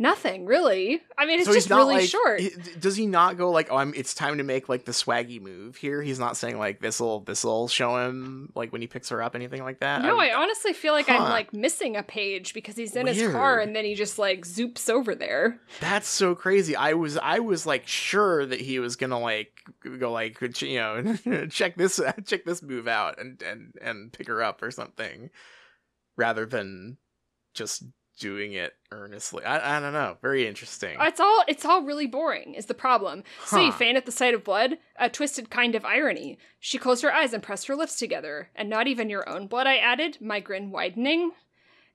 [0.02, 1.02] nothing really.
[1.18, 2.40] I mean, it's so just really like, short.
[2.40, 2.50] he-
[2.80, 5.76] does he not go like, "Oh, I'm, it's time to make like the swaggy move
[5.78, 6.02] here"?
[6.02, 9.64] He's not saying like this'll this'll show him like when he picks her up, anything
[9.64, 10.02] like that.
[10.02, 13.32] no, I'm- I honestly feel like I'm like missing a page because he's in his
[13.32, 15.60] car and then he just like zoops over there.
[15.80, 16.76] That's so crazy.
[16.76, 19.52] I was I was like sure that he was gonna like
[20.00, 24.42] go like you know check this check this move out and and and pick her
[24.44, 25.30] up or something,
[26.18, 26.98] rather than
[27.54, 27.84] just
[28.22, 29.44] doing it earnestly.
[29.44, 30.18] I I don't know.
[30.22, 30.96] Very interesting.
[31.02, 33.24] It's all it's all really boring is the problem.
[33.46, 33.78] So you Huh.
[33.78, 34.78] faint at the sight of blood?
[34.98, 36.38] A twisted kind of irony.
[36.60, 38.50] She closed her eyes and pressed her lips together.
[38.56, 41.32] And not even your own blood, I added, my grin widening.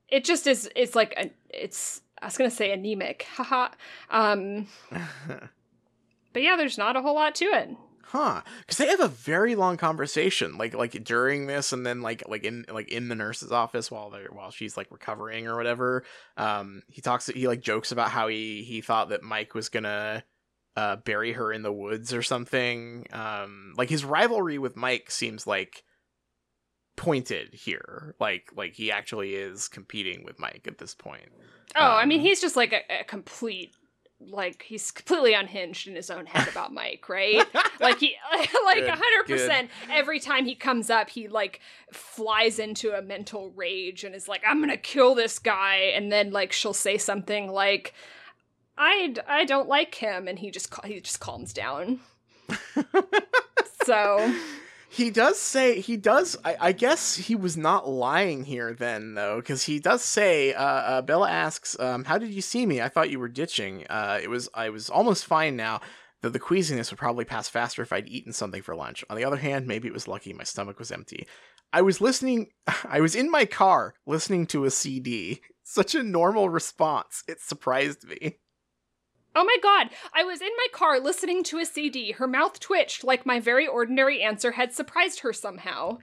[0.08, 3.26] It just is it's like a it's I was gonna say anemic.
[3.36, 3.68] Haha.
[4.10, 4.66] um
[6.32, 7.70] but yeah, there's not a whole lot to it.
[8.06, 8.42] Huh?
[8.60, 12.44] Because they have a very long conversation, like like during this, and then like like
[12.44, 16.04] in like in the nurse's office while they're while she's like recovering or whatever.
[16.36, 17.26] Um, he talks.
[17.26, 20.24] He like jokes about how he he thought that Mike was gonna
[20.76, 23.06] uh bury her in the woods or something.
[23.12, 25.82] Um, like his rivalry with Mike seems like
[26.96, 28.14] pointed here.
[28.20, 31.28] Like like he actually is competing with Mike at this point.
[31.74, 33.74] Oh, I mean Um, he's just like a, a complete
[34.20, 37.46] like he's completely unhinged in his own head about Mike, right?
[37.80, 38.16] like he
[38.64, 41.60] like Good, a hundred percent every time he comes up he like
[41.92, 46.30] flies into a mental rage and is like i'm gonna kill this guy and then
[46.30, 47.94] like she'll say something like
[48.78, 52.00] I, I don't like him and he just he just calms down
[53.84, 54.34] so
[54.88, 56.36] He does say he does.
[56.44, 60.54] I, I guess he was not lying here then, though, because he does say.
[60.54, 62.80] Uh, uh, Bella asks, um, "How did you see me?
[62.80, 63.86] I thought you were ditching.
[63.88, 65.80] Uh, it was I was almost fine now.
[66.22, 69.04] Though the queasiness would probably pass faster if I'd eaten something for lunch.
[69.10, 71.26] On the other hand, maybe it was lucky my stomach was empty.
[71.72, 72.48] I was listening.
[72.84, 75.42] I was in my car listening to a CD.
[75.62, 77.24] Such a normal response.
[77.28, 78.38] It surprised me.
[79.36, 79.90] Oh my god.
[80.12, 83.66] I was in my car listening to a cd her mouth twitched like my very
[83.66, 85.98] ordinary answer had surprised her somehow.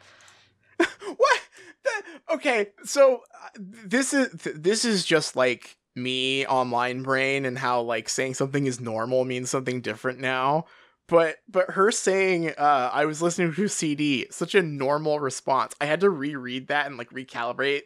[1.18, 1.42] What?
[1.84, 2.02] That-
[2.36, 7.82] okay so uh, this is th- this is just like me online brain and how
[7.82, 10.66] like saying something is normal means something different now.
[11.10, 15.74] But but her saying uh i was listening to a cd such a normal response.
[15.82, 17.84] I had to reread that and like recalibrate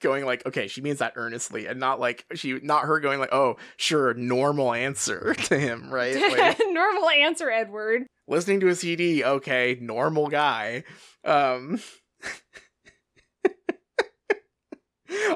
[0.00, 3.32] going like okay she means that earnestly and not like she not her going like
[3.32, 9.24] oh sure normal answer to him right like, normal answer edward listening to a CD,
[9.24, 10.84] okay, normal guy.
[11.24, 11.80] Um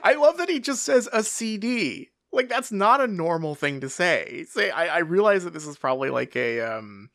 [0.04, 2.10] I love that he just says a CD.
[2.30, 4.44] Like that's not a normal thing to say.
[4.48, 7.08] Say I, I realize that this is probably like a um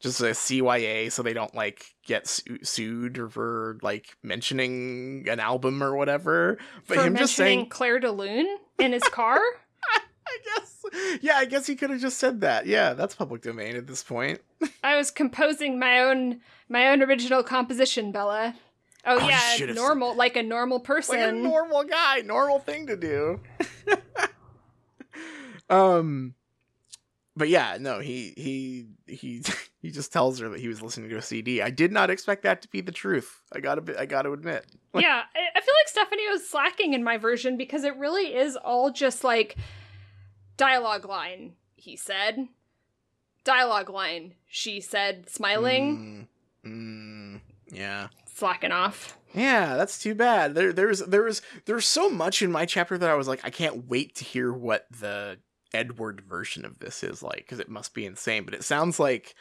[0.00, 5.40] just a CYA so they don't like get su- sued or for like mentioning an
[5.40, 6.58] album or whatever.
[6.86, 9.38] But for him just saying Clair de Lune in his car.
[9.94, 10.84] I guess
[11.22, 12.66] yeah, I guess he could have just said that.
[12.66, 14.40] Yeah, that's public domain at this point.
[14.84, 18.54] I was composing my own my own original composition, Bella.
[19.06, 21.18] Oh, Oh, yeah, normal, like a normal person.
[21.18, 23.40] like a normal guy, normal thing to do.
[25.70, 26.34] um,
[27.36, 29.42] but yeah, no, he he he
[29.80, 31.62] he just tells her that he was listening to a CD.
[31.62, 33.42] I did not expect that to be the truth.
[33.52, 34.66] I gotta be, I gotta admit.
[34.94, 38.56] yeah, I, I feel like Stephenie was slacking in my version because it really is
[38.56, 39.56] all just like
[40.56, 41.54] dialogue line.
[41.76, 42.48] He said,
[43.44, 44.34] dialogue line.
[44.46, 46.26] She said, smiling,
[46.64, 47.40] Mm, mm,
[47.70, 48.08] yeah.
[48.26, 49.16] slacking off.
[49.34, 50.54] Yeah, that's too bad.
[50.54, 53.50] There, there's, there was, there's so much in my chapter that I was like, I
[53.50, 55.38] can't wait to hear what the
[55.74, 58.44] Edward version of this is like because it must be insane.
[58.44, 59.34] But it sounds like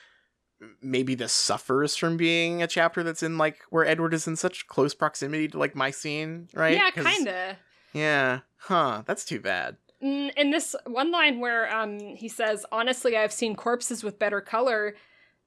[0.82, 4.68] maybe this suffers from being a chapter that's in like where Edward is in such
[4.68, 6.76] close proximity to like my scene, right?
[6.76, 7.58] Yeah, kinda.
[7.94, 9.04] Yeah, huh?
[9.06, 9.78] That's too bad.
[10.04, 14.42] Mm, in this one line where um he says, "Honestly, I've seen corpses with better
[14.42, 14.96] color.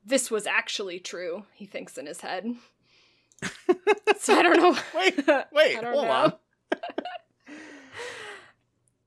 [0.04, 2.46] This was actually true." He thinks in his head.
[4.18, 4.76] so I don't know.
[4.94, 5.16] Wait,
[5.52, 6.10] wait, hold know.
[6.10, 6.32] on.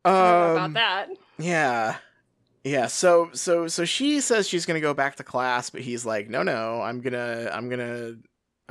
[0.06, 1.10] I don't know Um, about that.
[1.38, 1.98] Yeah.
[2.64, 6.30] Yeah, so so so she says she's to go back to class, but he's like,
[6.30, 8.20] "No, no, I'm to I'm to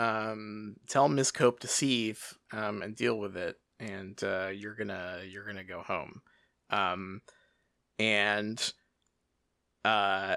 [0.03, 5.23] um tell Miss Cope to Steve um and deal with it." and uh, you're gonna
[5.29, 6.23] you're gonna go home.
[6.71, 7.21] Um,
[7.99, 8.73] and
[9.85, 10.37] uh,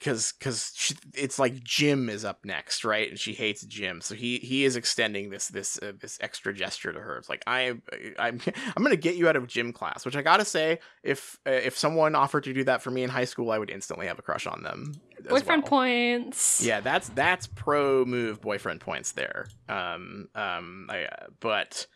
[0.00, 3.10] because because it's like gym is up next, right?
[3.10, 6.92] And she hates gym, so he he is extending this this uh, this extra gesture
[6.92, 7.18] to her.
[7.18, 7.74] It's like I
[8.18, 8.40] I'm
[8.76, 11.76] I'm gonna get you out of gym class, which I gotta say, if uh, if
[11.76, 14.22] someone offered to do that for me in high school, I would instantly have a
[14.22, 14.94] crush on them.
[15.28, 15.70] Boyfriend well.
[15.70, 16.64] points.
[16.64, 19.48] Yeah, that's that's pro move boyfriend points there.
[19.68, 21.86] Um um I, uh, but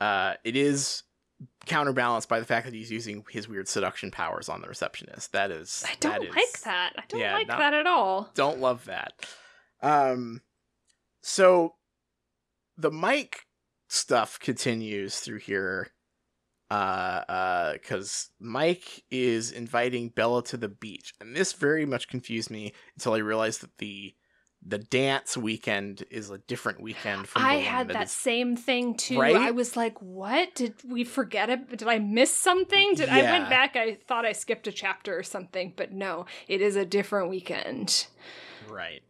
[0.00, 1.02] uh it is
[1.66, 5.32] counterbalanced by the fact that he's using his weird seduction powers on the receptionist.
[5.32, 6.92] That is I don't that is- like that.
[6.96, 8.30] I don't yeah, like not- that at all.
[8.34, 9.12] Don't love that.
[9.82, 10.40] Um
[11.22, 11.74] so
[12.76, 13.46] the Mike
[13.88, 15.88] stuff continues through here
[16.70, 16.74] uh
[17.28, 22.72] uh cuz Mike is inviting Bella to the beach and this very much confused me
[22.96, 24.14] until I realized that the
[24.64, 28.96] the dance weekend is a different weekend from I had that that is- same thing
[28.96, 29.18] too.
[29.18, 29.36] Right?
[29.36, 30.54] I was like, "What?
[30.54, 31.68] Did we forget it?
[31.68, 32.94] Did I miss something?
[32.94, 33.76] Did I went back?
[33.76, 38.06] I thought I skipped a chapter or something, but no, it is a different weekend."
[38.68, 39.02] Right.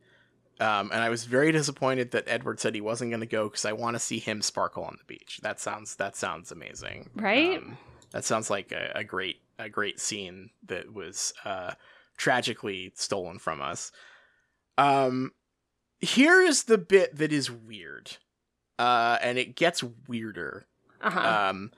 [0.60, 3.64] Um, and I was very disappointed that Edward said he wasn't going to go because
[3.64, 5.40] I want to see him sparkle on the beach.
[5.42, 7.58] That sounds that sounds amazing, Right?
[7.58, 7.78] Um,
[8.12, 11.72] that sounds like a, a great a great scene that was uh,
[12.16, 13.92] tragically stolen from us.
[14.78, 15.32] Um,
[16.02, 18.18] here is the bit that is weird,
[18.78, 20.66] uh, and it gets weirder.
[21.00, 21.48] Uh-huh.
[21.50, 21.70] Um,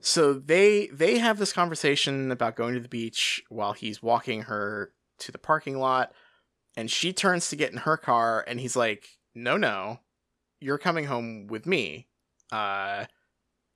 [0.00, 4.92] so they they have this conversation about going to the beach while he's walking her
[5.18, 6.12] to the parking lot,
[6.76, 10.00] and she turns to get in her car, and he's like, "No, no,
[10.60, 12.06] you're coming home with me.
[12.50, 13.04] Uh,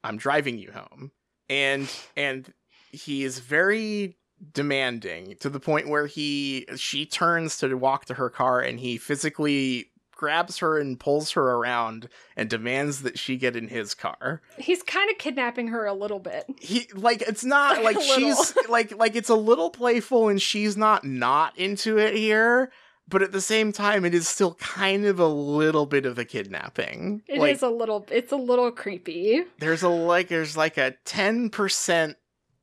[0.02, 1.10] I'm driving you home."
[1.48, 2.52] And and
[2.92, 4.16] he is very
[4.52, 8.98] demanding to the point where he she turns to walk to her car, and he
[8.98, 14.43] physically grabs her and pulls her around and demands that she get in his car
[14.59, 16.47] He's kind of kidnapping her a little bit.
[16.60, 20.76] he like it's not Like like she's like like it's a little playful and she's
[20.76, 22.72] not not into it here
[23.09, 26.24] but at the same time it is still kind of a little bit of a
[26.24, 28.05] kidnapping It is like a little.
[28.10, 29.44] It's a little creepy.
[29.60, 32.14] there's a like there's like a 10%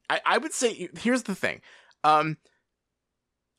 [0.09, 1.61] I, I would say here's the thing
[2.03, 2.37] um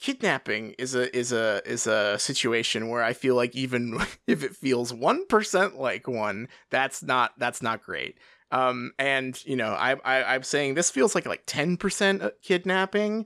[0.04, 4.54] kidnapping is a is a is a situation where i feel like even if it
[4.54, 8.18] feels 1% like one that's not that's not great.
[8.50, 13.24] Um and you know i, I i'm saying this feels like like 10% kidnapping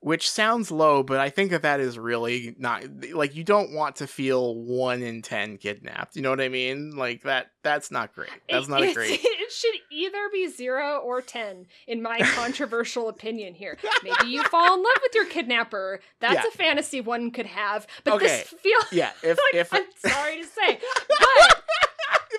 [0.00, 2.82] which sounds low but i think that that is really not
[3.12, 6.96] like you don't want to feel 1 in 10 kidnapped you know what i mean
[6.96, 9.20] like that that's not great that's It- not a great
[9.50, 13.52] It should either be zero or ten, in my controversial opinion.
[13.52, 15.98] Here, maybe you fall in love with your kidnapper.
[16.20, 16.42] That's Yeah.
[16.46, 18.26] a fantasy one could have, but Okay.
[18.26, 18.84] this feels.
[18.92, 20.78] yeah if like, if I'm sorry to say,
[21.08, 21.62] but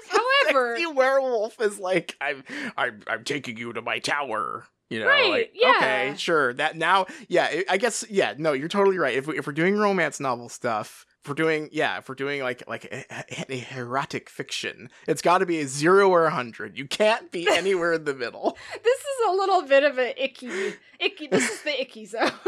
[0.09, 2.45] however, sexy werewolf is like I'm
[2.77, 4.63] I'm I'm taking you to my tower.
[4.91, 5.73] You know, Right, like yeah.
[5.77, 6.53] okay, sure.
[6.53, 9.15] That now, yeah, I- I guess, yeah, no, you're totally right.
[9.15, 12.41] If we, if we're doing romance novel stuff, if we're doing, yeah, if we're doing
[12.41, 16.29] like like a, a, a erotic fiction, it's got to be a zero or a
[16.31, 16.77] hundred.
[16.77, 18.57] You can't be anywhere in the middle.
[18.83, 21.27] this is a little bit of an icky, icky.
[21.27, 22.31] This is the icky zone.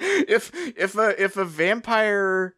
[0.00, 2.56] if if a if a vampire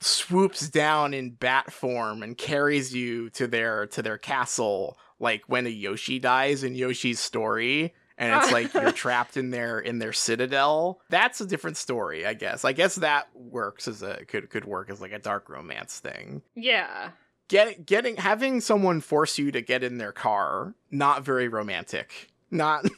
[0.00, 5.66] swoops down in bat form and carries you to their to their castle like when
[5.66, 10.12] a yoshi dies in yoshi's story and it's like you're trapped in their in their
[10.12, 14.64] citadel that's a different story i guess i guess that works as a could could
[14.64, 17.10] work as like a dark romance thing yeah.
[17.48, 22.86] getting getting having someone force you to get in their car not very romantic not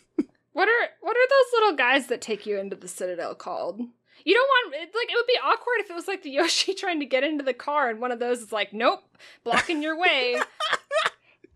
[0.58, 3.78] What are what are those little guys that take you into the citadel called?
[4.24, 6.74] You don't want it, like it would be awkward if it was like the Yoshi
[6.74, 9.04] trying to get into the car and one of those is like, nope,
[9.44, 10.34] blocking your way.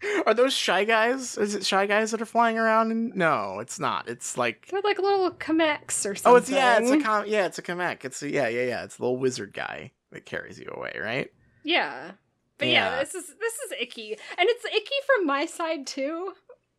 [0.27, 1.37] Are those shy guys?
[1.39, 2.91] Is it shy guys that are flying around?
[2.91, 4.09] And no, it's not.
[4.09, 6.23] It's like They're like little Kamek or something.
[6.33, 8.05] oh, it's yeah, it's a com- yeah, it's a Kamek.
[8.05, 8.85] It's a, yeah, yeah, yeah.
[8.85, 11.31] It's the little wizard guy that carries you away, right?
[11.65, 12.13] yeah.
[12.59, 12.91] But yeah.
[12.95, 13.01] Yeah.
[13.01, 16.33] this is this is icky, and it's icky from my side too,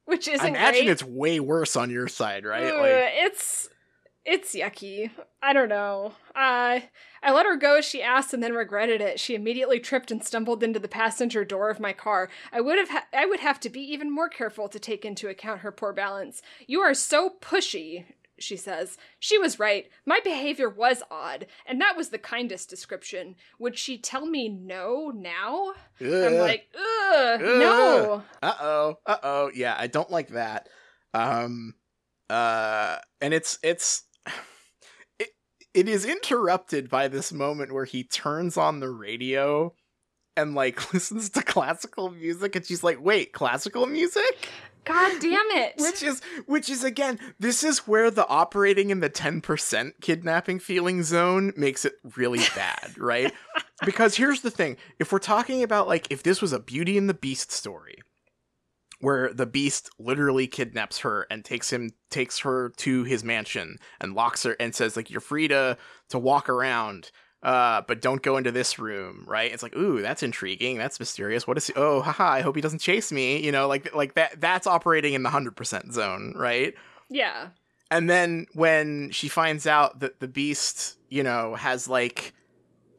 [0.05, 0.89] which isn't I imagine great.
[0.91, 2.63] it's way worse on your side, right?
[2.71, 3.67] Ugh, Like it's
[4.25, 5.11] it's yucky.
[5.41, 6.13] I don't know.
[6.35, 6.79] Uh,
[7.21, 9.19] I let her go as she asked and then regretted it.
[9.19, 12.29] She immediately tripped and stumbled into the passenger door of my car.
[12.51, 15.27] I would have ha- I would have to be even more careful to take into
[15.27, 16.41] account her poor balance.
[16.67, 18.05] You are so pushy,
[18.39, 18.97] she says.
[19.19, 19.89] She was right.
[20.05, 23.35] My behavior was odd, and that was the kindest description.
[23.59, 25.73] Would she tell me no now?
[25.99, 28.23] I'm like, ugh, no.
[28.41, 29.51] uh oh, uh oh.
[29.53, 30.69] Yeah, I don't like that.
[31.13, 31.75] Um,
[32.29, 34.03] uh, and it's it's
[35.73, 39.73] it is interrupted by this moment where he turns on the radio
[40.35, 44.49] and like listens to classical music and she's like, "Wait, classical music?"
[44.85, 45.75] God damn it.
[45.77, 51.03] Which is which is again, this is where the operating in the 10% kidnapping feeling
[51.03, 53.31] zone makes it really bad, right?
[53.85, 57.07] because here's the thing, if we're talking about like if this was a Beauty and
[57.07, 57.99] the Beast story
[59.03, 64.13] where the beast literally kidnaps her and takes him takes her to his mansion and
[64.13, 65.77] locks her and says like you're free to
[66.09, 67.11] to walk around
[67.43, 69.51] uh, but don't go into this room, right?
[69.51, 70.77] It's like, ooh, that's intriguing.
[70.77, 71.45] That's mysterious.
[71.45, 71.67] What is?
[71.67, 72.23] He- oh, haha!
[72.23, 73.43] I hope he doesn't chase me.
[73.43, 74.39] You know, like like that.
[74.39, 76.73] That's operating in the hundred percent zone, right?
[77.09, 77.49] Yeah.
[77.91, 82.33] And then when she finds out that the beast, you know, has like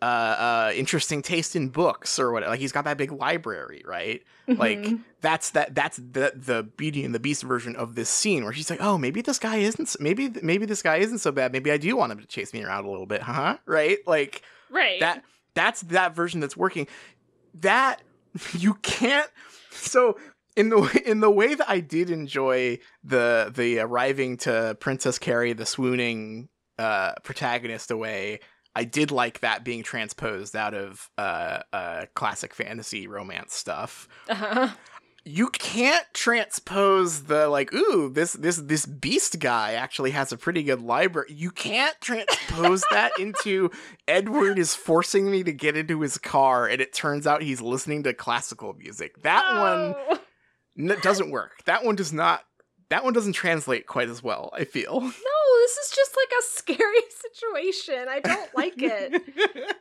[0.04, 4.22] uh, uh interesting taste in books or what, like he's got that big library, right?
[4.46, 5.00] Like Mhm.
[5.22, 8.68] that's that that's the the Beauty and the Beast version of this scene where she's
[8.68, 11.52] like, oh, maybe this guy isn't, maybe maybe this guy isn't so bad.
[11.52, 13.56] Maybe I do want him to chase me around a little bit, huh?
[13.66, 13.98] Right?
[14.06, 15.00] Like right.
[15.00, 15.24] that
[15.54, 16.86] that's that version that's working
[17.60, 18.02] that
[18.58, 19.30] you can't
[19.70, 20.18] so
[20.56, 25.52] in the in the way that I did enjoy the the arriving to Princess carry
[25.52, 26.48] the swooning
[26.78, 28.40] uh protagonist away
[28.76, 34.68] I did like that being transposed out of uh uh classic fantasy romance stuff uh-huh.
[35.24, 40.62] you can't transpose the like ooh this this this beast guy actually has a pretty
[40.62, 43.70] good library you can't transpose that into
[44.08, 48.02] edward is forcing me to get into his car and it turns out he's listening
[48.02, 50.18] to classical music that one Oh.
[50.78, 52.42] n- doesn't work that one does not
[52.94, 55.10] that one doesn't translate quite as well i feel No,
[55.64, 57.00] this is just like a scary
[57.32, 58.06] situation.
[58.08, 59.76] I don't like it.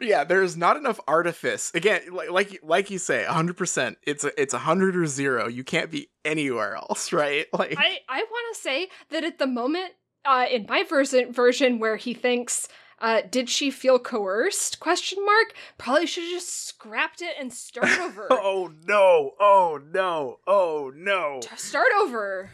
[0.00, 1.72] yeah, there's not enough artifice.
[1.74, 3.96] Again, like like like you say, 100%.
[4.04, 5.48] It's a it's a 100 or 0.
[5.48, 7.46] You can't be anywhere else, right?
[7.52, 9.92] Like I, I want to say that at the moment,
[10.24, 12.68] uh, in my version version where he thinks,
[12.98, 14.80] uh, did she feel coerced?
[14.80, 15.54] Question mark.
[15.78, 18.26] Probably should have just scrapped it and start over.
[18.30, 19.32] Oh no.
[19.38, 20.38] Oh no.
[20.46, 21.40] Oh no.
[21.56, 22.50] Start over.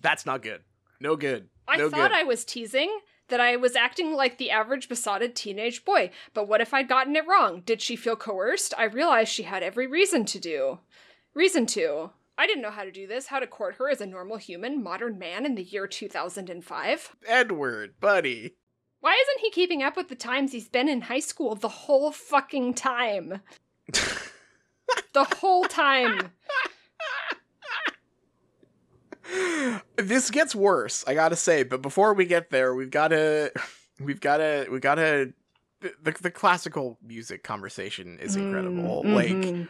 [0.00, 0.62] That's not good.
[1.00, 1.48] No good.
[1.68, 2.18] I no thought good.
[2.18, 6.60] I was teasing that I was acting like the average besotted teenage boy, but what
[6.60, 7.62] if I'd gotten it wrong?
[7.64, 8.74] Did she feel coerced?
[8.76, 10.78] I realized she had every reason to do.
[11.34, 12.10] Reason to.
[12.36, 14.82] I didn't know how to do this, how to court her as a normal human,
[14.82, 17.16] modern man in the year 2005.
[17.26, 18.56] Edward, buddy.
[19.00, 22.12] Why isn't he keeping up with the times he's been in high school the whole
[22.12, 23.40] fucking time?
[25.12, 26.30] the whole time.
[29.96, 31.62] this gets worse, I gotta say.
[31.62, 33.52] But before we get there, we've gotta,
[33.98, 35.32] we've gotta, we gotta.
[35.80, 39.02] The, the classical music conversation is incredible.
[39.02, 39.68] Mm, Like mhm.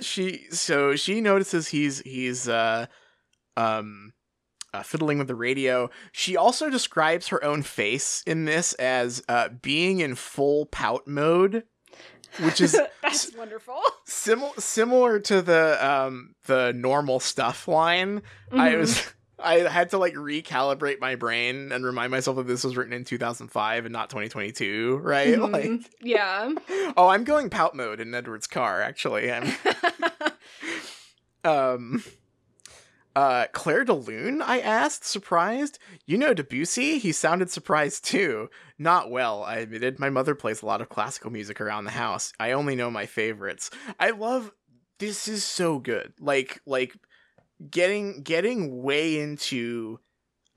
[0.00, 2.86] she, so she notices he's he's uh,
[3.56, 4.12] um,
[4.78, 5.90] uh, fiddling with the radio.
[6.12, 11.64] She also describes her own face in this as uh, being in full pout mode,
[12.40, 12.72] which is
[13.02, 13.80] that's wonderful.
[14.04, 18.22] similar similar to the um the normal stuff line.
[18.52, 18.78] I Mhm.
[18.78, 22.94] was I had to like recalibrate my brain and remind myself that this was written
[22.94, 25.36] in 2005 and not 2022, right?
[25.36, 25.52] Mhm.
[25.52, 26.52] Like, yeah.
[26.96, 28.80] oh, I'm going pout mode in Edward's car.
[28.80, 29.52] Actually, I'm
[31.44, 32.02] um.
[33.16, 35.78] Uh, Clair de Lune, I asked, surprised.
[36.04, 36.98] You know Debussy?
[36.98, 38.50] He sounded surprised too.
[38.78, 39.98] Not well, I admitted.
[39.98, 42.34] My mother plays a lot of classical music around the house.
[42.38, 43.70] I only know my favorites.
[43.98, 44.52] I love
[44.98, 46.12] this is so good.
[46.20, 46.94] Like like
[47.70, 49.98] getting getting way into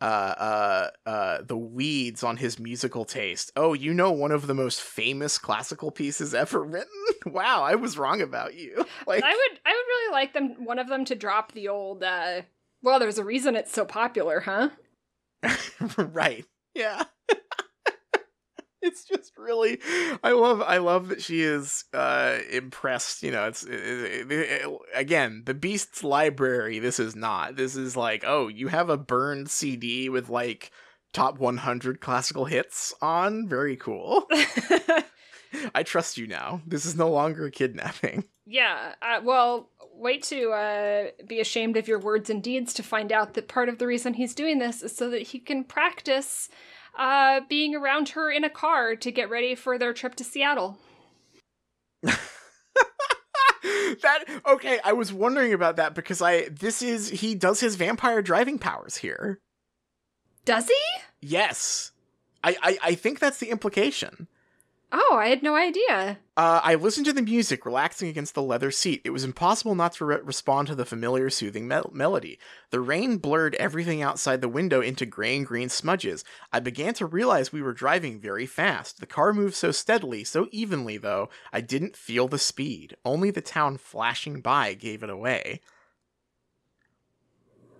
[0.02, 3.52] uh uh uh the weeds on his musical taste.
[3.56, 6.88] Oh, you know one of the most famous classical pieces ever written?
[7.26, 8.86] wow, I was wrong about you.
[9.08, 12.04] Like I would I would really like them one of them to drop the old
[12.04, 12.42] uh
[12.84, 14.70] well there's a reason it's so popular, huh?
[15.98, 16.46] right.
[16.76, 17.04] Yeah.
[18.82, 19.80] it's just really
[20.24, 24.80] I love I love that she is uh impressed, you know, it's it, it- it-
[24.94, 27.56] again, the Beast's library this is not.
[27.56, 30.72] This is like, oh, you have a burned CD with like
[31.14, 33.48] top 100 classical hits on.
[33.48, 34.28] Very cool.
[35.74, 36.62] I trust you now.
[36.68, 38.26] This is no longer kidnapping.
[38.46, 38.94] yeah.
[39.02, 43.34] Uh, well, wait to uh be ashamed of your words and deeds to find out
[43.34, 46.48] that part of the reason he's doing this is so that he can practice
[47.00, 50.78] uh being around her in a car to get ready for their trip to Seattle.
[52.04, 52.20] that
[54.48, 58.60] okay, I was wondering about that because I this is he does his vampire driving
[58.60, 59.40] powers here.
[60.46, 60.82] Does he?
[61.22, 61.92] Yes.
[62.44, 64.28] I, I, I think that's the implication.
[64.91, 66.18] Oh, I had no idea.
[66.36, 69.02] Uh, I listened to the music, relaxing against the leather seat.
[69.03, 72.40] It was impossible not to re- respond to the familiar, soothing mel- melody.
[72.72, 76.24] The rain blurred everything outside the window into gray and green smudges.
[76.52, 78.99] I began to realize we were driving very fast.
[78.99, 82.98] The car moved so steadily, so evenly, though, I didn't feel the speed.
[83.06, 85.61] Only the town flashing by gave it away.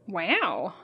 [0.08, 0.76] Wow.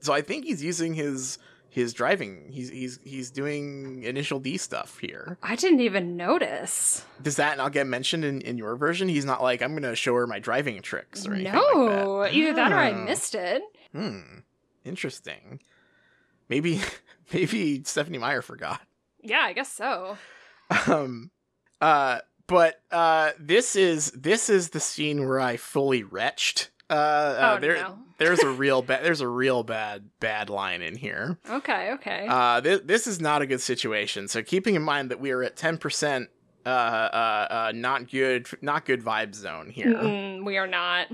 [0.00, 1.38] So I think he's using his
[1.78, 2.48] his driving.
[2.50, 5.38] He's he's he's doing initial D stuff here.
[5.42, 7.04] I didn't even notice.
[7.22, 9.08] Does that not get mentioned in, in your version?
[9.08, 12.36] He's not like I'm gonna show her my driving tricks or anything no, like that.
[12.38, 13.04] either that or I Oh.
[13.04, 13.62] missed it.
[13.92, 14.20] Hmm.
[14.84, 15.60] Interesting.
[16.48, 16.80] Maybe
[17.32, 18.80] maybe Stephenie Meyer forgot.
[19.22, 20.16] Yeah, I guess so.
[20.86, 21.30] Um
[21.80, 26.70] uh but uh this is this is the scene where I fully retched.
[26.90, 27.98] Uh, uh Oh, there no.
[28.18, 31.38] There's a real bad there's a real bad bad line in here.
[31.48, 32.26] Okay, okay.
[32.28, 34.28] Uh, this, this is not a good situation.
[34.28, 36.28] So keeping in mind that we are at ten percent,
[36.66, 39.94] uh, uh, uh, not good, not good vibe zone here.
[39.94, 41.08] Mm-mm, we are not.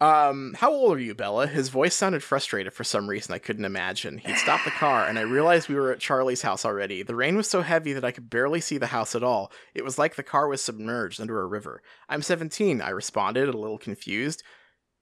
[0.00, 1.46] Um, how old are you, Bella?
[1.46, 4.18] His voice sounded frustrated for some reason I couldn't imagine.
[4.18, 7.02] He'd stopped the car, and I realized we were at Charlie's house already.
[7.02, 9.50] The rain was so heavy that I could barely see the house at all.
[9.72, 11.80] It was like the car was submerged under a river.
[12.08, 14.42] I'm 17, I responded, a little confused.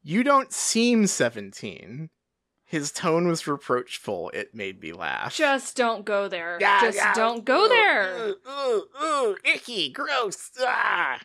[0.02, 2.10] You don't seem 17.
[2.64, 4.30] His tone was reproachful.
[4.30, 5.34] It made me laugh.
[5.36, 6.56] Just don't go there.
[6.60, 7.12] Yeah, Just yeah.
[7.12, 8.16] don't go Ooh, there.
[8.18, 10.50] Ooh, ooh, ooh, icky, gross.
[10.60, 11.20] Ah.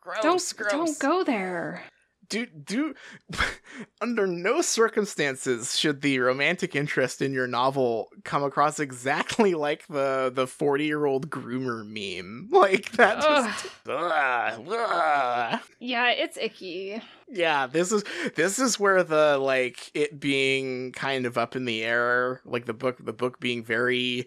[0.00, 0.72] Gross, don't gross.
[0.72, 1.84] don't go there.
[2.28, 2.94] Do do
[4.00, 10.30] under no circumstances should the romantic interest in your novel come across exactly like the
[10.34, 12.48] the 40-year-old groomer meme.
[12.56, 15.60] Like that just Ugh, ugh.
[15.78, 17.00] Yeah, it's icky.
[17.28, 18.02] Yeah, this is
[18.34, 22.72] this is where the like it being kind of up in the air, like the
[22.72, 24.26] book the book being very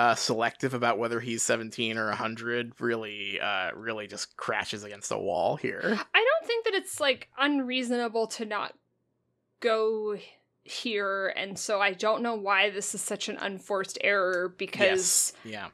[0.00, 5.18] uh selective about whether he's 17 or 100 really uh really just crashes against a
[5.18, 5.80] wall here.
[5.82, 8.72] I don't think that it's like unreasonable to not
[9.60, 10.16] go
[10.64, 15.52] here, and so I don't know why this is such an unforced error because Yes.
[15.52, 15.68] Yeah.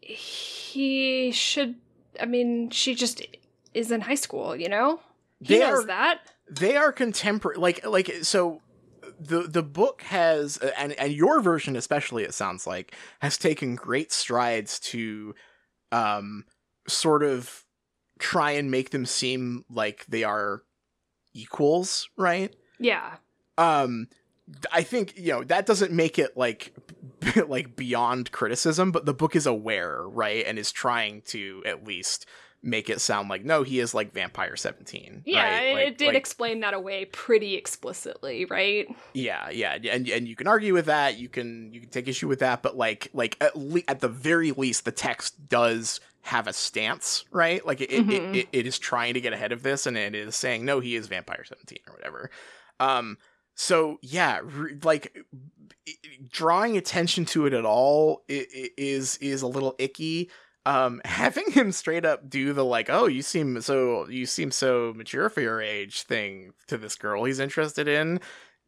[0.00, 1.76] he should.
[2.20, 3.22] I mean, she just
[3.72, 5.00] is in high school, you know.
[5.40, 6.20] He They knows are- that.
[6.50, 8.60] they are contemporary like like so
[9.18, 14.12] the the book has and and your version especially it sounds like has taken great
[14.12, 15.34] strides to
[15.92, 16.44] um
[16.88, 17.64] sort of
[18.18, 20.62] try and make them seem like they are
[21.34, 23.16] equals right Yeah.
[23.58, 24.08] um
[24.72, 26.74] i think you know that doesn't make it like
[27.48, 32.26] like beyond criticism but the book is aware right and is trying to at least
[32.64, 35.62] make it sound like no he is like vampire 17 Yeah, right?
[35.62, 38.86] it, Like- it did like- explain that away pretty explicitly, right?
[39.12, 41.18] Yeah, yeah, and and you can argue with that.
[41.18, 44.08] You can you can take issue with that, but like like at le- at the
[44.08, 47.64] very least, the text does have a stance, right?
[47.66, 48.34] Like it, it, Mhm.
[48.36, 50.96] it, it is trying to get ahead of this, and it is saying no, he
[50.96, 52.30] is vampire seventeen or whatever.
[52.80, 53.18] Um,
[53.54, 55.14] so yeah, re- like
[56.30, 60.30] drawing attention to it at all is is a little icky.
[60.66, 64.92] Um, having him straight up do the like, oh, you seem so you seem so
[64.96, 68.20] mature for your age thing to this girl he's interested in,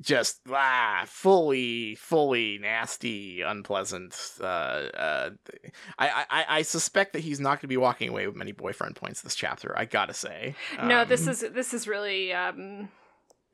[0.02, 4.14] just ah, fully, fully nasty, unpleasant.
[4.40, 5.30] Uh, uh,
[5.98, 8.96] I, I, I suspect that he's not going to be walking away with many boyfriend
[8.96, 9.74] points this chapter.
[9.76, 10.54] I gotta say.
[10.82, 12.88] no, this Um, is this is really um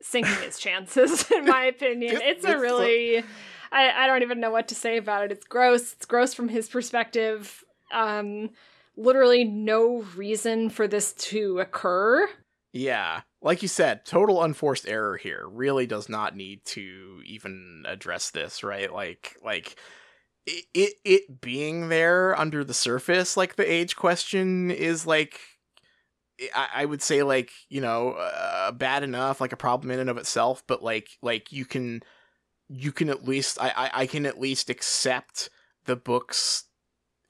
[0.01, 2.19] sinking his chances, in my opinion.
[2.21, 3.23] It's a really
[3.71, 5.31] I, I don't even know what to say about it.
[5.31, 5.93] It's gross.
[5.93, 7.63] It's gross from his perspective.
[7.91, 8.51] Um
[8.95, 12.27] literally no reason for this to occur.
[12.71, 15.47] Yeah, like you said, total unforced error here.
[15.47, 18.91] Really does not need to even address this, right?
[18.91, 19.75] Like, like
[20.47, 25.39] it, it, it being there under the surface, like the age question is like,
[26.55, 30.17] I, would say like you know uh, bad enough, like a problem in and of
[30.17, 32.01] itself, but like like you can
[32.67, 35.51] you can at least I, I I can at least accept
[35.85, 36.65] the book's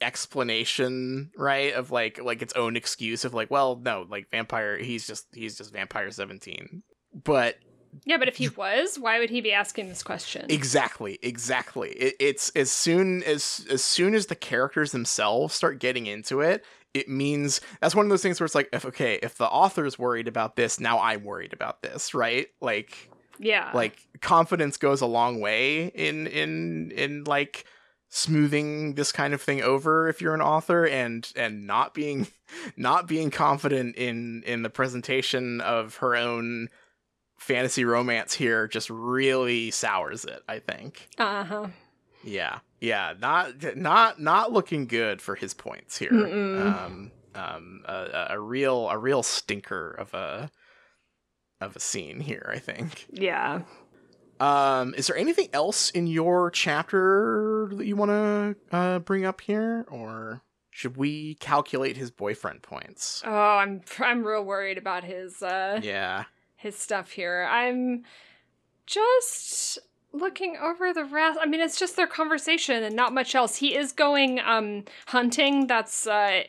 [0.03, 5.07] explanation right of like like its own excuse of like well no like vampire he's
[5.07, 6.84] just he's just vampire 17
[7.23, 7.55] but
[8.05, 10.45] Yeah, but if he was, why would he be asking this question?
[10.49, 16.07] exactly exactly it, it's as soon as as soon as the characters themselves start getting
[16.07, 19.38] into it it means that's one of those things where it's like if okay if
[19.38, 23.09] the author's worried about this now i'm worried about this right like
[23.39, 23.71] yeah.
[23.73, 27.65] like confidence goes a long way in in in like
[28.15, 32.27] smoothing this kind of thing over if you're an author and and not being
[32.77, 36.68] not being confident in in the presentation of her own
[37.38, 41.68] fantasy romance here just really sours it i think uh-huh.
[42.23, 46.11] yeah yeah, not not not looking good for his points here.
[46.11, 46.85] Mm-mm.
[46.85, 50.52] Um, um, a, a- a real a real stinker of a
[51.61, 52.52] of a scene here.
[52.53, 53.07] I think.
[53.10, 53.61] Yeah.
[54.43, 59.39] Um, is there anything else in your chapter that you want to uh, bring up
[59.41, 63.21] here, or should we calculate his boyfriend points?
[63.25, 66.25] Oh, I'm I'm real worried about his uh Yeah.
[66.57, 67.47] his stuff here.
[67.49, 68.03] I'm
[68.85, 69.79] just
[70.11, 71.39] looking over the rest.
[71.41, 73.55] I mean, it's just their conversation and not much else.
[73.57, 75.67] He is going um hunting.
[75.67, 76.43] That's uh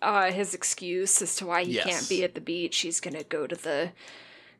[0.00, 1.84] uh his excuse as to why he Yes.
[1.84, 2.78] can't be at the beach.
[2.78, 3.92] He's going to go to the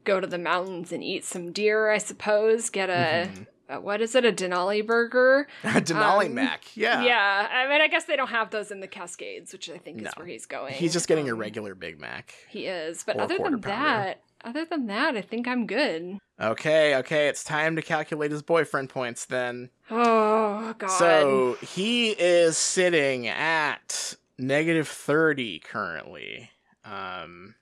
[0.04, 2.70] go to the mountains and eat some deer, I suppose.
[2.70, 3.46] Get a, Mhm.
[3.68, 4.24] a what is it?
[4.24, 5.46] A Denali burger.
[5.64, 6.64] A Denali Um, Mac.
[6.76, 7.02] Yeah.
[7.02, 7.48] Yeah.
[7.50, 10.08] I mean, I guess they don't have those in the Cascades, which I think No.
[10.08, 10.74] is where he's going.
[10.74, 12.34] He's just getting a Um, regular Big Mac.
[12.48, 13.68] He is, but other than pounder.
[13.68, 16.18] that, other than that, I think I'm good.
[16.40, 19.70] Okay, okay, it's time to calculate his boyfriend points then.
[19.90, 20.88] Oh God.
[20.88, 26.50] So he is sitting at negative 30 currently.
[26.84, 27.54] Um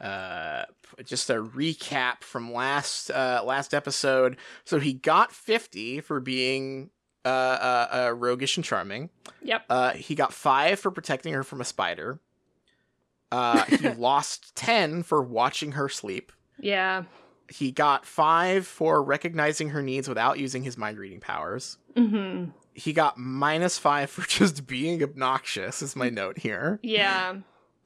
[0.00, 0.64] uh
[1.04, 4.36] just a recap from last uh last episode.
[4.64, 6.90] So he got 50 for being
[7.24, 9.10] uh, uh, uh roguish and charming.
[9.42, 9.62] Yep.
[9.70, 12.20] Uh he got 5 for protecting her from a spider.
[13.32, 16.32] Uh he lost 10 for watching her sleep.
[16.60, 17.04] Yeah.
[17.48, 22.50] He got 5 for recognizing her needs without using his mind reading powers Mm-hmm.
[22.74, 27.36] he got minus five for just being obnoxious is my note here Yeah.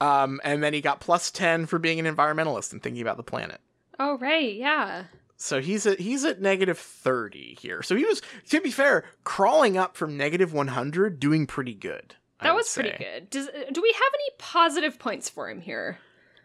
[0.01, 3.23] Um and then he got plus 10 for being an environmentalist and thinking about the
[3.23, 3.61] planet
[3.99, 4.55] Oh right.
[4.55, 5.05] Yeah.
[5.37, 9.77] so he's at he's at negative 30 here so he was to be fair crawling
[9.77, 13.29] up from negative 100 doing pretty good That was pretty good.
[13.31, 15.99] Does do we have any positive points for him here?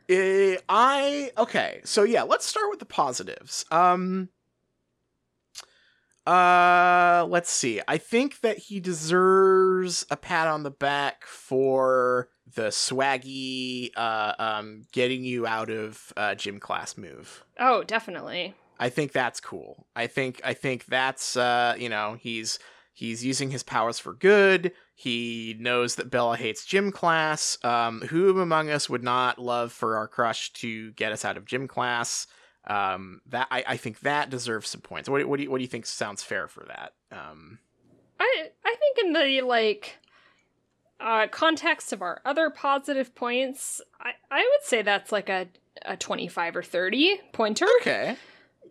[0.10, 4.30] Eh, i okay so yeah let's start with the positives um
[6.28, 7.82] uh let's see.
[7.88, 14.84] I think that he deserves a pat on the back for the swaggy uh um
[14.92, 17.44] getting you out of uh gym class move.
[17.60, 18.54] Oh, definitely.
[18.80, 19.88] i think that's cool.
[19.96, 22.60] I think i think that's uh you know he's
[22.94, 24.72] he's using his powers for good.
[24.96, 27.58] He knows that bella hates gym class.
[27.64, 31.46] Um who among us would not love for our crush to get us out of
[31.46, 32.28] gym class
[32.68, 35.58] um that i, I think that deserves some points what, do- what do you what
[35.58, 37.60] do you think sounds fair for that um
[38.20, 39.98] I I think in the like
[41.02, 45.48] uh context of our other positive points, I I would say that's like a
[45.84, 47.66] a 25 or 30 pointer.
[47.82, 48.16] okay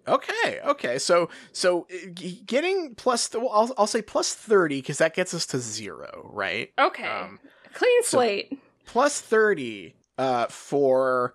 [0.08, 2.08] okay okay so so uh,
[2.46, 6.30] getting plus th- well, I'll, I'll say plus 30 because that gets us to zero
[6.32, 7.06] right Okay.
[7.06, 7.38] Um,
[7.74, 8.58] Clean so- slate.
[8.86, 11.34] plus 30 uh, for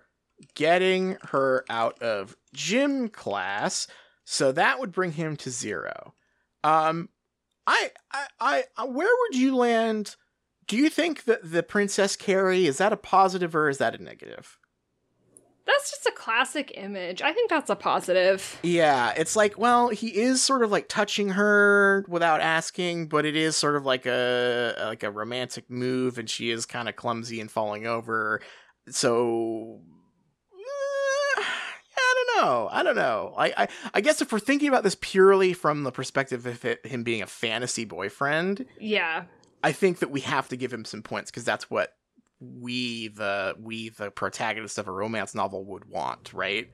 [0.54, 3.86] getting her out of gym class.
[4.24, 6.14] So that would bring him to zero.
[6.62, 7.08] Um,
[7.66, 10.16] I, I, I, I- where would you land?
[10.66, 14.02] Do you think that the Princess carry is that a positive or is that a
[14.02, 14.56] negative?
[15.66, 17.22] That's just a classic image.
[17.22, 18.58] I think that's a positive.
[18.62, 23.36] Yeah, it's like, well, he is sort of like touching her without asking, but it
[23.36, 27.40] is sort of like a like a romantic move, and she is kind of clumsy
[27.40, 28.40] and falling over.
[28.88, 29.80] So,
[32.34, 32.68] don't know.
[32.70, 33.34] I don't know.
[33.36, 36.84] I, I I guess if we're thinking about this purely from the perspective of it,
[36.86, 39.24] him being a fantasy boyfriend, Yeah.
[39.62, 41.94] I think that we have to give him some points because that's what
[42.40, 46.70] we the we the protagonist of a romance novel would want, right?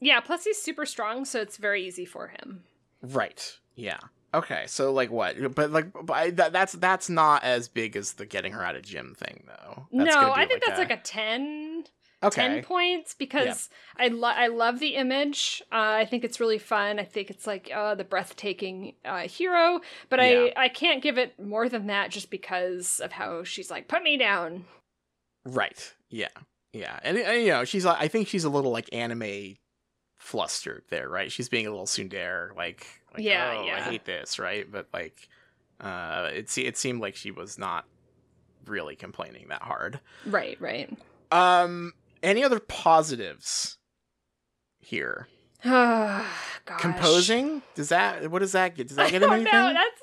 [0.00, 2.64] Yeah, plus he's super strong, so it's very easy for him.
[3.02, 3.58] Right.
[3.74, 3.98] Yeah.
[4.34, 4.64] Okay.
[4.66, 5.54] So like what?
[5.54, 8.76] But like, but I, that, that's that's not as big as the getting her out
[8.76, 9.86] of gym thing, though.
[9.92, 11.84] That's no, I think that's like a 10,
[12.22, 12.48] okay.
[12.48, 15.62] 10 points because I lo- I love the image.
[15.72, 16.98] Uh, I think it's really fun.
[16.98, 20.48] I think it's like uh, the breathtaking uh, hero, but Yeah.
[20.56, 24.02] I I can't give it more than that just because of how she's like put
[24.02, 24.64] me down.
[25.44, 25.94] Right.
[26.08, 26.28] Yeah.
[26.72, 26.98] Yeah.
[27.02, 29.56] And, and, you know, she's like, I think she's a little like anime
[30.18, 31.32] flustered there, right?
[31.32, 34.70] She's being a little tsundere, like, like Yeah, oh, I hate this, right?
[34.70, 35.28] But like,
[35.80, 37.86] uh, it it seemed like she was not
[38.66, 39.98] really complaining that hard.
[40.26, 40.94] Right, right.
[41.32, 43.78] Um, any other positives
[44.78, 45.28] here?
[46.78, 47.62] Composing?
[47.74, 48.88] Does that what does that get?
[48.88, 49.52] Does that get him don't anything?
[49.52, 49.72] know.
[49.74, 50.00] That's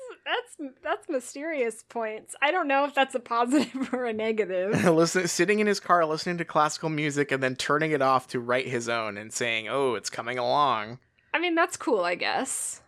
[0.58, 2.34] that's that's mysterious points.
[2.42, 4.84] I don't know if that's a positive or a negative.
[4.92, 8.40] Listen, sitting in his car listening to classical music and then turning it off to
[8.40, 10.98] write his own and saying, "Oh, it's coming along."
[11.32, 12.82] I mean, that's cool, I guess.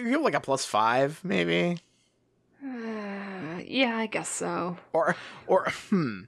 [0.00, 1.78] You have like a plus five, maybe,
[2.64, 4.76] Uh, yeah, I guess so.
[4.92, 5.16] or
[5.46, 6.22] or hmm.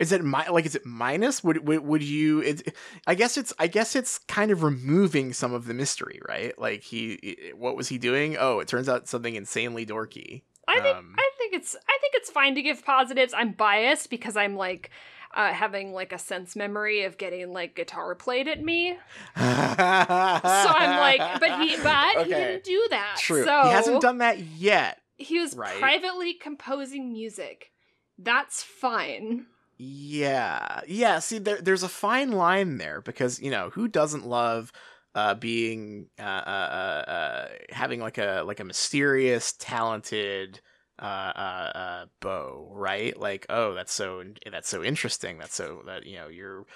[0.00, 1.44] Is it mi- like is it minus?
[1.44, 2.40] Would would, would you?
[2.40, 2.74] It,
[3.06, 6.58] I guess it's I guess it's kind of removing some of the mystery, right?
[6.58, 8.36] Like he, what was he doing?
[8.38, 10.42] Oh, it turns out something insanely dorky.
[10.66, 13.34] I think Um, I think it's I think it's fine to give positives.
[13.36, 14.90] I'm biased because I'm like
[15.34, 18.96] uh, having like a sense memory of getting like guitar played at me.
[19.36, 23.16] so I'm like, but he but he didn't do that.
[23.18, 23.44] True.
[23.44, 24.98] So he hasn't done that yet.
[25.16, 25.78] He was right.
[25.78, 27.72] privately composing music.
[28.18, 29.46] That's fine.
[29.82, 30.82] Yeah.
[30.86, 34.72] Yeah, see there there's a fine line there because, you know, who doesn't love
[35.14, 40.60] uh being uh uh, uh, having like a like a mysterious talented
[40.98, 41.02] uh
[41.34, 43.18] uh uh bow, right?
[43.18, 45.38] Like, oh, that's so that's so interesting.
[45.38, 46.66] That's so that you know, you're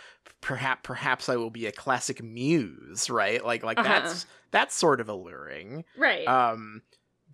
[0.40, 3.44] perhaps perhaps I will be a classic muse, right?
[3.44, 3.88] Like like Uh-huh.
[3.88, 5.84] that's that's sort of alluring.
[5.98, 6.26] Right.
[6.26, 6.80] Um,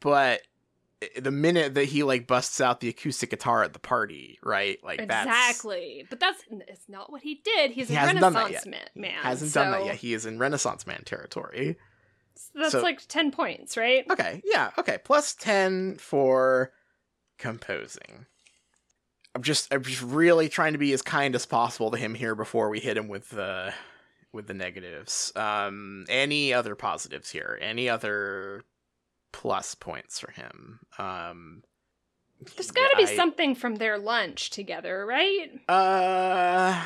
[0.00, 0.42] but
[1.18, 4.78] the minute that he like busts out the acoustic guitar at the party, right?
[4.84, 6.06] Like that's exactly.
[6.10, 7.70] But that's it's not what he did.
[7.70, 8.88] He's He a hasn't done that Renaissance man.
[8.94, 9.22] man.
[9.22, 9.94] hasn't done that yet.
[9.96, 11.76] He is in Renaissance man territory.
[12.54, 14.04] That's so- like ten points, right?
[14.10, 14.98] Okay, yeah, okay.
[15.02, 16.72] Plus ten for
[17.38, 18.26] composing.
[19.34, 22.34] I'm just I'm just really trying to be as kind as possible to him here
[22.34, 23.72] before we hit him with the
[24.32, 25.32] with the negatives.
[25.36, 27.58] Um any other positives here?
[27.62, 28.64] Any other
[29.32, 30.80] plus points for him?
[30.98, 31.62] Um
[32.56, 35.50] There's got to be something from their lunch together, right?
[35.68, 36.82] Uh,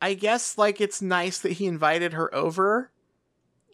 [0.00, 2.90] I guess like it's nice that he invited her over.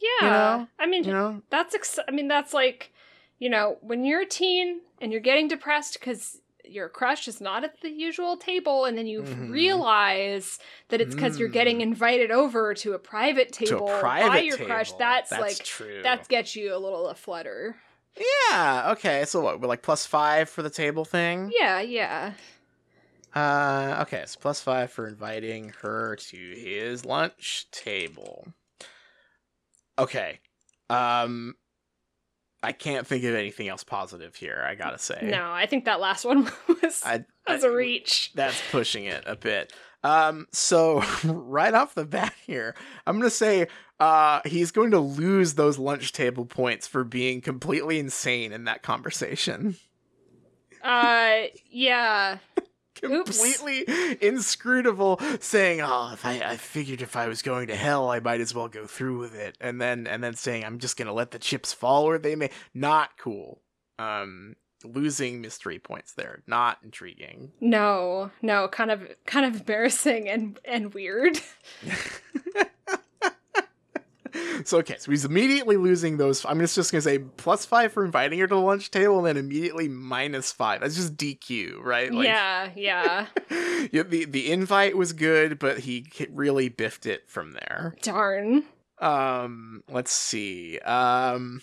[0.00, 0.28] Yeah.
[0.28, 0.68] know?
[0.78, 2.92] I mean, You know, that's ex- I mean, that's like,
[3.38, 7.64] you know, when you're a teen and you're getting depressed because your crush is not
[7.64, 9.50] at the usual table, and then you Mhm.
[9.50, 10.58] realize
[10.88, 11.82] that it's because you're getting Mm.
[11.82, 14.92] invited over to a private to table a private by your crush.
[14.92, 16.02] That's, That's like true.
[16.02, 17.76] that gets you a little aflutter.
[18.16, 18.90] Yeah.
[18.92, 19.24] Okay.
[19.26, 19.60] So what?
[19.60, 21.50] We're like plus five for the table thing.
[21.58, 22.32] Yeah, yeah.
[23.34, 23.98] Uh.
[24.02, 24.24] Okay.
[24.26, 28.46] So plus five for inviting her to his lunch table.
[29.98, 30.40] Okay.
[30.90, 31.54] Um.
[32.64, 34.64] I can't think of anything else positive here.
[34.68, 35.18] I gotta say.
[35.24, 38.32] No, I think that last one was I, was I- a reach.
[38.34, 39.72] That's pushing it a bit.
[40.04, 42.74] Um, so right off the bat here,
[43.06, 43.68] I'm gonna say
[44.00, 48.82] uh he's going to lose those lunch table points for being completely insane in that
[48.82, 49.76] conversation.
[50.82, 52.38] Uh, yeah.
[53.04, 53.36] Oops.
[53.36, 58.20] completely inscrutable, saying, "Oh, if I, I figured if I was going to hell, I
[58.20, 61.12] might as well go through with it," and then and then saying, "I'm just gonna
[61.12, 63.60] let the chips fall where they may." Not cool.
[63.98, 66.42] Um, losing mystery points there.
[66.46, 67.52] Not intriguing.
[67.60, 71.38] No, no, kind of kind of embarrassing and and weird.
[74.64, 76.44] so okay, so he's immediately losing those.
[76.44, 79.26] I'm just, just gonna say plus five for inviting her to the lunch table, and
[79.26, 80.80] then immediately minus five.
[80.80, 82.12] That's just DQ, right?
[82.12, 83.26] yeah, yeah.
[83.92, 84.02] yeah.
[84.02, 87.94] The the invite was good, but he really biffed it from there.
[88.02, 88.64] Darn.
[88.98, 90.78] Um, let's see.
[90.78, 91.60] Um,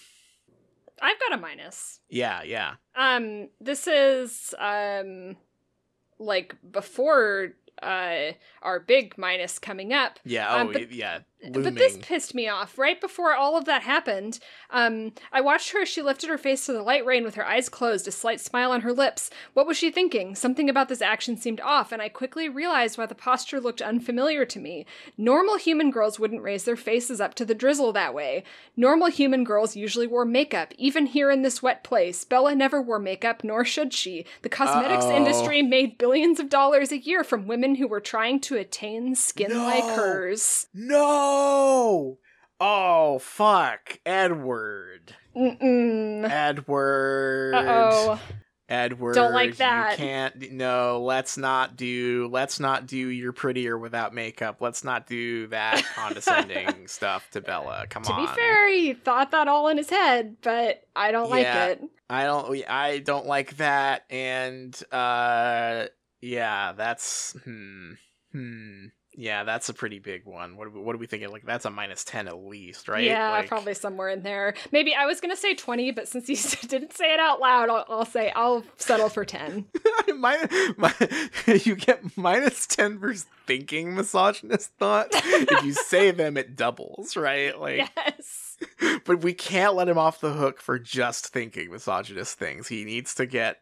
[1.02, 2.00] I've got a minus.
[2.10, 5.38] yeah, yeah, Um, this is um
[6.20, 8.32] like before uh
[8.62, 10.20] our big minus coming up.
[10.26, 10.48] yeah.
[10.54, 11.20] Oh, Um, but- yeah.
[11.42, 12.78] But this pissed me off.
[12.78, 14.40] Right before all of that happened,
[14.72, 17.46] um, I watched her as she lifted her face to the light rain with her
[17.46, 19.30] eyes closed, a slight smile on her lips.
[19.54, 20.36] What was she thinking?
[20.36, 24.44] Something about this action seemed off, and I quickly realized why the posture looked unfamiliar
[24.46, 24.86] to me.
[25.18, 28.44] Normal human girls wouldn't raise their faces up to the drizzle that way.
[28.76, 32.26] Normal human girls usually wore makeup, even here in this wet place.
[32.26, 34.26] Bella never wore makeup, nor should she.
[34.42, 35.16] The cosmetics Uh-oh.
[35.16, 39.58] industry made billions of dollars a year from women who were trying to attain skin
[39.58, 40.68] like hers.
[40.74, 41.29] no.
[42.62, 45.16] Oh fuck, Edward.
[45.36, 46.30] Mm-mm.
[46.30, 47.54] Edward.
[47.56, 48.20] Oh.
[48.68, 49.16] Edward.
[49.16, 49.92] Don't like that.
[49.92, 50.52] You can't.
[50.52, 52.30] No, let's not do.
[52.32, 52.98] Let's not do.
[52.98, 54.58] You're prettier without makeup.
[54.60, 57.86] Let's not do that condescending stuff to Bella.
[57.90, 58.26] Come To on.
[58.26, 61.66] be fair, he thought that all in his head, but I don't like Yeah.
[61.68, 61.82] it.
[62.12, 62.70] I don't.
[62.70, 64.04] I don't like that.
[64.10, 65.86] And uh,
[66.22, 67.94] yeah, that's hmm
[68.34, 68.86] hmm.
[69.22, 70.56] Yeah, that's a pretty big one.
[70.56, 71.30] What are we, what are we thinking?
[71.30, 73.04] Like that's a minus ten at least, right?
[73.04, 74.54] Yeah, Like- probably somewhere in there.
[74.72, 76.38] Maybe I was gonna say twenty, but since you
[76.70, 79.66] didn't say it out loud, I'll, I'll say I'll settle for ten.
[80.16, 80.94] my, my,
[81.66, 83.14] you get minus 10 for
[83.46, 85.18] thinking misogynist thoughts.
[85.22, 87.60] if you say them, it doubles, right?
[87.60, 88.58] Like, yes.
[89.04, 92.70] but we can't let him off the hook for just thinking misogynist things.
[92.70, 93.58] He needs to get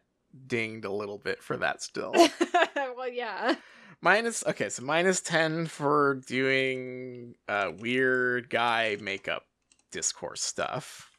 [0.46, 2.12] dinged a little bit for that still.
[2.96, 3.56] well, yeah.
[4.00, 9.44] Minus, okay, so minus 10 for doing uh, weird guy makeup
[9.90, 11.10] discourse stuff.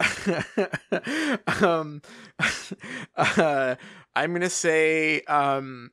[1.62, 2.02] um,
[3.16, 3.76] uh,
[4.16, 5.92] I'm gonna say um,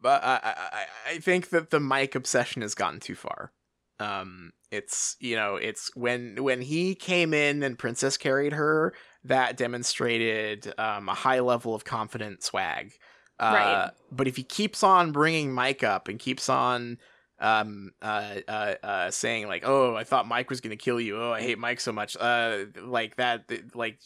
[0.00, 3.52] but I, I I think that the Mike obsession has gotten too far.
[4.00, 8.94] Um, it's you know it's when when he came in and Princess carried her
[9.24, 12.92] that demonstrated um, a high level of confident swag.
[13.38, 13.90] Uh, Right.
[14.10, 16.98] But if he keeps on bringing Mike up and keeps on
[17.40, 21.30] um uh uh uh saying like oh i thought mike was gonna kill you oh
[21.30, 23.44] i hate mike so much uh like that
[23.76, 24.00] like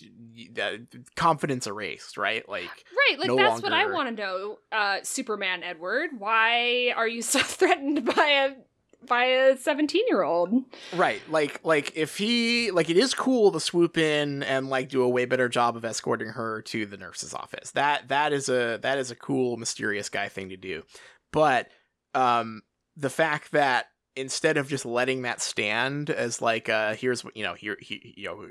[0.52, 0.82] that
[1.16, 2.68] confidence erased right like
[3.08, 4.58] Right, like no that's what I want to know.
[4.70, 8.54] Uh, Superman Edward, why are you so threatened by a
[9.06, 10.52] by a seventeen year old?
[10.94, 15.02] Right, like like if he like it is cool to swoop in and like do
[15.02, 17.72] a way better job of escorting her to the nurse's office.
[17.72, 20.82] That that is a that is a cool mysterious guy thing to do.
[21.32, 21.68] But
[22.14, 22.62] um
[22.96, 27.42] the fact that instead of just letting that stand as like uh here's what you
[27.42, 28.46] know here he you know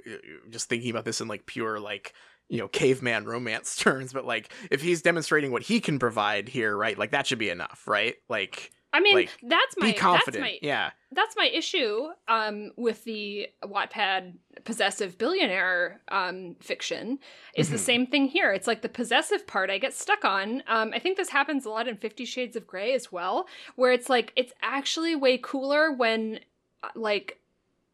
[0.50, 2.14] just thinking about this in like pure like
[2.50, 6.76] you know caveman romance terms but like if he's demonstrating what he can provide here
[6.76, 10.44] right like that should be enough right like I mean, Like, that's my be confident
[10.44, 14.34] that's my yeah that's my issue um with the Wattpad
[14.66, 17.20] possessive billionaire um fiction
[17.56, 17.80] is the Mhm.
[17.80, 18.52] same thing here.
[18.52, 20.64] It's like the possessive part I get stuck on.
[20.68, 23.92] Um I think this happens a lot in 50 Shades of Grey as well, where
[23.92, 26.40] it's like it's actually way cooler when
[26.84, 27.40] uh, like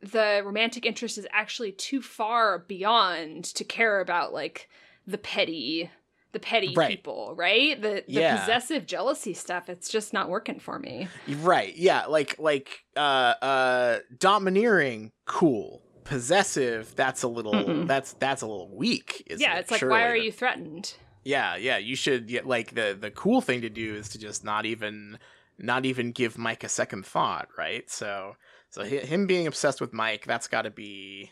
[0.02, 4.69] the romantic interest is actually too far beyond to care about like
[5.07, 5.90] the petty
[6.34, 6.90] the petty Right.
[6.90, 7.82] people, right?
[7.82, 8.38] The the Yeah.
[8.40, 11.08] possessive jealousy stuff, it's just not working for me.
[11.28, 11.76] Right.
[11.76, 12.06] Yeah.
[12.06, 12.99] Like like uh
[13.41, 15.82] uh domineering, cool.
[16.04, 17.88] Possessive, that's a little Mm-mm.
[17.88, 19.24] that's that's a little weak.
[19.30, 19.60] Yeah, it?
[19.62, 20.94] it's like why are you threatened?
[21.24, 21.78] Yeah, yeah.
[21.78, 25.20] You should yeah, like the the cool thing to do is to just not even
[25.58, 27.90] not even give Mike a second thought, right?
[27.90, 28.36] So
[28.70, 31.32] so him being obsessed with Mike, that's got to be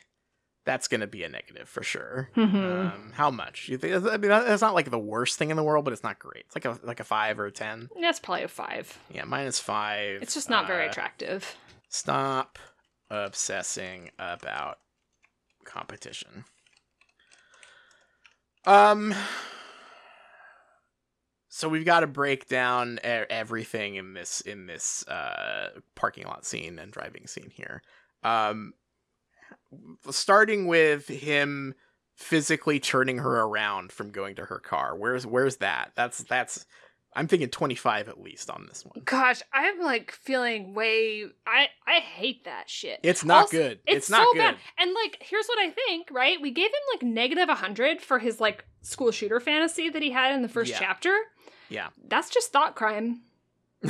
[0.66, 2.30] that's gonna be a negative for sure.
[2.36, 2.92] Mhm.
[2.94, 3.70] Um, how much?
[3.70, 3.94] You think?
[4.06, 6.46] I mean, that's not like the worst thing in the world, but it's not great.
[6.48, 7.90] It's like a like a five or a ten.
[8.02, 8.98] That's probably a five.
[9.10, 10.22] Yeah, minus five.
[10.22, 11.56] It's just not very uh, attractive.
[11.90, 12.58] Stop
[13.10, 14.80] obsessing about
[15.64, 16.46] competition.
[18.66, 19.14] Um
[21.48, 26.80] so we've got to break down everything in this in this uh parking lot scene
[26.80, 27.82] and driving scene here.
[28.24, 28.74] Um
[30.10, 31.74] starting with him
[32.16, 34.96] physically turning her around from going to her car.
[34.98, 35.92] Where's where's that?
[35.96, 36.66] That's that's
[37.18, 39.02] I'm thinking 25 at least on this one.
[39.06, 41.24] Gosh, I'm like feeling way.
[41.48, 43.00] I I hate that shit.
[43.04, 43.80] It's not Also, good.
[43.88, 44.40] It's, It's, not so good.
[44.40, 44.58] bad.
[44.78, 46.10] And like, here's what I think.
[46.12, 50.12] Right, we gave him like negative hundred for his like school shooter fantasy that he
[50.12, 50.80] had in the first Yeah.
[50.80, 51.18] chapter.
[51.70, 51.88] Yeah.
[52.08, 53.22] That's just thought crime.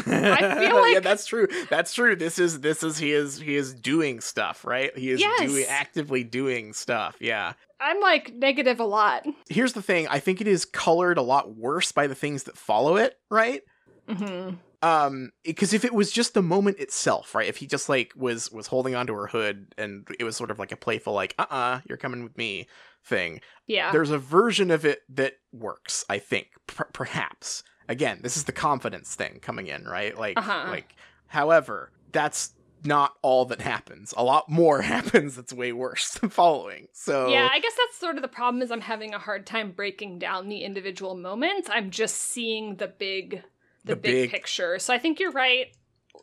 [0.08, 1.48] I feel yeah, that's true.
[1.70, 2.16] That's true.
[2.16, 4.96] This is this is he is he is doing stuff, right?
[4.98, 5.50] He is Yes.
[5.50, 7.16] doing actively doing stuff.
[7.20, 7.54] Yeah.
[7.80, 9.26] I'm like negative a lot.
[9.50, 10.08] Here's the thing.
[10.08, 13.62] I think it is colored a lot worse by the things that follow it, right?
[14.08, 14.52] hmm
[14.82, 17.48] Um, because if it was just the moment itself, right?
[17.48, 20.60] If he just like was was holding onto her hood and it was sort of
[20.60, 22.68] like a playful like, uh, uh-uh, you're coming with me
[23.04, 23.42] thing.
[23.68, 23.92] Yeah.
[23.92, 26.04] There's a version of it that works.
[26.10, 27.64] I think per- perhaps.
[27.88, 30.18] Again, this is the confidence thing coming in, right?
[30.18, 30.66] Like, Uh-huh.
[30.70, 30.96] like.
[31.28, 32.52] However, that's
[32.84, 34.14] not all that happens.
[34.16, 36.88] A lot more happens that's way worse than following.
[36.94, 39.72] So Yeah, I guess that's sort of the problem is I'm having a hard time
[39.72, 41.68] breaking down the individual moments.
[41.72, 43.44] I'm just seeing the big
[43.86, 44.80] the, The big, big- picture.
[44.80, 45.68] So I think you're right.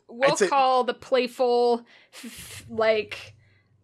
[0.09, 3.35] We'll say- call the playful f- like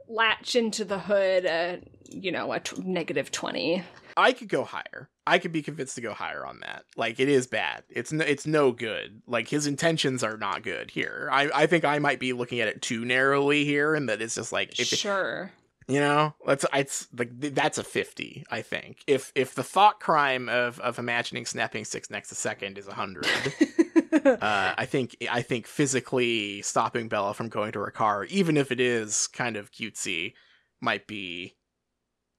[0.09, 1.81] latch into the hood a
[2.11, 3.83] you know a t- negative 20.
[4.17, 5.09] I could go higher.
[5.27, 6.85] I could be convinced to go higher on that.
[6.97, 7.85] Like it is bad.
[7.91, 9.23] It's no, it's no good.
[9.27, 11.29] Like his intentions are not good here.
[11.31, 14.35] I I think I might be looking at it too narrowly here, and that it's
[14.35, 15.53] just like if sure.
[15.89, 20.49] You know let's it's like that's a 50 i think if if the thought crime
[20.49, 23.27] of of imagining snapping six next to second is 100
[24.25, 28.71] uh i think i think physically stopping bella from going to her car even if
[28.71, 30.35] it is kind of cutesy
[30.81, 31.55] might be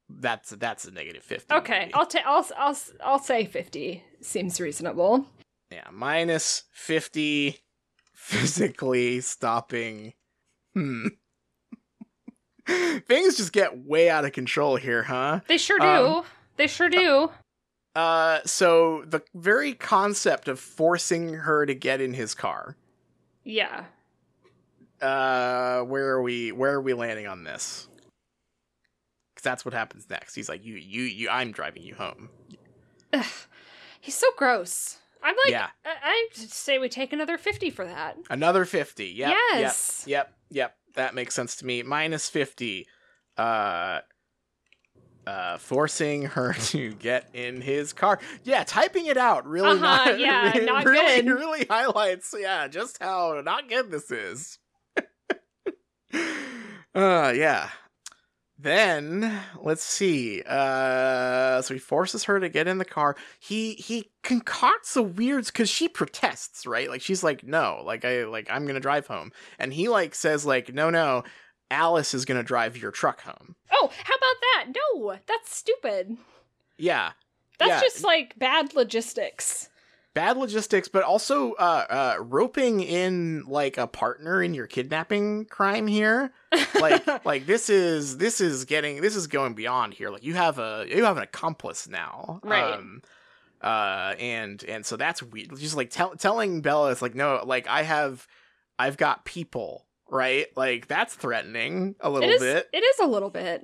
[0.09, 1.93] that's that's a negative 50 okay, maybe.
[1.93, 5.25] I'll ta- I'll I'll I'll say 50 seems reasonable.
[5.71, 7.57] yeah minus 50
[8.15, 10.13] physically stopping
[10.73, 11.07] hmm
[13.07, 15.85] things just get way out of control here huh They sure do.
[15.85, 16.23] Um,
[16.57, 17.31] they sure do.
[17.95, 22.75] Uh, so the very concept of forcing her to get in his car.
[23.43, 23.85] Yeah.
[25.01, 26.51] Uh, where are we?
[26.51, 27.87] Where are we landing on this?
[29.33, 30.35] Because that's what happens next.
[30.35, 31.29] He's like, "You, you, you.
[31.29, 32.29] I'm driving you home."
[33.13, 33.25] Ugh,
[33.99, 34.97] he's so gross.
[35.23, 38.17] I'm like, yeah, I, I say we take another 50 for that.
[38.29, 39.07] another fifty.
[39.07, 40.03] Yep, Yes.
[40.07, 40.33] Yep.
[40.51, 40.75] Yep.
[40.88, 40.88] Yep.
[40.99, 41.81] That makes sense to me.
[41.83, 42.85] Minus fifty.
[43.37, 44.01] Uh.
[45.25, 48.19] uh, forcing her to get in his car.
[48.43, 50.19] Yeah, typing it out really Uh-huh, not.
[50.19, 51.31] yeah, it not really, good.
[51.31, 54.57] really highlights, yeah, just how not good this is.
[56.95, 57.69] uh, yeah.
[58.61, 60.41] Then let's see.
[60.45, 63.15] Uh, so he forces her to get in the car.
[63.39, 66.89] He he concocts a weird because she protests, right?
[66.89, 70.45] Like she's like, no, like I like I'm gonna drive home, and he like says
[70.45, 71.23] like, no, no,
[71.71, 73.55] Alice is gonna drive your truck home.
[73.71, 74.65] Oh, how about that?
[74.75, 76.17] No, that's stupid.
[76.77, 77.11] Yeah,
[77.59, 77.79] That's Yeah.
[77.81, 79.69] just like bad logistics.
[80.19, 85.87] Bad logistics, but also uh, uh, roping in like a partner in your kidnapping crime
[85.87, 86.33] here.
[86.77, 90.09] Like, like this is this is getting this is going beyond here.
[90.09, 92.73] Like you have a you have an accomplice now, Right.
[92.73, 93.01] Um,
[93.61, 95.57] uh, and and so that's weird.
[95.57, 98.27] Just like tell, telling Bella, it's like no, like I have,
[98.77, 100.47] I've got people, right?
[100.57, 102.41] Like that's threatening a little it is.
[102.41, 102.67] bit.
[102.73, 103.63] It is a little bit.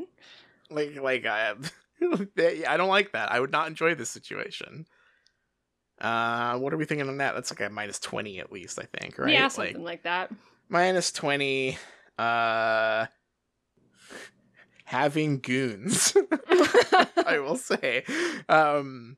[0.70, 1.56] Like like I,
[2.02, 3.34] I don't like that.
[3.34, 4.86] I would not enjoy this situation.
[6.00, 7.36] Uh, what are we thinking on that?
[7.36, 9.32] That's like a minus twenty at least, I think, right?
[9.32, 10.32] Yeah, something like that.
[10.70, 11.78] minus 20
[12.18, 13.06] uh
[14.86, 16.16] having goons
[17.26, 18.04] i will say
[18.48, 19.18] um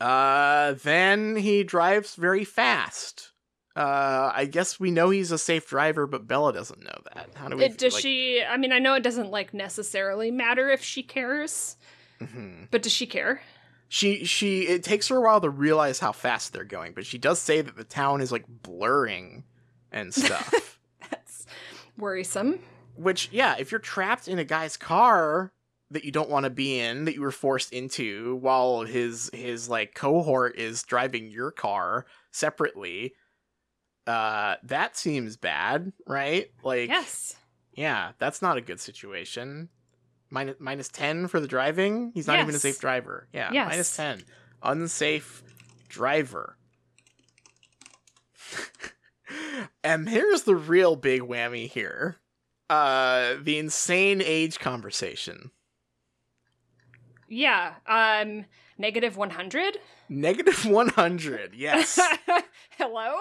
[0.00, 3.32] uh then he drives very fast
[3.76, 7.48] uh i guess we know he's a safe driver but bella doesn't know that how
[7.48, 8.42] do we It, does like- she?
[8.46, 11.76] I mean, I know it doesn't like necessarily matter if she cares,
[12.20, 12.68] Mhm.
[12.70, 13.40] but does she care?
[13.88, 17.18] She she it takes her a while to realize how fast they're going but she
[17.18, 19.44] does say that the town is like blurring
[19.92, 20.78] and stuff
[21.10, 21.46] That's
[21.96, 22.60] worrisome.
[22.96, 25.52] Which, yeah, if you're trapped in a guy's car
[25.90, 29.68] that you don't want to be in, that you were forced into, while his his
[29.68, 33.12] like cohort is driving your car separately,
[34.06, 36.50] uh, that seems bad, right?
[36.62, 37.36] Like, Yes.
[37.74, 39.68] yeah, that's not a good situation.
[40.30, 42.10] Minus minus ten for the driving.
[42.14, 43.28] He's not even a safe driver.
[43.32, 43.68] Yeah, Yes.
[43.70, 44.22] minus ten.
[44.62, 45.42] Unsafe
[45.88, 46.56] driver.
[49.84, 52.16] and here's the real big whammy here.
[52.68, 55.50] Uh the insane age conversation.
[57.28, 57.74] Yeah.
[57.86, 58.44] Um.
[58.78, 59.78] Negative one hundred.
[60.08, 61.54] Negative 100.
[61.54, 61.98] Yes.
[62.78, 63.16] Hello.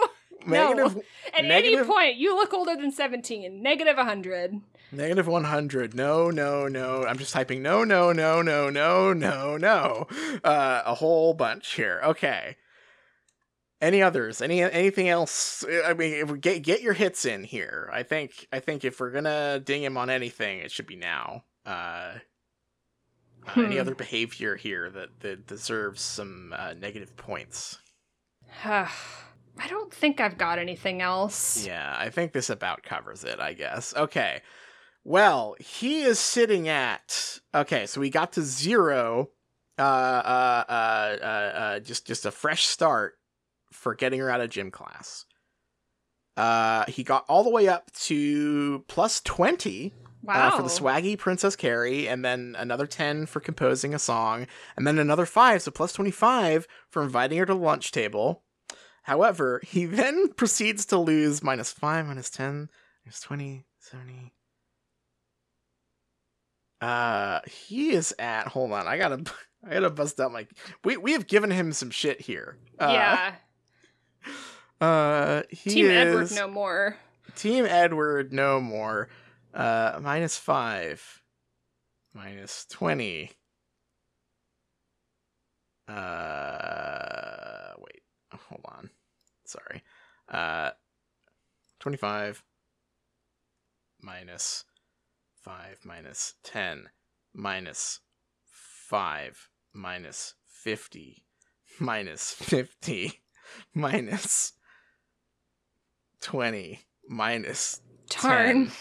[0.45, 1.02] Negative
[1.36, 3.61] At Negative- any point, you look older than seventeen.
[3.64, 4.60] Negative hundred.
[4.91, 5.94] Negative 100.
[5.94, 7.06] No, no, no.
[7.06, 10.07] I'm just typing no, no, no, no, no, no, no.
[10.44, 12.02] Uh, a whole bunch here.
[12.03, 12.56] Okay.
[13.82, 14.41] Any others?
[14.41, 15.66] Any anything else?
[15.86, 17.90] I mean, if we get get your hits in here.
[17.94, 21.44] I think I think if we're gonna ding him on anything, it should be now.
[21.66, 21.70] Uh,
[23.48, 23.82] uh, any Hmm.
[23.82, 27.80] other behavior here that that deserves some uh, negative points?
[28.49, 28.88] Huh.
[29.57, 31.66] I don't think I've got anything else.
[31.66, 33.94] Yeah, I think this about covers it, I guess.
[33.95, 34.41] Okay.
[35.07, 39.30] Well, he is sitting at okay, so we got to zero.
[39.77, 43.14] Uh uh uh uh, uh just just a fresh start
[43.72, 45.26] for getting her out of gym class.
[46.36, 50.48] Uh he got all the way up to plus 20 Wow.
[50.48, 54.88] uh, for the swaggy Princess carry, and then another 10 for composing a song, and
[54.88, 58.41] then another 5, so plus 25 for inviting her to the lunch table.
[59.03, 62.69] However, he then proceeds to lose minus 5, minus 10,
[63.06, 64.34] minus 20, 70.
[66.86, 69.24] Uh, he is at, hold on, I gotta,
[69.66, 70.45] I gotta bust out my,
[70.84, 72.57] we, we have given him some shit here.
[72.80, 73.36] Uh, yeah.
[74.82, 76.98] Uh, he Team Edward is- no more.
[77.38, 79.07] Team Edward, no more.
[79.53, 81.22] Uh, minus five.
[82.14, 83.32] Minus 20.
[85.88, 88.02] Uh, wait.
[88.49, 88.90] Hold on.
[89.45, 89.82] Sorry.
[90.30, 90.72] Uh,
[91.80, 92.44] 25
[94.02, 94.66] minus
[95.45, 96.89] 5 minus 10
[97.31, 97.99] minus
[98.89, 101.23] 5 minus 50
[101.80, 103.22] minus 50
[103.76, 104.53] minus
[106.22, 108.65] 20 minus Darn.
[108.65, 108.72] 10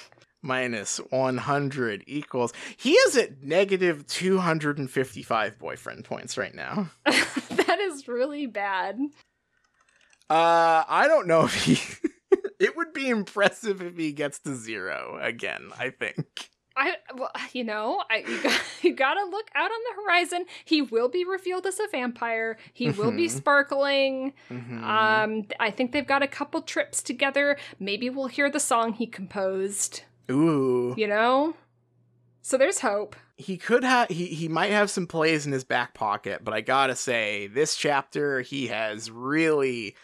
[0.41, 8.47] minus 100 equals he is at negative 255 boyfriend points right now that is really
[8.47, 8.99] bad.
[10.31, 11.79] uh i don't know if he
[12.59, 17.65] it would be impressive if he gets to zero again i think I well, you
[17.65, 20.45] know, I you got you got to look out on the horizon.
[20.65, 22.57] He will be revealed as a vampire.
[22.73, 23.31] He will be Mhm.
[23.31, 24.33] sparkling.
[24.51, 24.83] Mhm.
[24.83, 27.57] Um I think they've got a couple trips together.
[27.79, 31.55] Maybe we'll hear the song he composed, ooh you know?
[32.43, 33.17] So there's hope.
[33.39, 36.61] he could have he, he might have some plays in his back pocket but i
[36.61, 39.97] gotta say this chapter he has really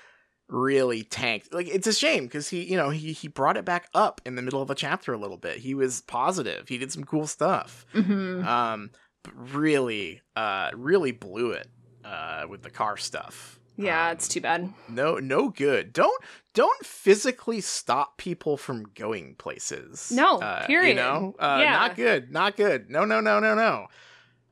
[0.51, 1.55] really tanked.
[1.55, 4.35] Like it's a shame because he, you know, he he brought it back up in
[4.35, 5.59] the middle of a chapter a little bit.
[5.59, 6.69] He was positive.
[6.69, 7.87] He did some cool stuff.
[7.95, 8.47] Mm-hmm.
[8.47, 8.91] Um,
[9.23, 11.69] but really, uh, really blew it
[12.05, 13.59] uh with the car stuff.
[13.77, 14.73] Yeah, Um, it's too bad.
[14.89, 15.93] no no good.
[15.93, 16.23] Don't
[16.53, 20.11] don't physically stop people from going places.
[20.13, 20.91] No, Uh, period.
[20.91, 21.71] You know, uh, Yeah.
[21.73, 22.31] not good.
[22.33, 22.91] Not good.
[22.91, 23.87] No no no no no.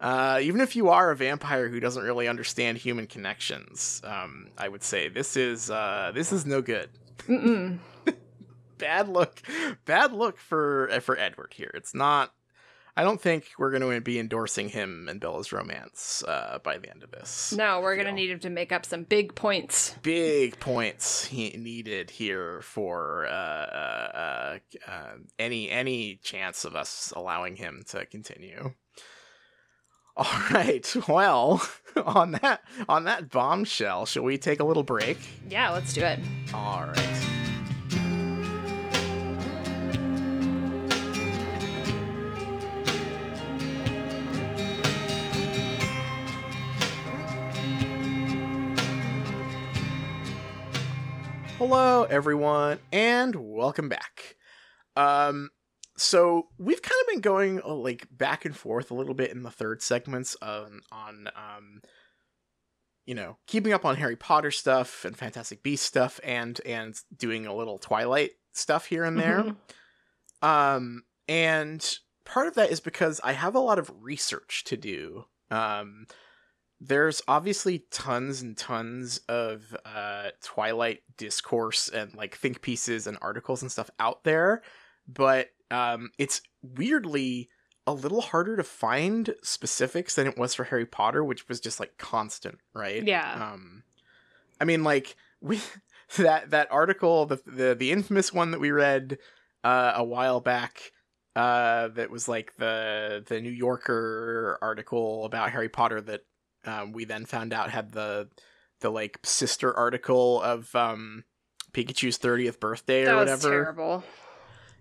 [0.00, 4.68] Uh, even if you are a vampire who doesn't really understand human connections, um, I
[4.68, 6.90] would say this is uh, this is no good.
[8.78, 9.42] Bad look,
[9.86, 11.72] bad look for uh, for Edward here.
[11.74, 12.32] It's not.
[12.96, 16.88] I don't think we're going to be endorsing him and Bella's romance uh, by the
[16.88, 17.52] end of this.
[17.52, 19.94] No, we're gonna need him to make up some big points.
[20.02, 24.58] big points he needed here for uh, uh,
[25.40, 28.74] any any chance of us allowing him to continue.
[30.20, 30.96] All right.
[31.06, 31.62] Well,
[32.04, 35.16] on that on that bombshell, shall we take a little break?
[35.48, 36.18] Yeah, let's do it.
[36.52, 36.96] All right.
[51.58, 54.34] Hello, everyone, and welcome back.
[54.96, 55.50] Um,
[55.98, 59.42] so we've kind of been going uh, like back and forth a little bit in
[59.42, 61.82] the third segments on on um,
[63.06, 67.46] you know, keeping up on Harry Potter stuff and Fantastic Beast stuff, and and doing
[67.46, 69.44] a little Twilight stuff here and there.
[69.44, 69.56] Mhm.
[70.46, 75.24] Um, and part of that is because I have a lot of research to do.
[75.50, 76.06] Um,
[76.80, 83.62] there's obviously tons and tons of uh, Twilight discourse and like think pieces and articles
[83.62, 84.62] and stuff out there,
[85.08, 87.48] but um, it's weirdly
[87.86, 91.80] a little harder to find specifics than it was for Harry Potter, which was just
[91.80, 93.02] like constant, right?
[93.02, 93.52] Yeah.
[93.52, 93.82] Um,
[94.60, 95.78] I mean, like with
[96.18, 99.18] that that article, the the the infamous one that we read
[99.64, 100.92] uh, a while back,
[101.34, 106.22] uh, that was like the the New Yorker article about Harry Potter that
[106.66, 108.28] um, we then found out had the
[108.80, 111.24] the like sister article of um,
[111.72, 113.64] Pikachu's thirtieth birthday or that was whatever.
[113.64, 114.04] terrible.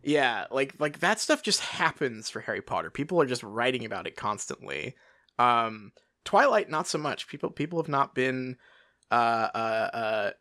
[0.03, 2.89] Yeah, like like that stuff just happens for Harry Potter.
[2.89, 4.95] People are just writing about it constantly.
[5.39, 5.91] Um
[6.25, 7.27] Twilight not so much.
[7.27, 8.57] People people have not been
[9.11, 10.31] uh uh uh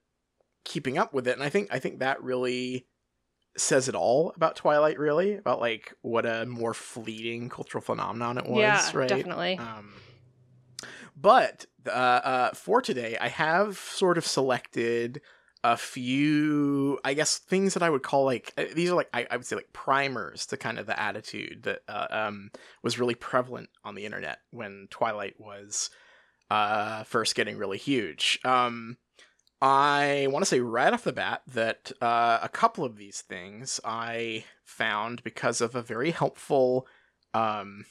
[0.65, 2.87] keeping up with it and I think I think that really
[3.57, 8.47] says it all about Twilight really, about like what a more fleeting cultural phenomenon it
[8.47, 9.09] was, yeah, right?
[9.09, 9.59] definitely.
[9.59, 9.95] Um,
[11.17, 15.23] but uh, uh, for today, I have sort of selected
[15.67, 19.27] a few, I guess, things that I would call like uh, these are like I,
[19.29, 22.51] I would say like primers to kind of the attitude that uh, um,
[22.85, 25.91] was really prevalent on the internet when Twilight was
[26.51, 28.39] uh, first getting really huge.
[28.45, 28.99] Um,
[29.61, 33.81] I want to say right off the bat that uh, a couple of these things
[33.85, 36.87] I found because of a very helpful
[37.35, 37.87] um,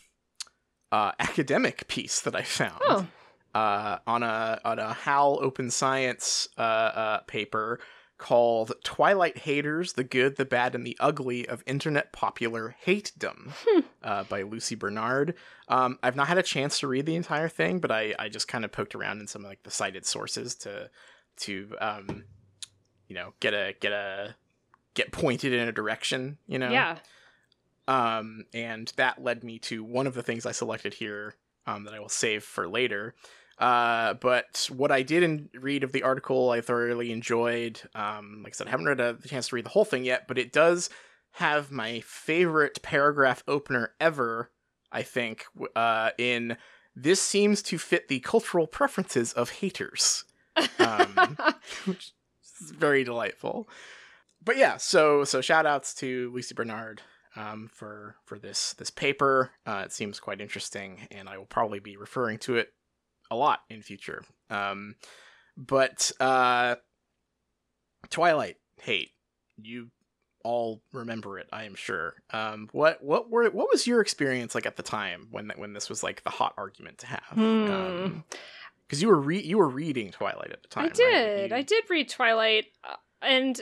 [0.94, 3.08] uh, academic piece that I found oh,
[3.56, 7.80] uh, on a on a HAL Open Science uh, uh, paper
[8.18, 13.80] called "Twilight Haters: The Good, the Bad, and the Ugly of Internet Popular Hatedom" Hmm.
[14.04, 15.36] uh, by Lucy Bernard.
[15.70, 18.50] Um, I've not had a chance to read the entire thing, but I, I just
[18.50, 20.90] kind of poked around in some of like the cited sources to
[21.38, 22.26] to um,
[23.08, 24.36] you know get a get a
[24.96, 26.40] get pointed in a direction.
[26.46, 26.98] You know, yeah.
[27.88, 31.94] um, and that led me to one of the things I selected here um, that
[31.94, 33.16] I will save for later.
[33.58, 37.82] Uh, but what I did in, read of the article, I thoroughly enjoyed.
[37.94, 40.28] Um, like I said, I haven't read a, chance to read the whole thing yet,
[40.28, 40.90] but it does
[41.32, 44.52] have my favorite paragraph opener ever.
[44.92, 45.46] I think
[45.76, 46.58] uh, in
[46.96, 50.26] this seems to fit the cultural preferences of haters
[50.80, 51.38] um,
[51.86, 52.14] which
[52.62, 53.68] is very delightful.
[54.44, 57.02] But yeah, so so shout outs to Lucy Bernard
[57.36, 59.52] um, for for this this paper.
[59.66, 62.74] Uh, it seems quite interesting, and I will probably be referring to it
[63.32, 64.24] a lot in future.
[64.50, 64.96] Um,
[65.58, 66.76] but uh,
[68.10, 69.12] Twilight hate
[69.62, 69.90] you
[70.44, 72.14] all remember it, I am sure.
[72.32, 75.90] Um, what what were what was your experience like at the time when when this
[75.90, 77.24] was like the hot argument to have?
[77.34, 77.42] Hmm.
[77.72, 78.24] Um,
[78.88, 80.84] because you were re- you were reading Twilight at the time.
[80.84, 80.94] I right?
[80.96, 81.50] did.
[81.52, 83.60] You- I did read Twilight, uh, and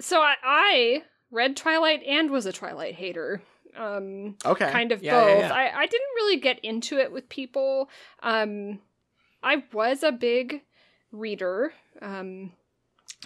[0.00, 3.40] so I, I read Twilight and was a Twilight hater.
[3.76, 4.70] Um, Okay.
[4.70, 5.40] kind of Yeah, yeah, both.
[5.42, 5.52] yeah.
[5.52, 7.88] I, I didn't really get into it with people.
[8.22, 8.80] Um,
[9.44, 10.62] I was a big
[11.12, 11.72] reader
[12.02, 12.52] um,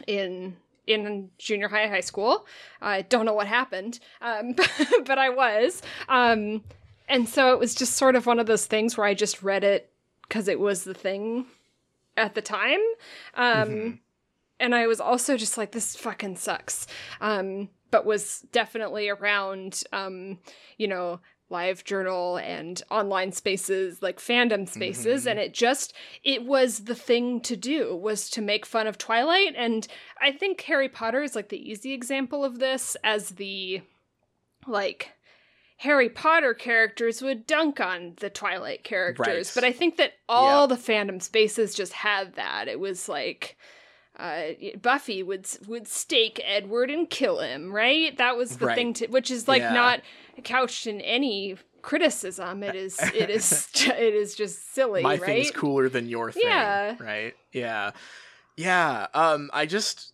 [0.07, 2.47] in in junior high, high school.
[2.81, 4.53] I don't know what happened, um,
[5.05, 5.83] but I was.
[6.09, 6.65] Um,
[7.09, 9.65] and so it was just sort of one of those things where I just read
[9.65, 9.91] it
[10.23, 11.47] because it was the thing
[12.17, 12.81] at the time.
[13.35, 13.99] Um, Mhm.
[14.61, 16.87] and I was also just like, this fucking sucks.
[17.21, 20.39] Um, but was definitely around, um,
[20.79, 21.21] you know,
[21.51, 25.25] live journal and online spaces like fandom spaces.
[25.25, 25.31] Mhm.
[25.31, 25.93] and it just
[26.23, 29.55] it was the thing to do was to make fun of twilight.
[29.57, 29.87] And
[30.21, 33.81] i think harry potter is like the easy example of this as the
[34.67, 35.13] like
[35.79, 39.49] harry potter characters would dunk on the twilight characters.
[39.49, 39.53] Right.
[39.55, 42.69] but i think that all the fandom spaces just had that.
[42.69, 43.57] It was like
[44.19, 44.43] uh,
[44.83, 48.17] Buffy would would stake Edward and kill him, right?
[48.19, 48.75] That was the Right.
[48.77, 49.73] thing to, which is like Yeah.
[49.73, 50.01] not
[50.45, 52.63] couched in any criticism.
[52.63, 55.21] It is, it is, it is just silly, My right?
[55.25, 56.43] thing's cooler than your thing.
[56.45, 56.97] Yeah.
[56.99, 57.35] Right.
[57.53, 57.93] Yeah.
[58.57, 59.07] Yeah.
[59.15, 59.51] Um.
[59.53, 60.13] I just.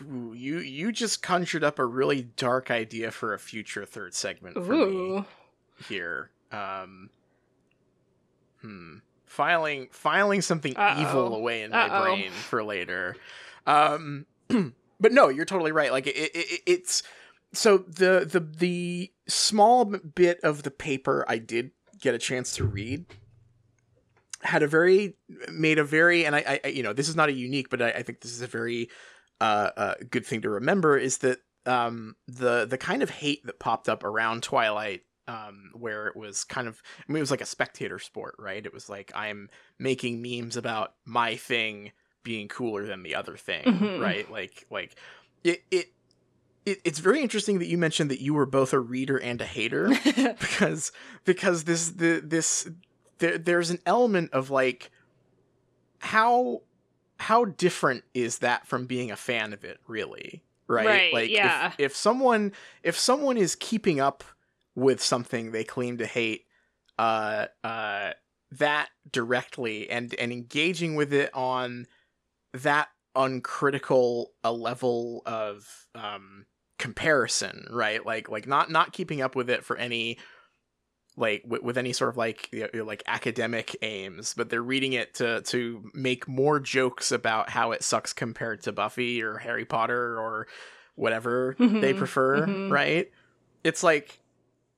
[0.00, 4.72] You you just conjured up a really dark idea for a future third segment for
[4.86, 5.24] me
[5.88, 6.30] here.
[6.50, 7.10] Um.
[8.60, 8.94] Hmm.
[9.32, 11.00] Filing filing something Uh-oh.
[11.00, 12.02] evil away in my Uh-oh.
[12.02, 13.16] brain for later.
[13.66, 14.26] Um.
[15.00, 15.90] but no, you're totally right.
[15.90, 17.02] Like it, it, it it's
[17.54, 22.64] so the the the small bit of the paper I did get a chance to
[22.64, 23.06] read
[24.42, 25.14] had a very
[25.50, 27.90] made a very and I, I you know this is not a unique but I,
[27.90, 28.90] I think this is a very
[29.40, 33.60] uh, uh good thing to remember is that um the the kind of hate that
[33.60, 37.40] popped up around Twilight um where it was kind of I mean it was like
[37.40, 41.92] a spectator sport right it was like I'm making memes about my thing
[42.24, 44.00] being cooler than the other thing Mhm.
[44.00, 44.96] right like like
[45.44, 45.92] it it
[46.64, 49.46] it, it's very interesting that you mentioned that you were both a reader and a
[49.46, 49.88] hater
[50.40, 50.92] because
[51.24, 52.68] because this the this
[53.18, 54.90] there, there's an element of like
[55.98, 56.62] how
[57.18, 61.68] how different is that from being a fan of it really right, Right, like yeah.
[61.68, 64.24] if, if someone if someone is keeping up
[64.74, 66.46] with something they claim to hate
[66.98, 68.12] uh uh
[68.50, 71.86] that directly and and engaging with it on
[72.52, 76.46] that uncritical a level of um
[76.78, 78.04] comparison right?
[78.06, 80.18] Like like not not keeping up with it for any
[81.16, 84.94] like with, with any sort of like you know, like academic aims but they're reading
[84.94, 89.64] it to to make more jokes about how it sucks compared to buffy or harry
[89.66, 90.46] potter or
[90.94, 92.68] whatever they Mhm, prefer mhm.
[92.68, 93.10] right?
[93.64, 94.21] It's like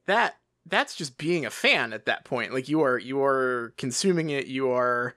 [0.06, 0.36] that
[0.66, 4.47] that's just being a fan at that point like you are you are consuming it
[4.47, 5.14] you are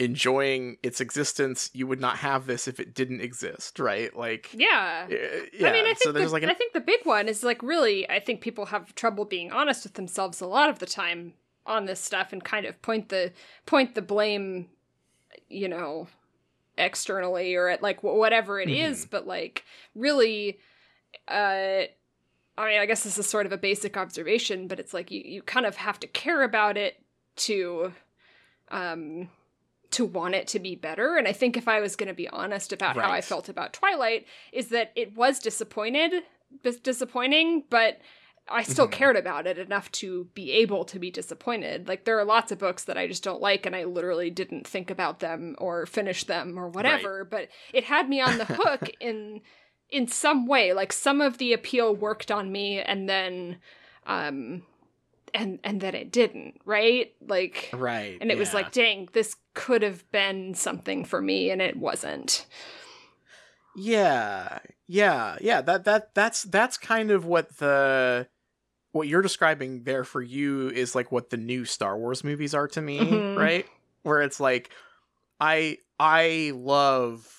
[0.00, 5.06] enjoying its existence you would not have this if it didn't exist right like yeah.
[5.52, 7.28] yeah I mean, I think so there's the, like an I think the big one
[7.28, 8.08] is like really.
[8.08, 11.34] I think people have trouble being honest with themselves a lot of the time
[11.66, 13.32] on this stuff, and kind of point the
[13.66, 14.70] point the blame,
[15.50, 16.08] you know,
[16.78, 19.04] externally or at like wh- whatever it is.
[19.04, 20.58] But like really,
[21.28, 21.82] uh,
[22.60, 25.22] I mean, I guess this is sort of a basic observation, but it's like you
[25.24, 27.02] you kind of have to care about it
[27.36, 27.92] to,
[28.70, 29.28] um.
[29.94, 31.16] To want it to be better.
[31.16, 33.72] And I think if I was going to be honest about how I felt about
[33.72, 36.22] Twilight, is that it was disappointed,
[36.84, 37.98] disappointing, but
[38.48, 38.92] I still Mhm.
[38.92, 41.88] cared about it enough to be able to be disappointed.
[41.88, 44.66] Like there are lots of books that I just don't like and I literally didn't
[44.66, 48.90] think about them or finish them or whatever, but it had me on the hook
[49.00, 49.40] in
[49.92, 50.72] in some way.
[50.72, 53.58] Like some of the appeal worked on me and then
[54.06, 54.62] um
[55.32, 57.12] and and then it didn't, right?
[57.26, 61.60] Like right and it was like, dang, this could have been something for me and
[61.62, 62.46] it wasn't.
[63.76, 64.58] Yeah,
[64.88, 65.60] yeah, yeah.
[65.62, 68.26] That that that's that's kind of what the
[68.92, 72.66] what you're describing there for you is like what the new Star Wars movies are
[72.68, 73.36] to me, Mhm.
[73.36, 73.66] right?
[74.02, 74.70] Where it's like
[75.38, 77.32] I I love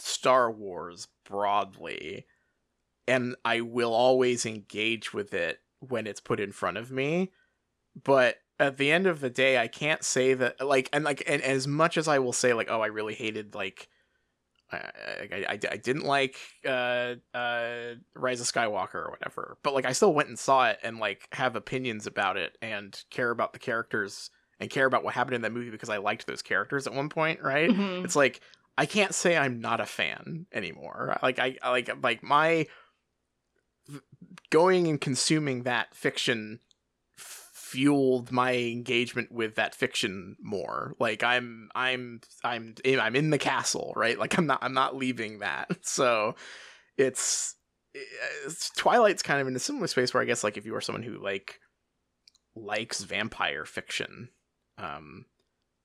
[0.00, 2.26] Star Wars broadly
[3.06, 7.32] and I will always engage with it when it's put in front of me.
[8.02, 11.42] But at the end of the day, I can't say that like and like and
[11.42, 13.88] as much as I will say like oh I really hated like
[14.70, 16.36] I, I, I, I didn't like
[16.66, 20.78] uh uh Rise of Skywalker or whatever, but like I still went and saw it
[20.82, 24.30] and like have opinions about it and care about the characters
[24.60, 27.08] and care about what happened in that movie because I liked those characters at one
[27.08, 27.70] point, right?
[27.70, 28.04] Mhm.
[28.04, 28.40] It's like
[28.78, 31.18] I can't say I'm not a fan anymore.
[31.20, 32.68] Like I like like my
[34.50, 36.60] going and consuming that fiction
[37.16, 40.94] fueled my engagement with that fiction more.
[41.00, 44.16] Like I'm I'm I'm I'm in the castle, right?
[44.16, 45.68] Like I'm not I'm not leaving that.
[45.82, 46.36] So
[46.96, 47.56] it's,
[47.94, 50.80] it's Twilight's kind of in a similar space where I guess like if you are
[50.80, 51.58] someone who like
[52.54, 54.28] likes vampire fiction
[54.78, 55.24] um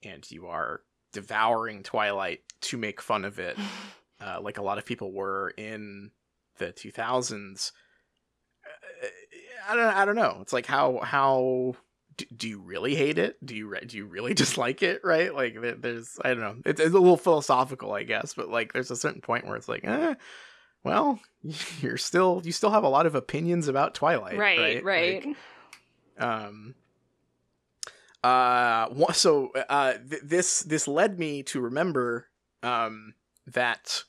[0.04, 0.82] and you are
[1.14, 3.58] devouring Twilight to make fun of it
[4.22, 6.12] uh, like a lot of people were in
[6.58, 7.72] the 2000s
[8.66, 9.08] uh,
[9.70, 11.76] I don't I don't know it's like how how
[12.18, 13.44] do, do you really hate it?
[13.46, 15.02] Do you re- do you really dislike it?
[15.04, 15.34] Right?
[15.34, 16.56] Like there, there's I don't know.
[16.66, 19.70] It's, it's a little philosophical, I guess, but like there's a certain point where it's
[19.70, 20.16] like, eh,
[20.84, 21.20] well,
[21.82, 24.84] you're still you still have a lot of opinions about Twilight, right, right?
[24.84, 25.26] right.
[25.26, 25.36] Like,
[26.20, 26.76] um.
[28.24, 29.12] Uh.
[29.14, 32.28] So uh, th- this this led me to remember
[32.62, 33.14] um
[33.48, 34.04] that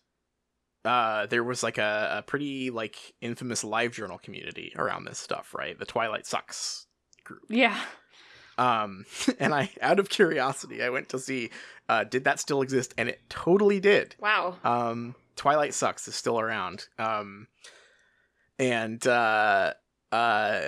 [0.85, 5.55] uh there was like a, a pretty like infamous live journal community around this stuff,
[5.55, 5.79] right?
[5.79, 6.87] The Twilight Sucks
[7.25, 7.43] group.
[7.49, 7.81] yeah.
[8.57, 9.05] Um,
[9.41, 11.51] and I, out of curiosity, I went to see,
[11.89, 12.95] uh, did that still exist?
[12.97, 14.15] And it totally did.
[14.21, 14.57] Wow.
[14.63, 16.87] Um, Twilight Sucks is still around.
[16.97, 17.49] Um,
[18.59, 19.73] and, uh,
[20.13, 20.61] uh,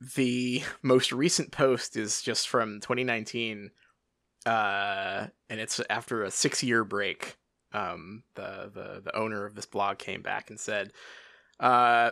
[0.00, 3.70] the most recent post is just from 2019.
[4.46, 7.36] Uh, and it's after a six year break.
[7.72, 10.92] Um, the, the, the owner of this blog came back and said,
[11.60, 12.10] uh,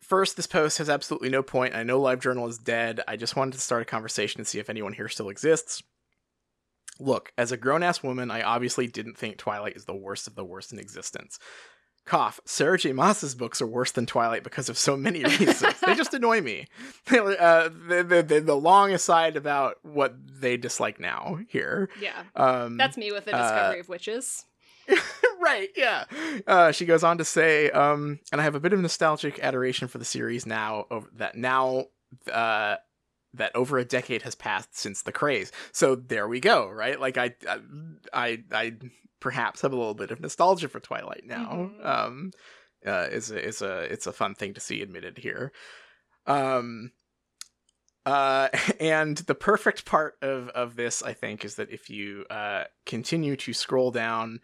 [0.00, 1.74] First, this post has absolutely no point.
[1.74, 3.00] I know LiveJournal is dead.
[3.06, 5.82] I just wanted to start a conversation and see if anyone here still exists.
[7.00, 10.34] Look, as a grown ass woman, I obviously didn't think Twilight is the worst of
[10.34, 11.38] the worst in existence.
[12.08, 12.40] Cough.
[12.46, 12.92] Sarah J.
[12.92, 15.60] Maas's books are worse than Twilight because of so many reasons.
[15.80, 16.66] they just annoy me.
[17.10, 21.90] uh, the, the, the, the long aside about what they dislike now here.
[22.00, 22.22] Yeah.
[22.34, 24.46] Um, That's me with the uh, discovery of witches.
[25.40, 26.04] right, yeah.
[26.46, 29.86] Uh, she goes on to say, um, and I have a bit of nostalgic adoration
[29.86, 31.86] for the series now over, that now
[32.32, 32.76] uh,
[33.34, 35.52] that over a decade has passed since the craze.
[35.72, 36.98] So there we go, right?
[36.98, 37.34] Like I,
[38.12, 38.74] I, I
[39.20, 41.70] perhaps have a little bit of nostalgia for Twilight now.
[41.72, 41.86] Mhm.
[41.86, 42.32] Um,
[42.86, 45.52] uh, is a, is a it's a fun thing to see admitted here.
[46.26, 46.92] Um,
[48.06, 48.48] uh,
[48.80, 53.36] and the perfect part of of this, I think, is that if you uh continue
[53.36, 54.40] to scroll down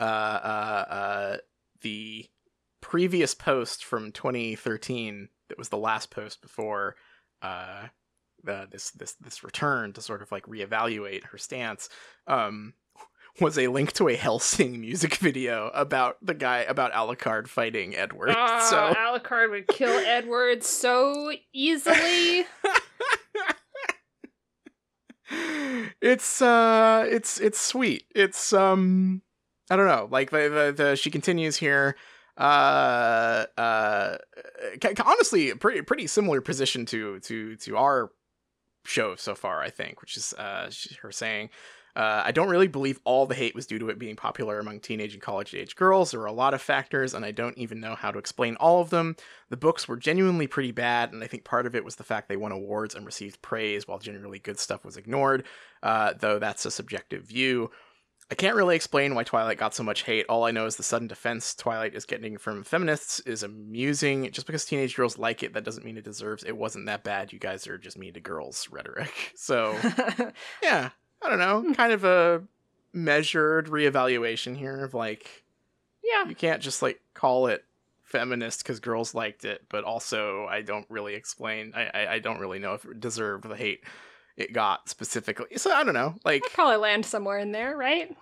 [0.00, 1.36] uh, uh, uh,
[1.82, 2.26] the
[2.80, 6.96] previous post from 2013 that was the last post before
[7.42, 7.86] uh,
[8.46, 11.88] uh, this this this return to sort of like reevaluate her stance
[12.26, 12.74] um,
[13.40, 18.30] was a link to a Hellsing music video about the guy about Alucard fighting Edward.
[18.36, 22.46] Ah, so Alucard would kill Edward so easily.
[26.00, 28.04] it's uh it's it's sweet.
[28.14, 29.22] It's um
[29.70, 30.08] I don't know.
[30.10, 31.96] Like the the, the she continues here
[32.36, 34.16] uh uh
[35.04, 38.10] honestly pretty pretty similar position to to to our
[38.84, 40.70] show so far I think which is uh
[41.02, 41.50] her saying
[41.96, 44.80] uh, I don't really believe all the hate was due to it being popular among
[44.80, 46.10] teenage and college age girls.
[46.10, 48.80] There were a lot of factors, and I don't even know how to explain all
[48.80, 49.16] of them.
[49.50, 52.28] The books were genuinely pretty bad, and I think part of it was the fact
[52.28, 55.44] they won awards and received praise while generally good stuff was ignored,
[55.82, 57.70] uh, though that's a subjective view.
[58.30, 60.26] I can't really explain why Twilight got so much hate.
[60.28, 64.30] All I know is the sudden defense Twilight is getting from feminists is amusing.
[64.32, 67.32] Just because teenage girls like it, that doesn't mean it deserves it wasn't that bad.
[67.32, 69.12] You guys are just mean to girls rhetoric.
[69.36, 69.76] So,
[70.62, 70.90] yeah,
[71.24, 71.74] I don't know.
[71.74, 72.42] Kind of a
[72.92, 75.44] measured reevaluation here of like,
[76.02, 76.28] yeah.
[76.28, 77.64] you can't just like call it
[78.02, 81.72] feminist because girls liked it, but also I don't really explain.
[81.74, 83.82] I, I I don't really know if it deserved the hate
[84.36, 85.58] it got specifically.
[85.58, 86.14] So I don't know.
[86.24, 88.14] Like, I'd probably land somewhere in there, right?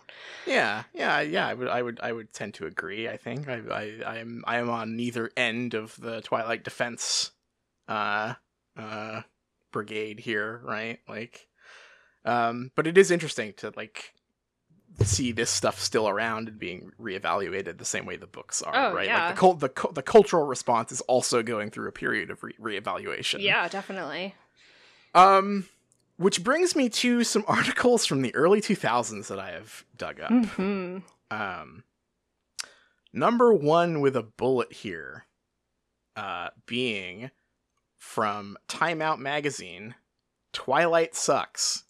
[0.47, 1.47] yeah, yeah, yeah.
[1.47, 3.09] I would, I would, I would tend to agree.
[3.09, 7.31] I think I, I, I am, I am on neither end of the Twilight defense,
[7.89, 8.35] uh,
[8.77, 9.23] uh,
[9.71, 11.01] brigade here, right?
[11.09, 11.49] Like,
[12.25, 14.13] um, but it is interesting to like
[15.03, 18.95] see this stuff still around and being reevaluated the same way the books are, Oh,
[18.95, 19.07] right?
[19.07, 19.27] yeah.
[19.27, 22.43] Like the cult, the cu- the cultural response is also going through a period of
[22.43, 23.41] re- reevaluation.
[23.41, 24.35] Yeah, definitely.
[25.15, 25.67] Um,
[26.19, 30.31] which brings me to some articles from the early 2000s that I have dug up.
[30.31, 30.99] hmm
[31.31, 31.85] Um,
[33.13, 35.25] number one with a bullet here,
[36.17, 37.31] uh, being
[37.99, 39.95] from Time Out magazine,
[40.53, 41.85] Twilight sucks.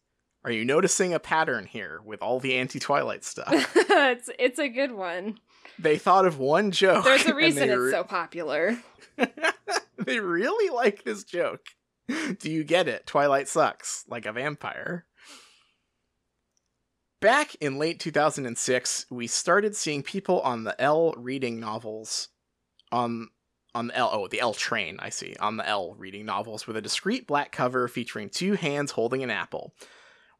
[0.44, 3.48] Are you noticing a pattern here with all the anti-Twilight stuff?
[3.77, 5.39] it's it's a good one.
[5.78, 7.05] they thought of one joke.
[7.05, 8.77] There's a reason they it's so popular.
[9.98, 11.66] they really like this joke.
[12.09, 13.06] Do you get it?
[13.06, 15.06] Twilight sucks, like a vampire.
[17.20, 22.28] Back in late 2006, we started seeing people on the L reading novels
[22.90, 23.28] on
[23.77, 26.77] on the L oh the L train, I see, on the L reading novels with
[26.77, 29.73] a discreet black cover featuring two hands holding an apple.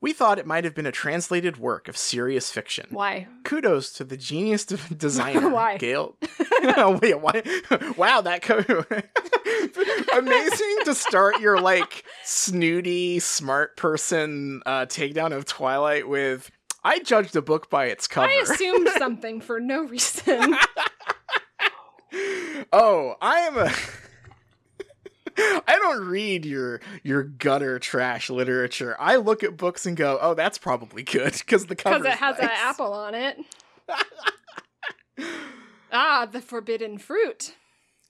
[0.03, 2.87] We thought it might have been a translated work of serious fiction.
[2.91, 3.29] Why?
[3.45, 5.79] Kudos to the genius de- designer, Why?
[5.79, 6.17] Gail.
[7.01, 7.43] wait, why?
[7.97, 8.65] Wow, that co-
[10.19, 16.51] amazing to start your like snooty, smart person uh, takedown of Twilight with.
[16.85, 18.27] I judged a book by its cover.
[18.27, 20.57] I assumed something for no reason.
[22.73, 23.73] oh, I am a.
[25.39, 28.97] I don't read your your gutter trash literature.
[28.99, 32.19] I look at books and go, "Oh, that's probably good" because the cover Because it
[32.19, 32.45] has nice.
[32.45, 33.39] an apple on it.
[35.93, 37.55] ah, the forbidden fruit.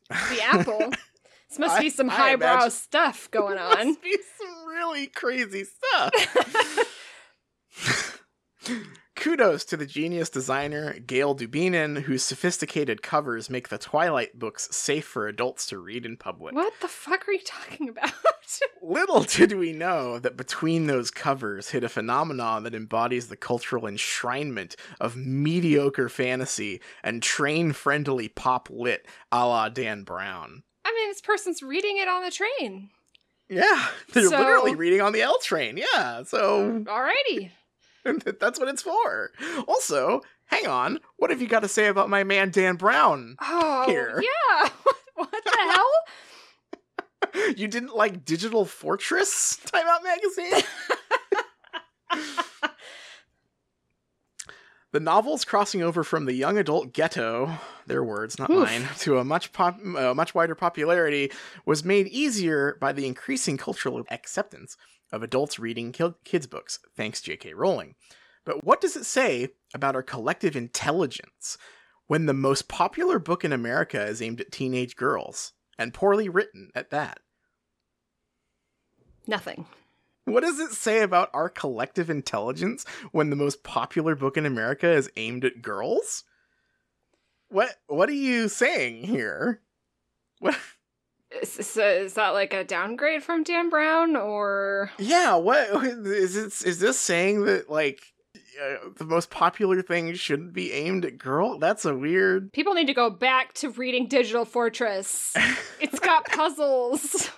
[0.09, 0.93] The apple.
[1.49, 3.87] This must I- be some I highbrow imagine- stuff going on.
[3.89, 6.11] Must be some really crazy stuff.
[9.15, 15.05] Kudos to the genius designer Gail Doobinin, whose sophisticated covers make the Twilight books safe
[15.05, 16.55] for adults to read in public.
[16.55, 18.13] What the fuck are you talking about?
[18.83, 23.85] Little did we know that between those covers hid a phenomenon that embodies the cultural
[23.85, 30.63] enshrinement of mediocre fantasy and train friendly pop lit a la Dan Brown.
[30.85, 32.91] I mean, this person's reading it on the train.
[33.49, 35.77] Yeah, they're So- literally reading on the L train.
[35.77, 37.51] Yeah, so Alrighty.
[38.41, 39.31] that's what it's for.
[39.67, 43.37] Also, hang on, what have you got to say about my man Dan Brown?
[43.41, 44.23] Oh, Here.
[44.23, 44.69] yeah.
[45.15, 45.91] what the hell?
[47.57, 50.63] You didn't like Digital Fortress Time Out magazine?
[54.93, 58.69] the novel's crossing over from the young adult ghetto, their words, not Oof.
[58.69, 61.31] mine, to a much pop, uh, much wider popularity
[61.65, 64.77] was made easier by the increasing cultural acceptance
[65.13, 67.55] of adults reading kids' books, thanks J.K.
[67.55, 67.95] Rowling.
[68.45, 71.59] But what does it say about our collective intelligence
[72.07, 76.71] when the most popular book in America is aimed at teenage girls, and poorly written
[76.75, 77.21] at that?
[79.27, 79.67] Nothing.
[80.25, 84.91] What does it say about our collective intelligence when the most popular book in America
[84.91, 86.25] is aimed at girls?
[87.49, 89.63] What what are you saying here?
[90.39, 90.57] What
[91.41, 96.79] Is, is, that like a downgrade from Dan Brown or Yeah, what is it is
[96.79, 98.03] this saying that like
[98.63, 101.59] uh, the most popular thing shouldn't be aimed at girl?
[101.59, 105.35] That's a weird people need to go back to reading Digital Fortress?
[105.81, 107.29] It's got puzzles.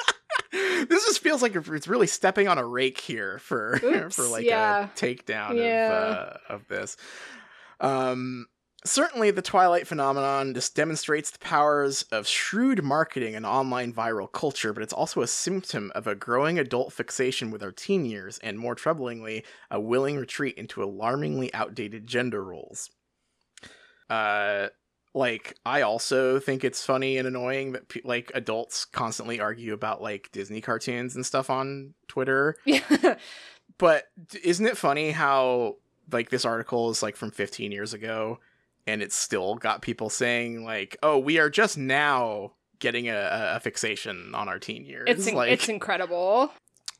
[0.52, 4.44] this just feels like it's really stepping on a rake here for Oops, for like
[4.44, 4.84] yeah.
[4.84, 5.90] a takedown Yeah.
[5.92, 6.96] of uh, of this.
[7.80, 8.46] Um,
[8.84, 14.72] certainly, the Twilight phenomenon just demonstrates the powers of shrewd marketing and online viral culture,
[14.72, 18.58] but it's also a symptom of a growing adult fixation with our teen years, and
[18.58, 22.90] more troublingly, a willing retreat into alarmingly outdated gender roles.
[24.08, 24.68] Uh,
[25.14, 30.02] like I also think it's funny and annoying that pe- like adults constantly argue about
[30.02, 32.56] like Disney cartoons and stuff on Twitter.
[33.80, 34.08] But
[34.44, 35.76] isn't it funny how
[36.12, 38.38] like this article is like from 15 years ago
[38.86, 43.60] and it's still got people saying like, "Oh, we are just now getting a, a
[43.60, 46.50] fixation on our teen years." It's in- like it's incredible.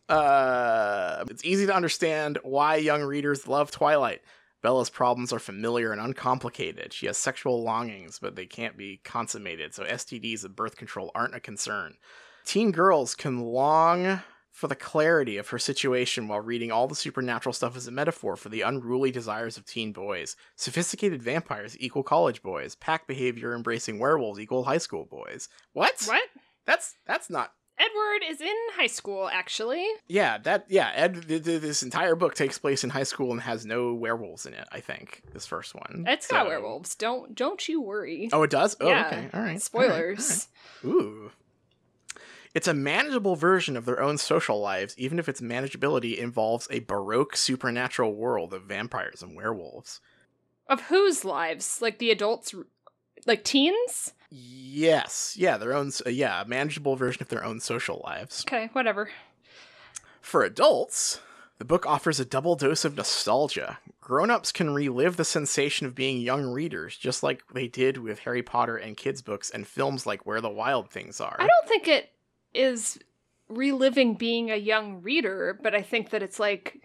[0.09, 4.20] uh, it's easy to understand why young readers love Twilight.
[4.62, 6.93] Bella's problems are familiar and uncomplicated.
[6.93, 11.35] She has sexual longings, but they can't be consummated, so STDs and birth control aren't
[11.35, 11.94] a concern.
[12.44, 14.20] Teen girls can long
[14.61, 18.37] for the clarity of her situation while reading all the supernatural stuff as a metaphor
[18.37, 20.37] for the unruly desires of teen boys.
[20.55, 22.74] Sophisticated vampires equal college boys.
[22.74, 25.49] Pack behavior embracing werewolves equal high school boys.
[25.73, 25.95] What?
[26.07, 26.23] What?
[26.66, 29.86] That's that's not Edward is in high school, actually.
[30.07, 30.93] yeah, that yeah.
[30.94, 34.44] Ed, th- th- this entire book takes place in high school and has no werewolves
[34.44, 34.68] in it.
[34.70, 36.05] I think this first one.
[36.07, 36.94] It's got werewolves.
[36.94, 38.28] Don't don't you worry.
[38.35, 38.76] Oh, it does.
[38.83, 39.07] Oh, Yeah.
[39.07, 39.28] okay.
[39.33, 39.62] All right.
[39.62, 40.49] Spoilers.
[40.85, 41.07] All right, all right.
[41.07, 41.31] Ooh.
[42.55, 46.81] It's a manageable version of their own social lives, even if its manageability involves a
[46.81, 50.01] baroque supernatural world of vampires and werewolves.
[50.67, 51.81] Of whose lives?
[51.81, 52.55] Like the adults,
[53.27, 54.15] like teens?
[54.31, 55.89] Yes, yeah, their own.
[55.89, 58.45] s- uh, Yeah, a manageable version of their own social lives.
[58.47, 59.11] Okay, whatever.
[60.20, 61.20] For adults,
[61.59, 63.79] the book offers a double dose of nostalgia.
[64.01, 68.43] Grown-ups can relive the sensation of being young readers, just like they did with Harry
[68.43, 71.37] Potter and kids' books and films like Where the Wild Things Are.
[71.39, 72.11] I don't think it
[72.55, 72.99] is
[73.49, 76.83] reliving being a young reader, but I think that it's like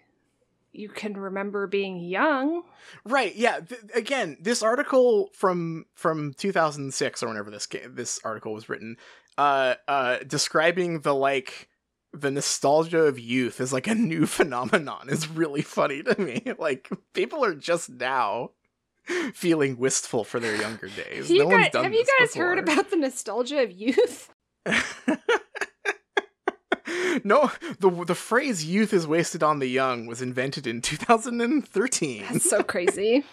[0.72, 2.62] you can remember being young.
[3.04, 3.60] Right, yeah.
[3.60, 8.96] Th- again, this article from from 2006 or whenever this this article was written,
[9.38, 11.68] uh uh describing the like
[12.12, 16.42] the nostalgia of youth is like a new phenomenon is really funny to me.
[16.58, 18.50] Like people are just now
[19.34, 21.30] feeling wistful for their younger days.
[21.30, 24.30] no one's guys, done have you guys heard about the nostalgia of youth?
[27.24, 32.24] no, the the phrase "youth is wasted on the young" was invented in 2013.
[32.30, 33.24] That's so crazy.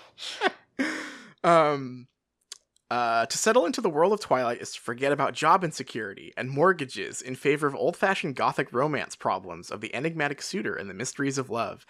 [1.44, 2.08] um,
[2.90, 6.50] uh, to settle into the world of Twilight is to forget about job insecurity and
[6.50, 11.38] mortgages in favor of old-fashioned gothic romance problems of the enigmatic suitor and the mysteries
[11.38, 11.86] of love.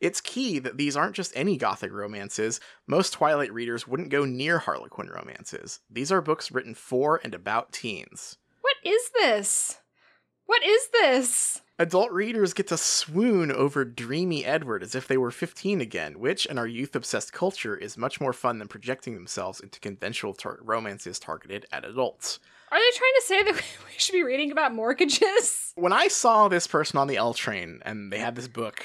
[0.00, 2.60] It's key that these aren't just any gothic romances.
[2.86, 5.80] Most Twilight readers wouldn't go near Harlequin romances.
[5.90, 8.36] These are books written for and about teens.
[8.60, 9.78] What is this?
[10.48, 11.60] What is this?
[11.78, 16.46] Adult readers get to swoon over dreamy Edward as if they were 15 again, which,
[16.46, 20.58] in our youth obsessed culture, is much more fun than projecting themselves into conventional tar-
[20.62, 22.38] romances targeted at adults.
[22.72, 23.54] Are they trying to say that
[23.86, 25.74] we should be reading about mortgages?
[25.76, 28.82] When I saw this person on the L train and they had this book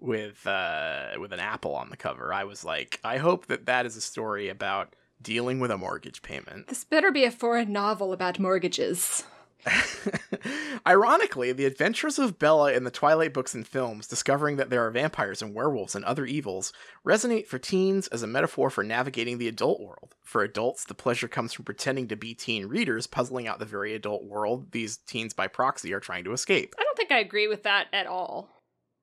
[0.00, 3.84] with uh, with an apple on the cover, I was like, I hope that that
[3.84, 6.68] is a story about dealing with a mortgage payment.
[6.68, 9.24] This better be a foreign novel about mortgages.
[10.86, 14.90] Ironically, the adventures of Bella in the Twilight books and films, discovering that there are
[14.90, 16.72] vampires and werewolves and other evils,
[17.06, 20.14] resonate for teens as a metaphor for navigating the adult world.
[20.22, 23.94] For adults, the pleasure comes from pretending to be teen readers, puzzling out the very
[23.94, 26.74] adult world these teens by proxy are trying to escape.
[26.78, 28.50] I don't think I agree with that at all.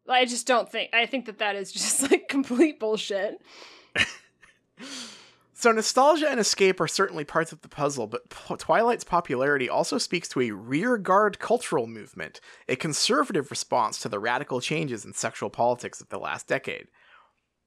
[0.07, 0.89] I just don't think.
[0.93, 3.41] I think that that is just like complete bullshit.
[5.61, 10.27] So, nostalgia and escape are certainly parts of the puzzle, but Twilight's popularity also speaks
[10.29, 16.01] to a rearguard cultural movement, a conservative response to the radical changes in sexual politics
[16.01, 16.87] of the last decade.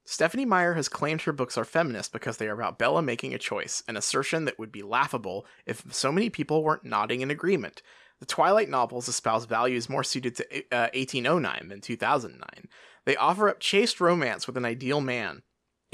[0.05, 3.39] Stephenie Meyer has claimed her books are feminist because they are about Bella making a
[3.39, 7.81] choice, an assertion that would be laughable if so many people weren't nodding in agreement.
[8.19, 12.69] The Twilight novels espouse values more suited to uh, 1809 than 2009.
[13.05, 15.43] They offer up chaste romance with an ideal man,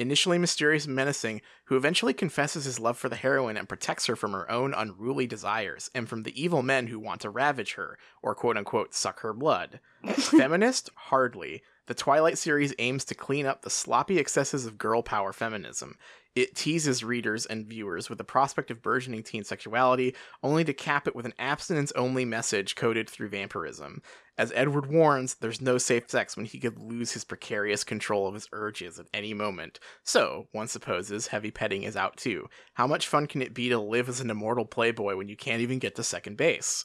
[0.00, 4.16] initially mysterious and menacing, who eventually confesses his love for the heroine and protects her
[4.16, 7.98] from her own unruly desires and from the evil men who want to ravage her,
[8.22, 9.80] or quote unquote suck her blood.
[10.14, 10.90] Feminist?
[10.94, 11.62] Hardly.
[11.86, 15.98] The Twilight series aims to clean up the sloppy excesses of girl power feminism.
[16.36, 21.08] It teases readers and viewers with the prospect of burgeoning teen sexuality, only to cap
[21.08, 24.00] it with an abstinence only message coded through vampirism.
[24.38, 28.34] As Edward warns, there's no safe sex when he could lose his precarious control of
[28.34, 29.80] his urges at any moment.
[30.04, 32.46] So, one supposes, heavy petting is out too.
[32.74, 35.62] How much fun can it be to live as an immortal playboy when you can't
[35.62, 36.84] even get to second base?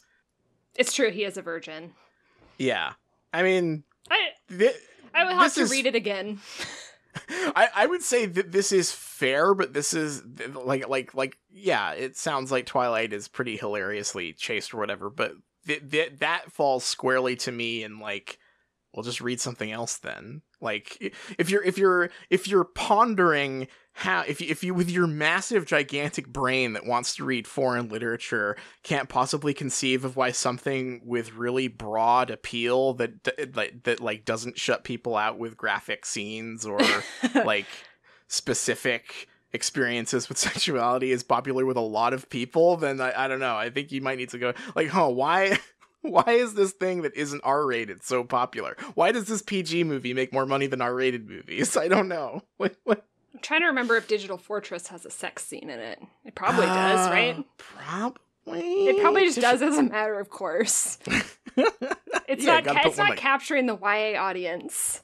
[0.76, 1.12] It's true.
[1.12, 1.94] He is a virgin.
[2.58, 2.94] Yeah.
[3.32, 4.72] I mean, I thi-
[5.14, 6.40] I would have to is- read it again.
[7.30, 11.92] I, I would say that this is fair, but this is like like like yeah,
[11.92, 15.34] it sounds like Twilight is pretty hilariously chaste or whatever, but
[15.68, 18.40] th- th- that falls squarely to me and like
[18.96, 20.42] we'll just read something else then.
[20.62, 25.06] Like if you're if you're if you're pondering how if you, if you with your
[25.06, 31.02] massive gigantic brain that wants to read foreign literature can't possibly conceive of why something
[31.06, 36.66] with really broad appeal that like that like doesn't shut people out with graphic scenes
[36.66, 36.80] or
[37.36, 37.68] like
[38.28, 43.40] specific experiences with sexuality is popular with a lot of people, then I, I don't
[43.40, 43.56] know.
[43.56, 45.58] I think you might need to go like, huh, why
[46.12, 48.76] why is this thing that isn't R rated so popular?
[48.94, 51.76] Why does this PG movie make more money than R rated movies?
[51.86, 52.42] I don't know.
[52.58, 53.06] What, what?
[53.34, 56.02] I'm trying to remember if Digital Fortress has a sex scene in it.
[56.24, 57.46] It probably does, Uh, right?
[57.58, 58.86] Probably.
[58.88, 60.98] It probably just does as a matter of course.
[62.28, 62.86] It's Yeah, not.
[62.86, 65.02] It's not like- capturing the YA audience.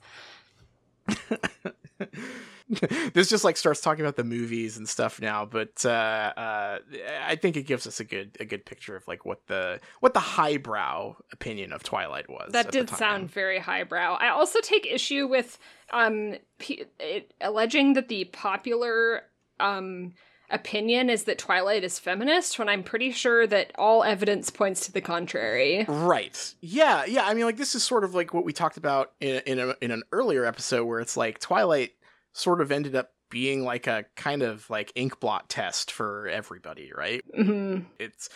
[3.13, 6.79] this just like starts talking about the movies and stuff now but uh uh
[7.25, 10.13] i think it gives us a good a good picture of like what the what
[10.13, 14.15] the highbrow opinion of twilight was That did sound very highbrow.
[14.15, 15.57] I also take issue with
[15.91, 19.23] um p- it, alleging that the popular
[19.59, 20.13] um
[20.49, 24.91] opinion is that Twilight is feminist when I'm pretty sure that all evidence points to
[24.91, 25.85] the contrary.
[25.87, 26.55] Right.
[26.59, 27.05] Yeah.
[27.05, 27.25] Yeah.
[27.25, 29.75] I mean, like this is sort of like what we talked about in in, a,
[29.81, 31.91] in an earlier episode, where it's like Twilight
[32.33, 36.91] sort of ended up being like a kind of like ink blot test for everybody,
[36.95, 37.23] right?
[37.35, 38.29] hmm It's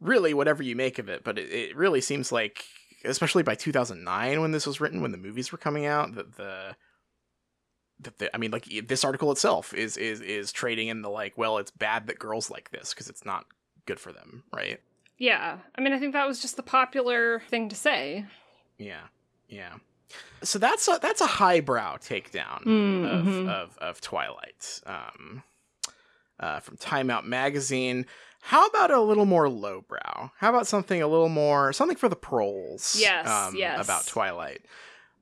[0.00, 2.64] really whatever you make of it, but it, it really seems like,
[3.04, 6.76] especially by 2009 when this was written, when the movies were coming out, that the
[8.00, 11.38] that the, I mean, like this article itself is is is trading in the like,
[11.38, 13.46] well, it's bad that girls like this because it's not
[13.86, 14.80] good for them, right?
[15.18, 15.58] Yeah.
[15.76, 18.26] I mean, I think that was just the popular thing to say.
[18.78, 19.02] Yeah,
[19.48, 19.74] yeah.
[20.42, 23.48] So that's a that's a highbrow takedown Mm, of, mhm.
[23.48, 25.42] of of Twilight um,
[26.40, 28.06] uh, from Time Out magazine.
[28.40, 30.32] How about a little more lowbrow?
[30.38, 32.96] How about something a little more something for the proles?
[32.98, 33.84] Yes, yes.
[33.84, 34.62] About Twilight.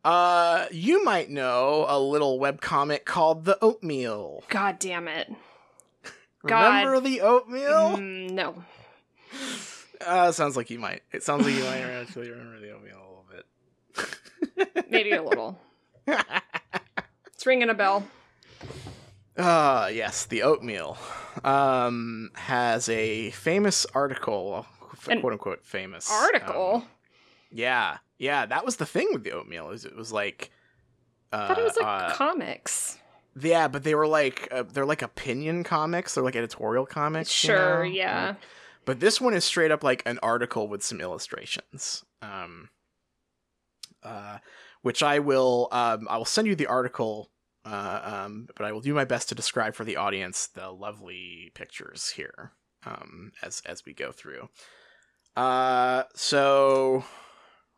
[0.02, 4.42] Uh, you might know a little webcomic called The Oatmeal.
[4.48, 5.30] God damn it.
[6.46, 6.78] God.
[6.86, 7.98] Remember the Oatmeal?
[7.98, 8.64] Mm, no.
[10.00, 11.02] Uh, sounds like you might.
[11.12, 13.09] It sounds like you might actually remember the Oatmeal a little bit.
[14.88, 15.58] Maybe a little.
[16.06, 18.06] It's ringing a bell.
[19.38, 20.98] Ah, yes, the oatmeal
[21.44, 24.66] um, has a famous article,
[25.08, 26.74] An quote unquote famous Article?
[26.76, 26.88] um,
[27.50, 30.50] yeah, yeah, that was the thing with the oatmeal is it was like,
[31.32, 32.98] uh, I thought it was like uh, comics.
[33.40, 37.30] yeah, but they were like uh, they're like opinion comics, they're like editorial comics.
[37.42, 37.90] you Sure, know?
[37.90, 38.26] yeah.
[38.28, 38.36] Like-
[38.86, 42.04] but this one is straight up like an article with some illustrations.
[42.22, 42.68] Um,
[44.02, 44.38] uh,
[44.82, 47.30] which I will um, I will send you the article.
[47.62, 51.52] Uh, um, but I will do my best to describe for the audience the lovely
[51.54, 52.52] pictures here
[52.86, 54.48] um, as as we go through.
[55.36, 57.04] Uh, so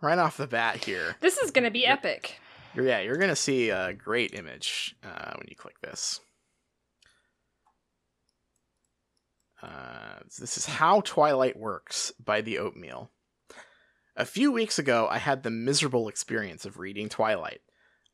[0.00, 2.38] right off the bat here, This is gonna be epic.
[2.74, 6.20] you're, yeah, you're gonna see a great image uh, when you click this.
[9.62, 13.10] Uh, this is How Twilight Works by The Oatmeal.
[14.14, 17.62] A few weeks ago, I had the miserable experience of reading Twilight.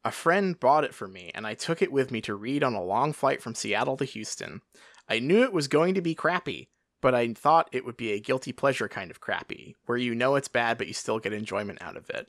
[0.04, 2.74] A friend bought it for me, and I took it with me to read on
[2.74, 4.60] a long flight from Seattle to Houston.
[5.08, 6.70] I knew it was going to be crappy,
[7.02, 10.36] but I thought it would be a guilty pleasure kind of crappy, where you know
[10.36, 12.28] it's bad, but you still get enjoyment out of it.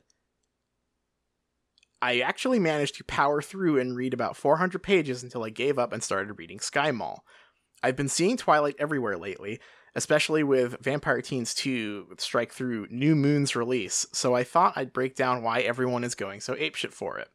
[2.02, 5.92] I actually managed to power through and read about 400 pages until I gave up
[5.92, 7.24] and started reading Sky Mall.
[7.84, 9.60] I've been seeing Twilight everywhere lately,
[9.94, 15.14] especially with Vampire Teens 2 Strike Through New Moon's release, so I thought I'd break
[15.14, 17.28] down why everyone is going so apeshit for it.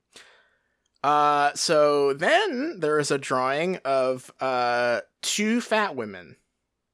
[1.04, 6.36] Uh, so then there is a drawing of uh, two fat women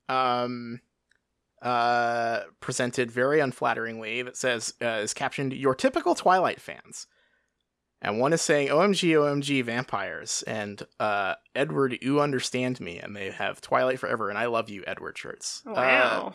[0.09, 0.81] um,
[1.61, 7.07] uh, presented very unflatteringly that says, uh, is captioned, Your typical Twilight fans.
[8.01, 10.43] And one is saying, OMG, OMG, vampires.
[10.47, 12.97] And uh, Edward, you understand me.
[12.97, 15.61] And they have Twilight Forever and I Love You, Edward shirts.
[15.67, 16.33] Uh, Wow.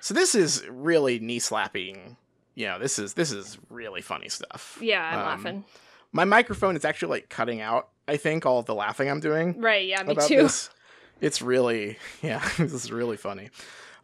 [0.00, 2.16] so this is really knee slapping.
[2.54, 4.78] You know, this is this is really funny stuff.
[4.80, 5.64] yeah, I'm um, laughing.
[6.10, 7.88] My microphone is actually like cutting out.
[8.08, 10.38] I think all the laughing I'm doing Right, yeah, me about too.
[10.44, 10.70] this.
[11.20, 13.50] It's really, yeah, this is really funny.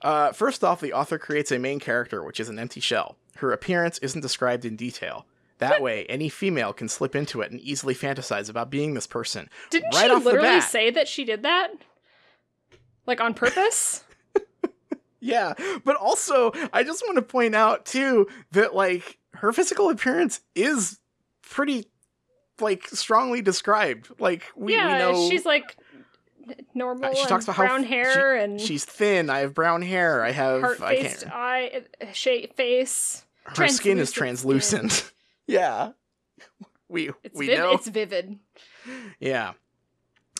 [0.03, 3.17] Uh, first off, the author creates a main character, which is an empty shell.
[3.37, 5.25] Her appearance isn't described in detail.
[5.58, 9.49] That way, any female can slip into it and easily fantasize about being this person.
[9.70, 11.68] Didn't right she off the literally say that she did that?
[13.07, 14.05] Like on purpose?
[15.20, 15.55] Yeah,
[15.86, 21.00] but also, I just want to point out too that like her physical appearance is
[21.41, 21.86] pretty
[22.60, 24.10] like strongly described.
[24.18, 25.78] Like we, yeah, we know she's like
[26.74, 29.31] normal Uh, she talks about how brown f- hair and she's thin.
[29.31, 30.23] I have brown hair.
[30.23, 31.34] I have I heart-faced can't.
[31.34, 33.24] eye, uh, shape face.
[33.44, 35.10] Her skin is translucent.
[35.47, 35.92] yeah,
[36.89, 37.58] we It's we vivid.
[37.62, 37.73] know.
[37.73, 38.39] It's vivid.
[39.20, 39.52] Yeah.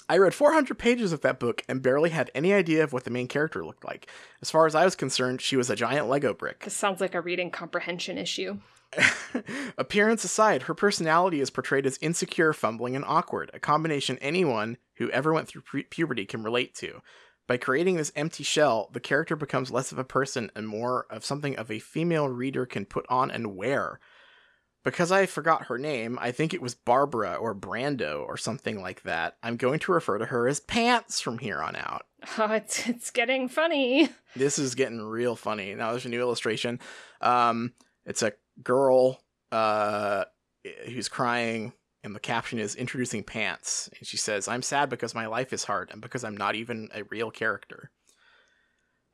[0.07, 3.11] I read 400 pages of that book and barely had any idea of what the
[3.11, 4.07] main character looked like.
[4.43, 6.61] As far as I was concerned, she was a giant Lego brick.
[6.65, 8.59] This sounds like a reading comprehension issue.
[9.79, 15.11] Appearance aside, her personality is portrayed as insecure, fumbling, and awkward, a combination anyone who
[15.11, 17.01] ever went through pu- puberty can relate to.
[17.47, 21.25] By creating this empty shell, the character becomes less of a person and more of
[21.25, 24.01] something of a female reader can put on and wear.
[24.85, 29.03] Because I forgot her name, I think it was Barbara or Brando or something like
[29.03, 29.39] that.
[29.43, 32.07] I'm going to refer to her as Pants from here on out.
[32.39, 34.09] Oh, it's it's getting funny.
[34.37, 35.75] This is getting real funny.
[35.75, 36.81] Now there's a new illustration.
[37.21, 37.75] Um,
[38.07, 38.33] it's a
[38.63, 39.21] girl
[39.53, 40.25] uh,
[40.87, 45.27] who's crying, and the caption is "Introducing Pants," and she says, "I'm sad because my
[45.27, 47.91] life is hard, and because I'm not even a real character."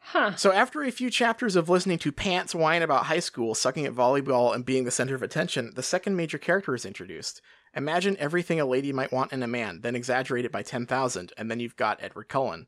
[0.01, 0.35] Huh.
[0.35, 3.95] So after a few chapters of listening to Pants whine about high school, sucking at
[3.95, 7.41] volleyball, and being the center of attention, the second major character is introduced.
[7.77, 11.33] Imagine everything a lady might want in a man, then exaggerate it by ten thousand,
[11.37, 12.67] and then you've got Edward Cullen.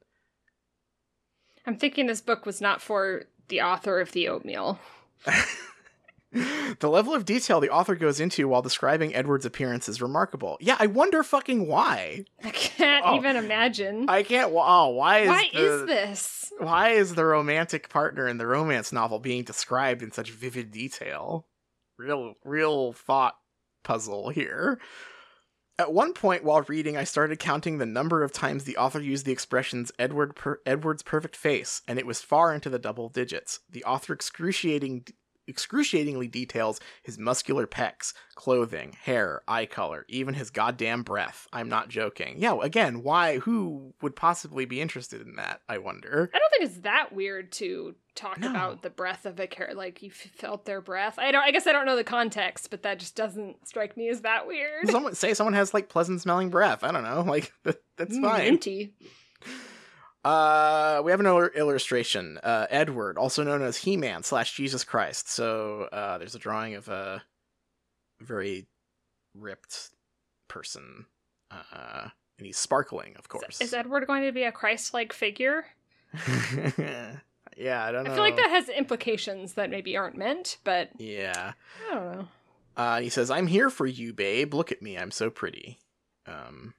[1.66, 4.78] I'm thinking this book was not for the author of the oatmeal.
[6.32, 10.56] the level of detail the author goes into while describing Edward's appearance is remarkable.
[10.60, 12.24] Yeah, I wonder fucking why.
[12.42, 13.16] I can't Oh.
[13.16, 14.06] even imagine.
[14.08, 14.50] I can't.
[14.54, 16.52] Oh, why is Why the, is this?
[16.58, 21.46] why is the romantic partner in the romance novel being described in such vivid detail?
[21.98, 23.36] Real, real thought
[23.84, 24.78] puzzle here.
[25.78, 29.24] At one point while reading, I started counting the number of times the author used
[29.26, 33.60] the expressions Edward per- Edward's perfect face, and it was far into the double digits.
[33.70, 35.06] The author excruciating
[35.48, 41.46] excruciatingly details his muscular pecs, clothing, hair, eye color, even his goddamn breath.
[41.52, 42.36] I'm not joking.
[42.38, 46.30] Yeah, again, why who would possibly be interested in that, I wonder.
[46.34, 48.50] I don't think it's that weird to talk No.
[48.50, 49.76] about the breath of a character.
[49.76, 51.18] Like you felt their breath.
[51.18, 51.42] I don't.
[51.42, 54.46] I guess I don't know the context, but that just doesn't strike me as that
[54.46, 54.88] weird.
[54.90, 56.84] Someone say someone has like pleasant smelling breath.
[56.84, 57.22] I don't know.
[57.32, 58.44] Like that, that's Mm, fine.
[58.44, 58.92] Minty.
[60.24, 62.38] Uh, we have another illustration.
[62.42, 65.28] Uh, Edward, also known as He-Man slash Jesus Christ.
[65.30, 67.22] So uh, there's a drawing of a
[68.20, 68.66] very
[69.34, 69.90] ripped
[70.48, 71.06] person,
[71.50, 73.60] uh, and he's sparkling, of course.
[73.60, 75.64] Is Edward going to be a Christ-like figure?
[77.56, 78.12] yeah, I don't know.
[78.12, 81.52] I feel like that has implications that maybe aren't meant, but Yeah.
[81.90, 82.28] I don't know.
[82.76, 84.54] Uh, he says, "I'm here for you, babe.
[84.54, 84.96] Look at me.
[84.96, 85.78] I'm so pretty."
[86.26, 86.74] Um,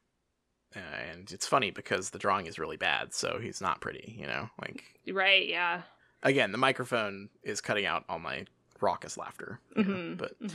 [0.76, 4.16] and it's funny because the drawing is really bad, so he's not pretty.
[4.20, 5.48] You know, like Right?
[5.48, 5.82] Yeah.
[6.24, 8.46] again, the microphone is cutting out all my
[8.82, 9.60] raucous laughter.
[9.76, 10.18] here, Mhm.
[10.18, 10.52] But Mhm.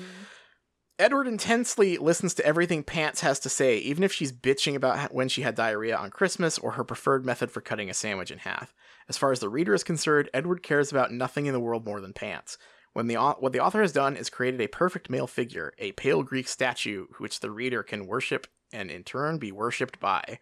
[0.98, 5.28] Edward intensely listens to everything Pants has to say, even if she's bitching about when
[5.28, 8.74] she had diarrhea on Christmas or her preferred method for cutting a sandwich in half.
[9.08, 12.00] As far as the reader is concerned, Edward cares about nothing in the world more
[12.00, 12.58] than Pants.
[12.94, 16.24] When the what the author has done is created a perfect male figure, a pale
[16.24, 20.38] Greek statue which the reader can worship and in turn be worshipped by.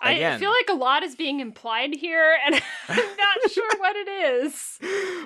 [0.00, 2.54] I feel like a lot is being implied here, and
[2.88, 4.78] I'm not sure what it is.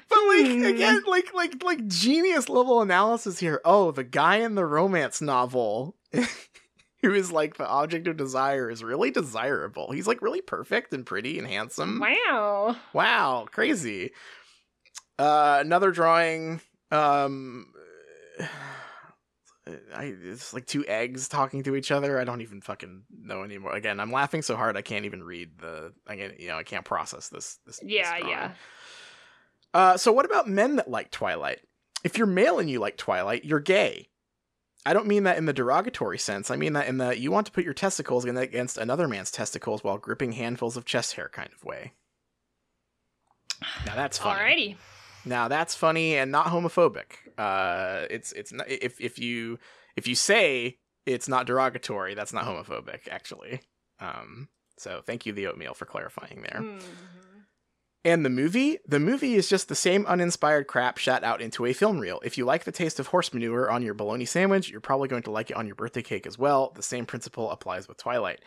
[0.09, 0.65] But like Hmm.
[0.65, 3.61] again, like like like genius level analysis here.
[3.65, 5.97] Oh, the guy in the romance novel
[7.03, 9.91] who is like the object of desire is really desirable.
[9.91, 11.99] He's like really perfect and pretty and handsome.
[11.99, 12.77] Wow.
[12.93, 14.13] Wow, crazy.
[15.19, 16.61] Uh another drawing
[16.93, 17.73] um
[19.95, 22.21] I, it's like two eggs talking to each other.
[22.21, 23.75] I don't even fucking know anymore.
[23.75, 25.93] Again, I'm laughing so hard I can't even read the.
[26.07, 27.59] I can, you know, I can't process this.
[27.67, 27.79] This.
[27.79, 28.33] this Yeah, drawing.
[28.33, 28.53] yeah.
[29.75, 31.61] Uh, so what about men that like Twilight?
[32.05, 34.09] If you're male and you like Twilight, you're gay.
[34.87, 36.51] I don't mean that in the derogatory sense.
[36.51, 39.85] I mean that in the you want to put your testicles against another man's testicles
[39.85, 41.93] while gripping handfuls of chest hair kind of way.
[43.85, 44.41] Now that's funny.
[44.41, 44.77] Alrighty.
[45.29, 47.13] Now that's funny and not homophobic.
[47.37, 49.59] Uh, it's it's not, if if you
[49.97, 53.61] if you say it's not derogatory, that's not homophobic actually.
[54.01, 54.49] Um,
[54.79, 56.61] so thank you, the oatmeal, for clarifying there.
[56.63, 56.83] Mhm.
[58.05, 58.79] And the movie?
[58.87, 62.21] The movie is just the same uninspired crap shot out into a film reel.
[62.25, 65.25] If you like the taste of horse manure on your bologna sandwich, you're probably going
[65.25, 66.73] to like it on your birthday cake as well.
[66.75, 68.41] The same principle applies with Twilight.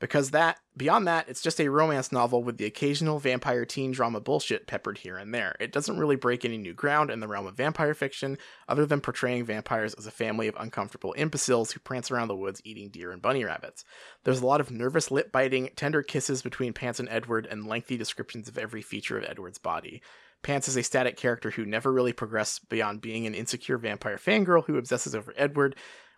[0.00, 4.20] Because that, beyond that, it's just a romance novel with the occasional vampire teen drama
[4.20, 5.56] bullshit peppered here and there.
[5.58, 9.00] It doesn't really break any new ground in the realm of vampire fiction, other than
[9.00, 13.10] portraying vampires as a family of uncomfortable imbeciles who prance around the woods eating deer
[13.10, 13.84] and bunny rabbits.
[14.22, 17.96] There's a lot of nervous lip biting, tender kisses between Pants and Edward, and lengthy
[17.96, 20.00] descriptions of every feature of Edward's body.
[20.42, 24.64] Pants is a static character who never really progressed beyond being an insecure vampire fangirl
[24.64, 25.74] who obsesses over Edward.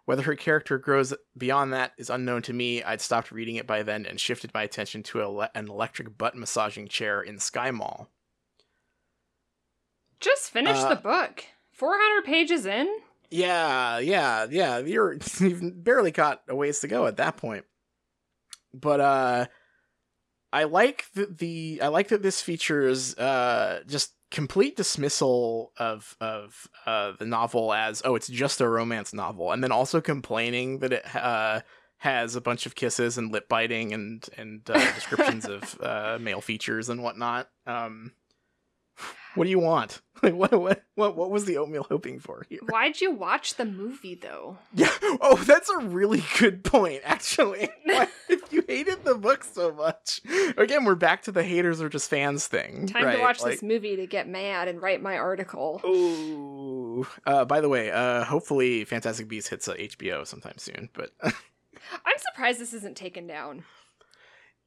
[0.07, 2.83] Whether her character grows beyond that is unknown to me.
[2.83, 6.17] I'd stopped reading it by then and shifted my attention to a le- an electric
[6.19, 8.07] butt massaging chair in SkyMall.
[10.21, 11.45] Just finish Uh, the book.
[11.73, 12.89] 400 pages in?
[13.31, 14.79] Yeah, yeah, yeah.
[14.79, 17.65] You're you've barely got a ways to go at that point.
[18.75, 19.47] But uh
[20.53, 26.69] I like that the I like that this features uh just complete dismissal of of
[26.87, 30.93] uh the novel as oh it's just a romance novel and then also complaining that
[30.93, 31.61] it uh
[31.99, 36.41] has a bunch of kisses and lip biting and and uh, descriptions of uh male
[36.41, 37.51] features and whatnot.
[37.67, 38.13] Um
[39.35, 40.01] what do you want?
[40.23, 42.59] Like what what what what was the oatmeal hoping for here?
[42.69, 44.59] Why'd you watch the movie, though?
[44.75, 44.91] Yeah.
[45.03, 47.71] Oh, that's a really good point, actually.
[48.29, 50.21] If you hated the book so much,
[50.59, 52.87] again, we're back to the haters are just fans thing.
[52.87, 53.17] Time right?
[53.17, 55.81] to watch Like, this movie to get mad and write my article.
[55.85, 57.07] Ooh.
[57.27, 60.91] Uh, by the way, uh, hopefully, Fantastic Beasts hits uh, HBO sometime soon.
[60.93, 61.33] But I'm
[62.19, 63.65] surprised this isn't taken down.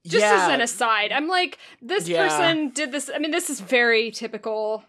[0.06, 2.28] Just yeah, as an aside, I'm like, this Yeah.
[2.28, 3.10] person did this.
[3.14, 4.84] I mean, this is very typical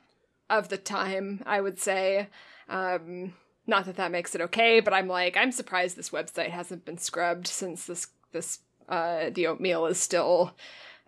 [0.50, 2.28] of the time, I would say.
[2.68, 3.34] Um,
[3.66, 6.98] not that that makes it okay, but I'm like, I'm surprised this website hasn't been
[6.98, 10.54] scrubbed since this this uh the oatmeal is still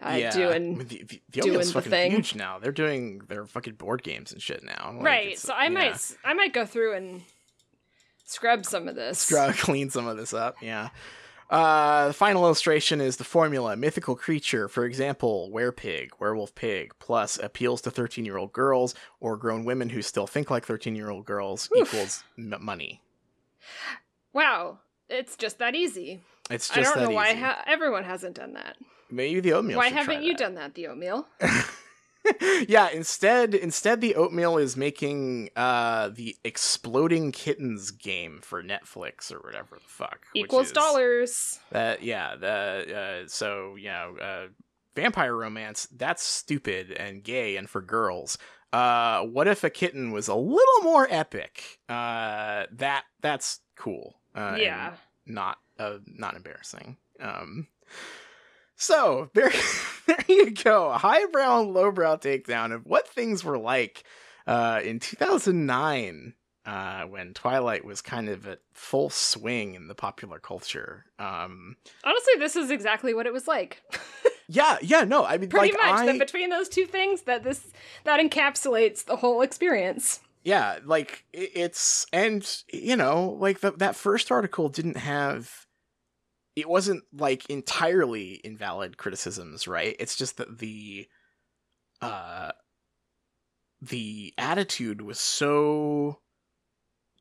[0.05, 0.29] uh, yeah.
[0.29, 2.11] I doing mean, the, the, the doing the fucking thing.
[2.13, 2.59] huge now.
[2.59, 4.93] They're doing their fucking board games and shit now.
[4.95, 5.39] Like, right.
[5.39, 5.69] So I yeah.
[5.71, 7.23] might I might go through and
[8.25, 9.19] scrub some of this.
[9.21, 10.57] Scrub, clean some of this up.
[10.61, 10.91] Yeah.
[11.49, 17.39] Uh, the final illustration is the formula: mythical creature, for example, werepig, werewolf pig, plus
[17.39, 21.87] appeals to thirteen-year-old girls or grown women who still think like thirteen-year-old girls Oof.
[21.89, 23.01] equals m- money.
[24.33, 26.21] Wow, it's just that easy.
[26.51, 28.77] It's just I don't know why ha- everyone hasn't done that.
[29.11, 29.79] Maybe the oatmeal.
[29.79, 30.39] why haven't you that.
[30.39, 31.27] done that, the oatmeal?
[32.69, 39.39] yeah, instead instead the oatmeal is making uh the exploding kittens game for Netflix or
[39.41, 40.27] whatever the fuck.
[40.35, 41.59] Equals is- dollars.
[41.71, 44.47] That yeah, the uh so you know, uh
[44.95, 48.39] vampire romance, that's stupid and gay and for girls.
[48.73, 51.79] Uh what if a kitten was a little more epic?
[51.89, 54.15] Uh that that's cool.
[54.35, 54.95] Uh yeah.
[55.27, 56.97] not uh not embarrassing.
[57.21, 57.69] Um
[58.77, 59.53] so there,
[60.07, 60.93] there you go.
[60.93, 64.05] Highbrow and lowbrow takedown of what things were like
[64.47, 70.39] uh, in 2009 uh, when Twilight was kind of at full swing in the popular
[70.39, 71.05] culture.
[71.19, 73.83] Um, Honestly, this is exactly what it was like.
[74.49, 77.45] yeah, yeah, no, I mean, Pretty like much I, that between those two things that
[77.45, 77.73] this
[78.05, 80.21] that encapsulates the whole experience.
[80.43, 85.66] yeah, like it's and you know, like the, that first article didn't have.
[86.57, 89.95] It wasn't like entirely invalid criticisms, right?
[90.01, 91.07] It's just that the
[92.01, 92.53] uh
[93.81, 96.19] the attitude was so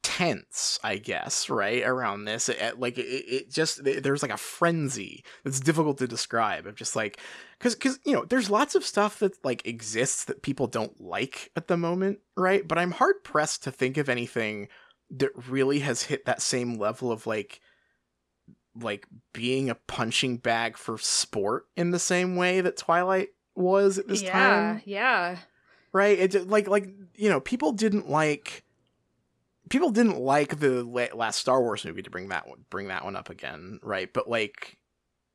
[0.06, 5.24] tense i guess right around this it, like it, it just there's like a frenzy
[5.44, 7.20] that's difficult to describe of just like
[7.58, 11.50] because because you know there's lots of stuff that like exists that people don't like
[11.56, 14.68] at the moment right but i'm hard pressed to think of anything
[15.10, 17.60] that really has hit that same level of like
[18.80, 24.08] like being a punching bag for sport in the same way that twilight was at
[24.08, 25.32] this yeah, time Yeah.
[25.32, 25.38] Yeah.
[25.94, 28.66] Right it like like you know people didn't like
[29.70, 33.16] people didn't like the last Star Wars movie to bring that one bring that one
[33.16, 34.12] up again, right?
[34.12, 34.78] But like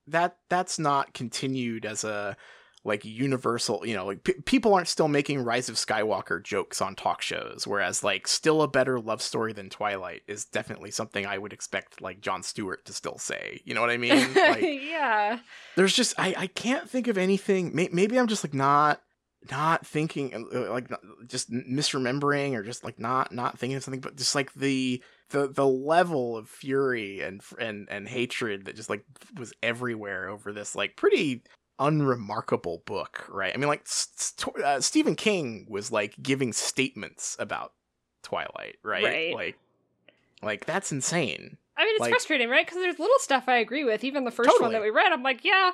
[0.06, 2.36] that that's not continued as a
[2.82, 6.94] like universal, you know, like p- people aren't still making Rise of Skywalker jokes on
[6.94, 11.36] talk shows, whereas like still a better love story than Twilight is definitely something I
[11.36, 13.60] would expect like Jon Stewart to still say.
[13.64, 14.32] You know what I mean?
[14.34, 15.40] Like, yeah.
[15.76, 17.74] There's just I I can't think of anything.
[17.74, 19.02] May- maybe I'm just like not
[19.50, 20.88] not thinking uh, like
[21.26, 25.48] just misremembering or just like not not thinking of something but just like the the
[25.48, 29.02] the level of fury and and and hatred that just like
[29.38, 31.42] was everywhere over this like pretty
[31.80, 33.86] unremarkable book right i mean like
[34.64, 37.72] uh, stephen king was like giving statements about
[38.22, 39.34] twilight right, right.
[39.34, 39.58] like
[40.42, 43.84] like that's insane i mean it's like, frustrating right because there's little stuff i agree
[43.84, 44.66] with even the first totally.
[44.66, 45.70] one that we read i'm like yeah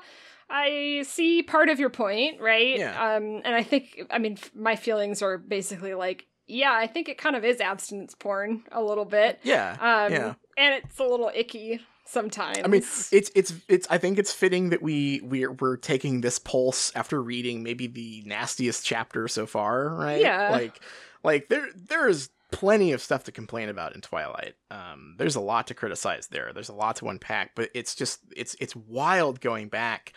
[0.48, 2.78] I see part of your point, right?
[2.78, 3.16] Yeah.
[3.16, 7.08] Um, and I think, I mean, f- my feelings are basically like, yeah, I think
[7.08, 9.40] it kind of is abstinence porn a little bit.
[9.42, 9.72] Yeah.
[9.72, 10.34] Um, yeah.
[10.56, 12.58] and it's a little icky sometimes.
[12.64, 13.86] I mean, it's it's it's.
[13.90, 18.22] I think it's fitting that we we're we're taking this pulse after reading maybe the
[18.26, 20.20] nastiest chapter so far, right?
[20.20, 20.50] Yeah.
[20.50, 20.80] Like,
[21.22, 24.54] like there there is plenty of stuff to complain about in Twilight.
[24.70, 26.52] Um, there's a lot to criticize there.
[26.52, 30.12] There's a lot to unpack, but it's just it's it's wild going back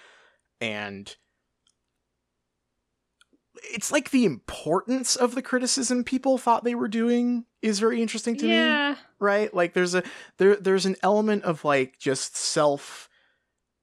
[0.61, 1.13] and
[3.63, 8.37] it's like the importance of the criticism people thought they were doing is very interesting
[8.37, 8.91] to yeah.
[8.91, 10.03] me right like there's a
[10.37, 13.09] there there's an element of like just self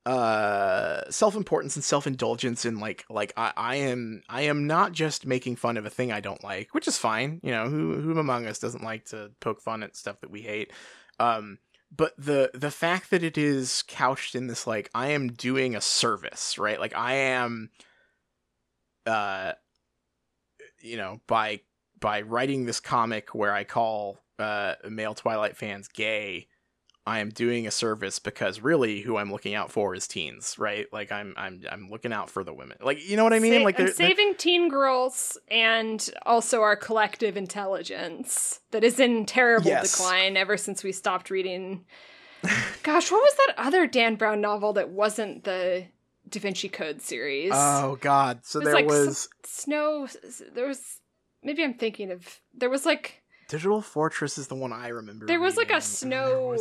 [0.07, 5.57] uh self-importance and self-indulgence in like like I, I am I am not just making
[5.57, 7.41] fun of a thing I don't like, which is fine.
[7.43, 10.43] You know, who who among us doesn't like to poke fun at stuff that we
[10.43, 10.73] hate?
[11.19, 11.59] Um
[11.95, 15.81] but the the fact that it is couched in this like I am doing a
[15.81, 16.79] service, right?
[16.79, 17.71] Like I am
[19.07, 19.53] uh
[20.83, 21.61] you know, by
[22.01, 26.49] by writing this comic where I call uh male Twilight fans gay,
[27.07, 30.87] I am doing a service because really who I'm looking out for is teens, right?
[30.93, 32.79] Like I'm I'm I'm looking out for the women.
[32.83, 33.61] Like you know what I mean?
[33.61, 39.69] Sa- like they're, saving teen girls and also our collective intelligence that is in terrible
[39.69, 39.93] Yes.
[39.93, 41.85] decline ever since we stopped reading.
[42.83, 45.87] Gosh, what was that other Dan Brown novel that wasn't the
[46.29, 47.53] Da Vinci Code series?
[47.55, 48.41] Oh god.
[48.45, 50.09] So was there like was Snow.
[50.55, 51.01] There was
[51.43, 55.27] maybe I'm thinking of there was like Digital Fortress is the one I remember.
[55.27, 56.57] there was like a snow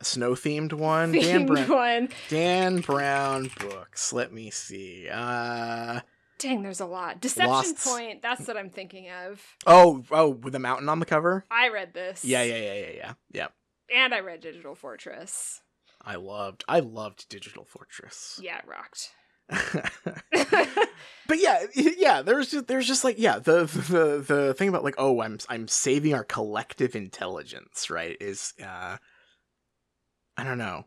[0.00, 1.12] a snow themed one.
[1.12, 2.08] Dan Brown one.
[2.28, 4.12] Dan Brown books.
[4.12, 5.08] Let me see.
[5.10, 6.00] Uh
[6.38, 7.20] Dang, there's a lot.
[7.20, 8.20] Deception Lost- Point.
[8.20, 9.40] That's what I'm thinking of.
[9.66, 11.44] oh oh with the mountain on the cover.
[11.50, 12.24] I read this.
[12.24, 13.46] Yeah yeah yeah yeah yeah yeah.
[13.94, 15.60] And I read Digital Fortress.
[16.06, 18.38] I loved I loved Digital Fortress.
[18.42, 19.10] Yeah, it rocked.
[21.28, 24.96] but yeah, yeah, there's just there's just like yeah, the the the thing about like
[24.98, 28.16] oh, I'm I'm saving our collective intelligence, right?
[28.20, 28.96] Is uh
[30.36, 30.84] I don't know.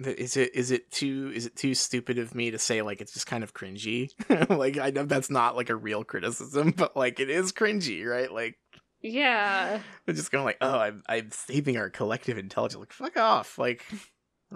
[0.00, 3.12] Is it is it too is it too stupid of me to say like it's
[3.14, 4.10] just kind of cringy?
[4.50, 8.30] like I know that's not like a real criticism, but like it is cringy, right?
[8.30, 8.56] Like
[9.00, 9.80] Yeah.
[10.08, 12.80] I'm just going like, oh, I'm I'm saving our collective intelligence.
[12.80, 13.56] Like fuck off.
[13.56, 13.84] Like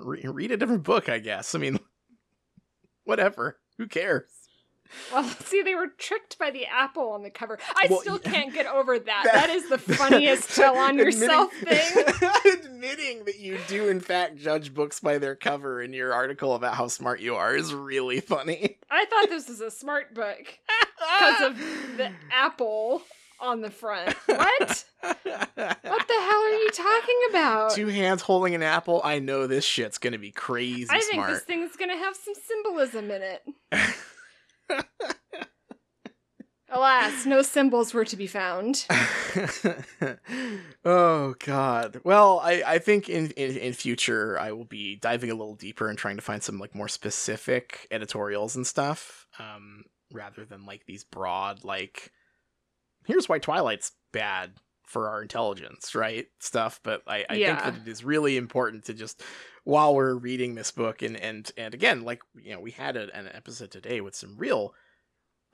[0.03, 1.55] re- read a different book, I guess.
[1.55, 1.79] I mean,
[3.05, 3.59] whatever.
[3.79, 4.25] Who cares?
[5.13, 7.59] Well, see, they were tricked by the apple on the cover.
[7.77, 9.23] I Well, still can't get over that.
[9.25, 12.05] That- that is the funniest tell on yourself thing.
[12.07, 16.55] Admitting- Admitting that you do in fact judge books by their cover in your article
[16.55, 18.79] about how smart you are is really funny.
[18.91, 20.39] I thought this was a smart book
[20.99, 21.59] because of
[21.97, 23.03] the apple
[23.41, 24.15] on the front.
[24.27, 24.85] What?
[25.01, 27.75] What the hell are you talking about?
[27.75, 29.01] Two hands holding an apple.
[29.05, 31.31] I know this shit's gonna be crazy I think smart.
[31.31, 33.43] this thing's gonna have some symbolism in it.
[36.71, 38.87] Alas, no symbols were to be found.
[40.85, 42.01] oh god.
[42.05, 45.89] Well, I I think in, in in future I will be diving a little deeper
[45.89, 50.85] and trying to find some like more specific editorials and stuff um rather than like
[50.87, 52.13] these broad like
[53.07, 54.53] here's why Twilight's bad
[54.89, 56.27] for our intelligence, right?
[56.41, 57.61] Stuff, but I I Yeah.
[57.61, 59.23] think that it is really important to just
[59.65, 63.15] while we're reading this book and and and again like you know we had a,
[63.17, 64.75] an episode today with some real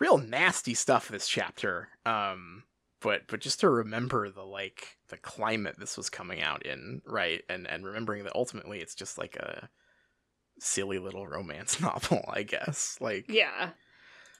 [0.00, 1.88] real nasty stuff this chapter.
[2.06, 2.64] Um,
[3.00, 7.42] but but just to remember the like the climate this was coming out in, right?
[7.48, 9.68] And and remembering that ultimately it's just like a
[10.60, 12.96] silly little romance novel, I guess.
[13.00, 13.70] Like Yeah.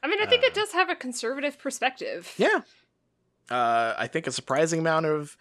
[0.02, 2.32] I mean, I think it Uh, does have a conservative perspective.
[2.36, 2.60] Yeah.
[3.50, 5.36] Uh, I think a surprising amount of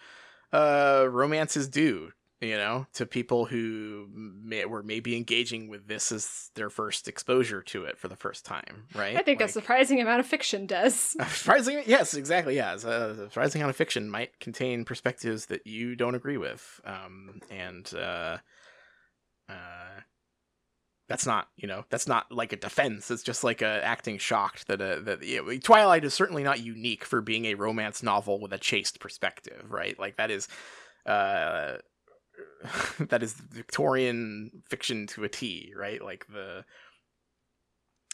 [0.52, 6.12] uh, romance is due, you know, to people who may, were maybe engaging with this
[6.12, 9.16] as their first exposure to it for the first time, right?
[9.16, 11.16] I think a surprising amount of fiction does.
[11.28, 12.56] surprising, yes, exactly.
[12.56, 17.40] Yeah, a surprising amount of fiction might contain perspectives that you don't agree with, um,
[17.50, 18.38] and uh,
[19.50, 20.02] uh,
[21.08, 23.12] that's not, you know, that's not like a defense.
[23.12, 27.04] It's just like a acting shocked that uh, that yeah, Twilight is certainly not unique
[27.04, 29.98] for being a romance novel with a chaste perspective, right?
[30.00, 30.48] Like that is.
[31.06, 31.78] Uh,
[33.10, 36.02] that is Victorian fiction to a T, right?
[36.02, 36.64] Like the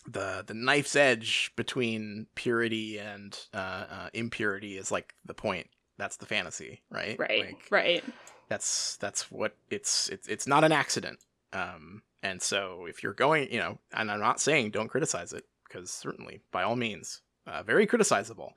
[0.08, 5.68] the the knife's edge between purity and uh, uh, impurity is like the point.
[5.98, 7.18] That's the fantasy, right?
[7.20, 7.46] Right.
[7.46, 8.04] Like, right.
[8.48, 11.20] that's that's what it's it's it's not an accident.
[11.54, 15.46] Um, and so if you're going, you know, and I'm not saying don't criticize it
[15.68, 18.52] because certainly by all means, uh, very criticizable.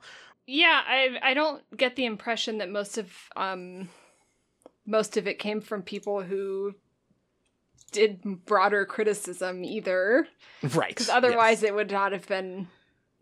[0.45, 3.89] Yeah, I I don't get the impression that most of um
[4.85, 6.73] most of it came from people who
[7.91, 10.27] did broader criticism either
[10.73, 10.89] Right.
[10.89, 12.67] because otherwise it would not have been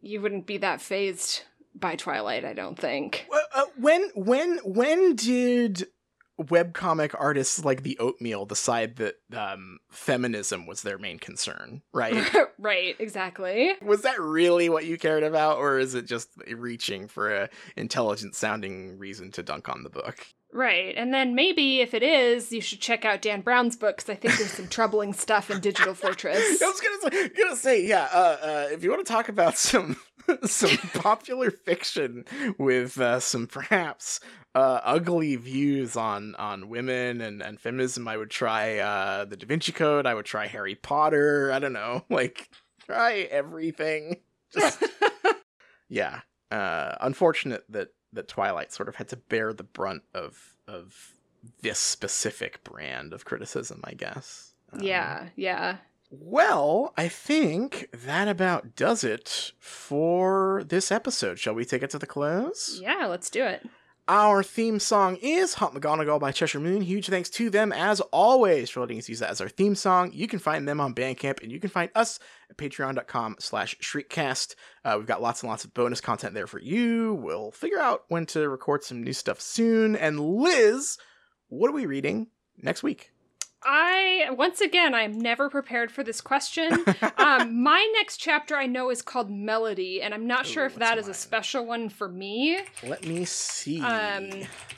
[0.01, 1.43] you wouldn't be that fazed
[1.75, 3.27] by Twilight, I don't think.
[3.53, 5.87] Uh, when when when did
[6.43, 11.81] webcomic artists like the Oatmeal decide that um, feminism was their main concern?
[11.93, 12.15] Right.
[12.59, 13.73] right, exactly.
[13.81, 18.35] was that really what you cared about, or is it just reaching for a intelligent
[18.35, 20.27] sounding reason to dunk on the book?
[20.53, 20.93] Right.
[20.97, 24.15] And then maybe if it is, you should check out Dan Brown's book because I
[24.15, 26.37] think there's some troubling stuff in Digital Fortress.
[26.61, 28.09] I was gonna say, gonna say yeah.
[28.11, 29.95] Uh, uh, if you want to talk about some
[30.43, 32.25] some popular fiction
[32.57, 34.19] with uh, some perhaps
[34.53, 39.47] uh, ugly views on on women and, and feminism, I would try uh, the Da
[39.47, 40.05] Vinci Code.
[40.05, 41.51] I would try Harry Potter.
[41.53, 42.49] I don't know, like
[42.85, 44.17] try everything.
[44.53, 44.83] Just
[45.87, 46.21] yeah.
[46.51, 51.13] Uh, unfortunate that that Twilight sort of had to bear the brunt of of
[51.61, 54.53] this specific brand of criticism, I guess.
[54.71, 55.77] Um, yeah, yeah.
[56.09, 61.39] well, I think that about does it for this episode.
[61.39, 62.79] Shall we take it to the close?
[62.81, 63.67] Yeah, let's do it.
[64.07, 66.81] Our theme song is Hunt McGonagall by Cheshire Moon.
[66.81, 70.11] Huge thanks to them, as always, for letting us use that as our theme song.
[70.11, 74.55] You can find them on Bandcamp, and you can find us at patreon.com slash shriekcast.
[74.83, 77.13] Uh, we've got lots and lots of bonus content there for you.
[77.13, 79.95] We'll figure out when to record some new stuff soon.
[79.95, 80.97] And Liz,
[81.47, 83.10] what are we reading next week?
[83.63, 86.83] I once again I'm never prepared for this question.
[87.17, 90.95] um, my next chapter I know is called Melody, and I'm not sure if that
[90.95, 92.59] what's is a special one for me.
[92.83, 93.81] Let me see.
[93.81, 94.29] Um,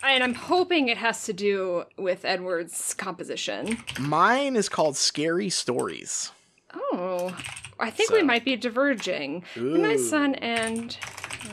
[0.04, 3.78] and I'm hoping it has to do with Edward's composition.
[4.00, 6.32] Mine is called Scary Stories.
[6.74, 7.36] Oh,
[7.80, 9.44] I think we might be diverging.
[9.56, 9.98] My Ooh.
[9.98, 10.98] Sun and,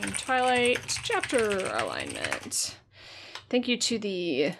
[0.01, 2.77] and Twilight chapter alignment.
[3.49, 4.53] Thank you to the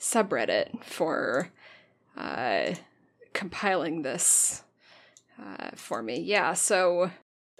[0.00, 1.50] subreddit for
[2.16, 2.74] uh,
[3.32, 4.62] compiling this
[5.40, 6.20] uh, for me.
[6.20, 7.10] Yeah, so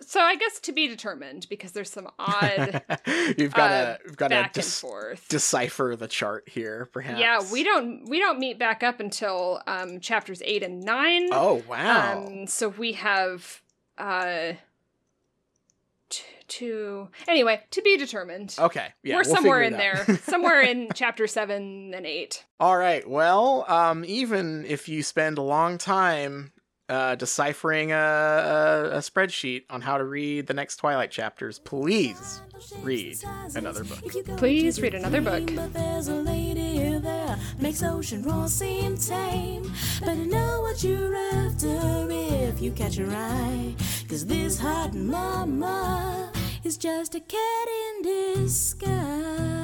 [0.00, 2.82] so I guess to be determined because there's some odd
[3.36, 5.28] you've got uh, to you've got to back and dis- forth.
[5.28, 7.20] decipher the chart here, perhaps.
[7.20, 11.28] Yeah, we don't we don't meet back up until um chapters 8 and 9.
[11.32, 12.24] Oh wow!
[12.26, 13.60] Um, so we have
[13.98, 14.52] uh
[16.10, 17.08] t- two.
[17.26, 18.54] Anyway, to be determined.
[18.58, 22.44] okay, yeah, We're we'll somewhere in there, somewhere in chapter seven and eight.
[22.58, 23.08] All right.
[23.08, 26.52] Well, um, even if you spend a long time
[26.90, 32.42] uh, deciphering a, a, a spreadsheet on how to read the next Twilight chapters, please
[32.82, 33.16] read
[33.54, 34.36] another book.
[34.36, 35.54] Please read another book.
[35.54, 39.70] But there's a lady there makes ocean roar seem tame.
[40.00, 43.74] Better know what you're after if you catch her eye.
[44.08, 46.32] Cause this hot mama
[46.64, 49.59] is just a cat in disguise.